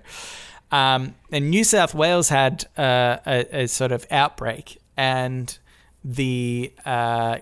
[0.72, 5.56] Um, and New South Wales had uh, a, a sort of outbreak, and
[6.04, 7.38] the uh,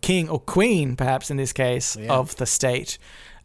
[0.00, 2.10] king or queen, perhaps in this case, Yeah.
[2.14, 2.96] of the state,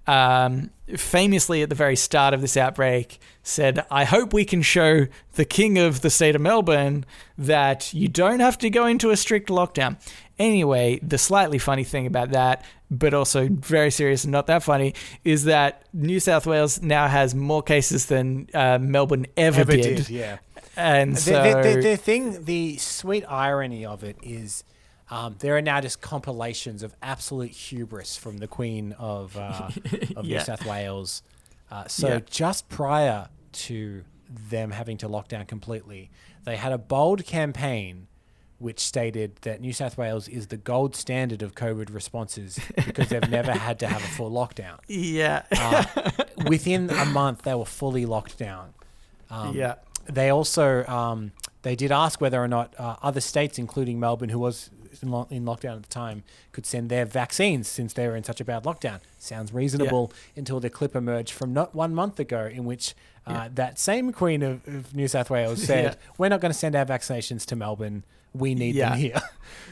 [0.08, 5.08] um, famously at the very start of this outbreak said, I hope we can show
[5.34, 7.06] the king of the state of Melbourne
[7.38, 9.98] that you don't have to go into a strict lockdown.
[10.38, 14.94] Anyway, the slightly funny thing about that, but also very serious and not that funny,
[15.24, 19.98] is that New South Wales now has more cases than uh, Melbourne ever, Ever did.
[19.98, 20.38] did, yeah.
[20.76, 24.64] And The, so, the, the, the thing, the sweet irony of it is,
[25.12, 29.70] Um, there are now just compilations of absolute hubris from the Queen of, uh,
[30.16, 31.24] of New South Wales.
[31.72, 32.20] Uh, so Yeah.
[32.30, 36.12] just prior to them having to lock down completely,
[36.46, 38.08] they had a bold campaign
[38.60, 43.30] which stated that New South Wales is the gold standard of COVID responses because they've
[43.30, 44.78] never had to have a full lockdown.
[44.88, 45.44] Yeah.
[45.52, 45.86] Uh,
[46.48, 48.74] within a month, they were fully locked down.
[49.30, 49.76] Um, Yeah.
[50.12, 51.32] They also um,
[51.62, 54.72] they did ask whether or not uh, other states, including Melbourne, who was
[55.04, 58.24] in, lo- in lockdown at the time, could send their vaccines since they were in
[58.24, 59.00] such a bad lockdown.
[59.18, 62.96] Sounds reasonable until the clip emerged from not one month ago, in which
[63.28, 65.96] uh, that same Queen of, of New South Wales said, Yeah.
[66.18, 68.04] "We're not going to send our vaccinations to Melbourne.
[68.34, 68.90] We need Yeah.
[68.90, 69.22] them here."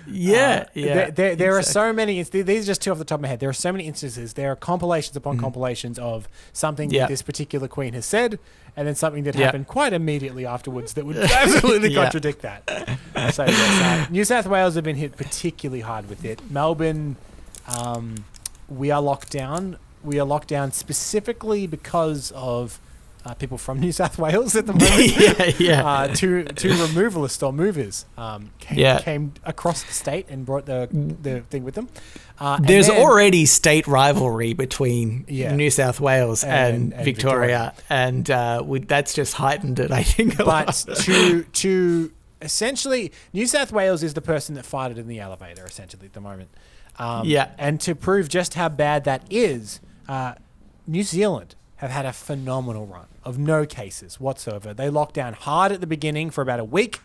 [0.09, 2.23] Yeah, Uh, yeah, There, there, there are so many.
[2.23, 3.41] These are just two off the top of my head.
[3.41, 4.35] There are so many instances.
[4.35, 6.89] There are compilations upon compilations of something.
[6.89, 7.01] Yeah.
[7.01, 8.39] that this particular queen has said,
[8.77, 9.47] and then something that Yeah.
[9.47, 12.63] happened quite immediately afterwards that would absolutely contradict that.
[13.33, 16.39] So yes, uh, New South Wales have been hit particularly hard with it.
[16.49, 17.17] Melbourne,
[17.67, 18.23] um,
[18.69, 19.75] we are locked down.
[20.05, 22.79] We are locked down specifically because of.
[23.27, 25.85] Uh, people from New South Wales at the moment, Yeah, yeah.
[25.85, 28.99] Uh, two two removalists or movers um, came, Yeah.
[29.01, 30.87] came across the state and brought the
[31.21, 31.89] the thing with them.
[32.39, 35.53] Uh, There's then- already state rivalry between Yeah.
[35.55, 39.91] New South Wales and, And- and Victoria, and uh, we, that's just heightened it.
[39.91, 40.37] I think.
[40.37, 45.65] But to to essentially New South Wales is the person that farted in the elevator
[45.65, 46.49] essentially at the moment.
[46.99, 47.49] Um, Yeah.
[47.57, 50.33] and to prove just how bad that is, uh,
[50.87, 54.73] New Zealand have had a phenomenal run of no cases whatsoever.
[54.73, 56.99] They locked down hard at the beginning for about a week,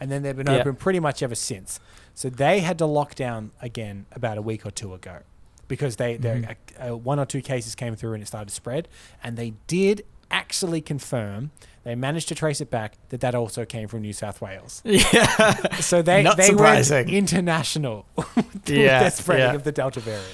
[0.00, 0.60] and then they've been Yeah.
[0.60, 1.80] open pretty much ever since.
[2.14, 5.18] So they had to lock down again about a week or two ago
[5.68, 6.92] because they Mm-hmm.
[6.92, 8.88] uh, one or two cases came through and it started to spread,
[9.22, 11.50] and they did actually confirm
[11.84, 14.82] they managed to trace it back that that also came from New South Wales.
[14.84, 17.06] yeah, So they Not they surprising.
[17.06, 18.04] went international
[18.36, 19.54] with Yeah, their spreading yeah.
[19.54, 20.26] of the Delta variant.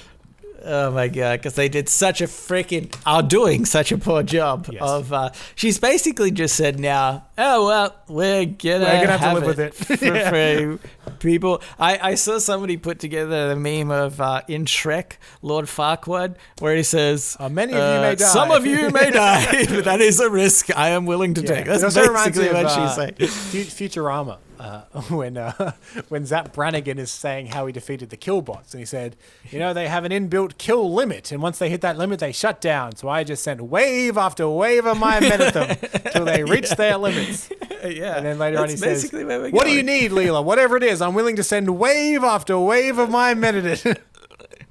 [0.66, 1.41] Oh my god!
[1.41, 4.81] Because they did such a freaking are doing such a poor job Yes.
[4.82, 5.12] of.
[5.12, 9.35] Uh, she's basically just said now, oh well, we're gonna We're gonna have to have
[9.35, 9.74] live with it."
[10.78, 11.62] for, for people.
[11.78, 16.74] I, I saw somebody put together the meme of uh, in Shrek, Lord Farquaad, where
[16.74, 20.01] he says, Uh, many of you may die." Some of you may die, but that
[20.01, 22.78] is a risk I am willing to take." That's It basically me what of, she's
[22.78, 23.12] uh, saying.
[23.15, 25.72] Futurama, uh, when uh,
[26.09, 29.16] when Zapp Brannigan is saying how he defeated the Killbots, and he said,
[29.51, 32.32] you know, they have an inbuilt kill limit, and once they hit that limit, they
[32.32, 32.97] shut down.
[32.97, 35.76] So I just sent wave after wave of my men at them
[36.12, 37.51] till they reach their limits.
[37.85, 40.10] yeah, And then later on, he that's says, basically where we're "What do you need,
[40.10, 40.44] Leela?
[40.44, 44.02] Whatever it is, I'm willing to send wave after wave of my men at it."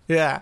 [0.07, 0.41] Yeah.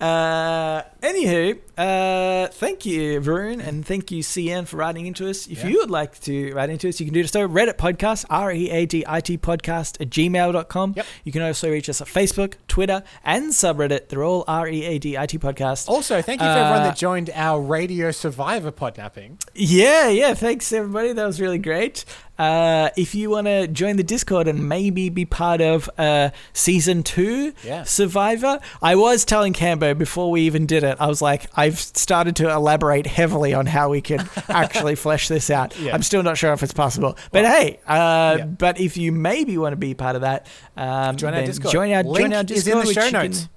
[0.00, 5.46] Uh, anywho, uh, thank you, Varun, and thank you, CN, for writing into us.
[5.46, 5.68] If Yeah.
[5.68, 7.46] you would like to write into us, you can do so.
[7.46, 10.94] Readit podcast, R E A D I T podcast at gmail.com.
[10.96, 11.06] Yep.
[11.24, 14.08] You can also reach us at Facebook, Twitter, and subreddit.
[14.08, 15.88] They're all R E A D I T podcast.
[15.88, 19.40] also, thank you for everyone Uh, that joined our Radio Survivor podnapping.
[19.54, 20.32] Yeah, yeah.
[20.34, 21.12] Thanks, everybody.
[21.12, 22.04] That was really great.
[22.40, 27.02] Uh, if you want to join the Discord and maybe be part of uh, season
[27.02, 27.82] two Yeah.
[27.82, 32.36] Survivor, I was telling Cambo before we even did it, I was like, I've started
[32.36, 35.78] to elaborate heavily on how we can actually flesh this out.
[35.78, 35.92] Yeah.
[35.94, 37.18] I'm still not sure if it's possible.
[37.30, 38.44] But hey, uh, Yeah.
[38.46, 40.46] but if you maybe want to be part of that,
[40.78, 41.72] um, Join our Discord.
[41.72, 42.86] Join our, Link join our is Discord.
[42.86, 43.48] in the show notes.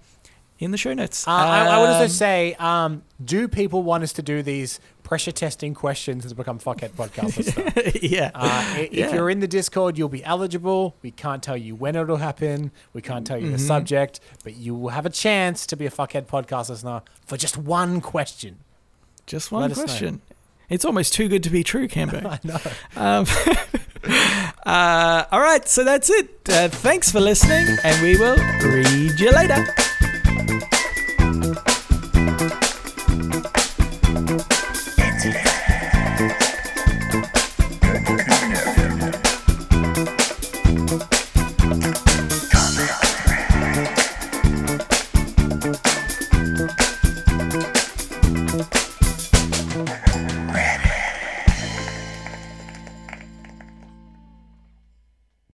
[0.59, 1.25] in the show notes.
[1.25, 4.79] Uh, I, I would also Um, say, um, do people want us to do these
[5.03, 7.71] pressure testing questions has become fuckhead podcast listener?
[8.01, 8.31] yeah.
[8.33, 9.05] Uh, i- Yeah.
[9.07, 10.95] If you're in the Discord, you'll be eligible.
[11.01, 12.71] We can't tell you when it'll happen.
[12.93, 13.53] We can't tell you Mm-hmm.
[13.53, 17.37] the subject, but you will have a chance to be a fuckhead podcast listener for
[17.37, 18.57] just one question.
[19.27, 20.21] Just one Let question.
[20.69, 22.25] It's almost too good to be true, Cambo.
[22.25, 22.59] I know.
[22.95, 23.25] Um,
[24.65, 26.29] uh, all right, so that's it.
[26.49, 29.65] Uh, thanks for listening, and we will read you later.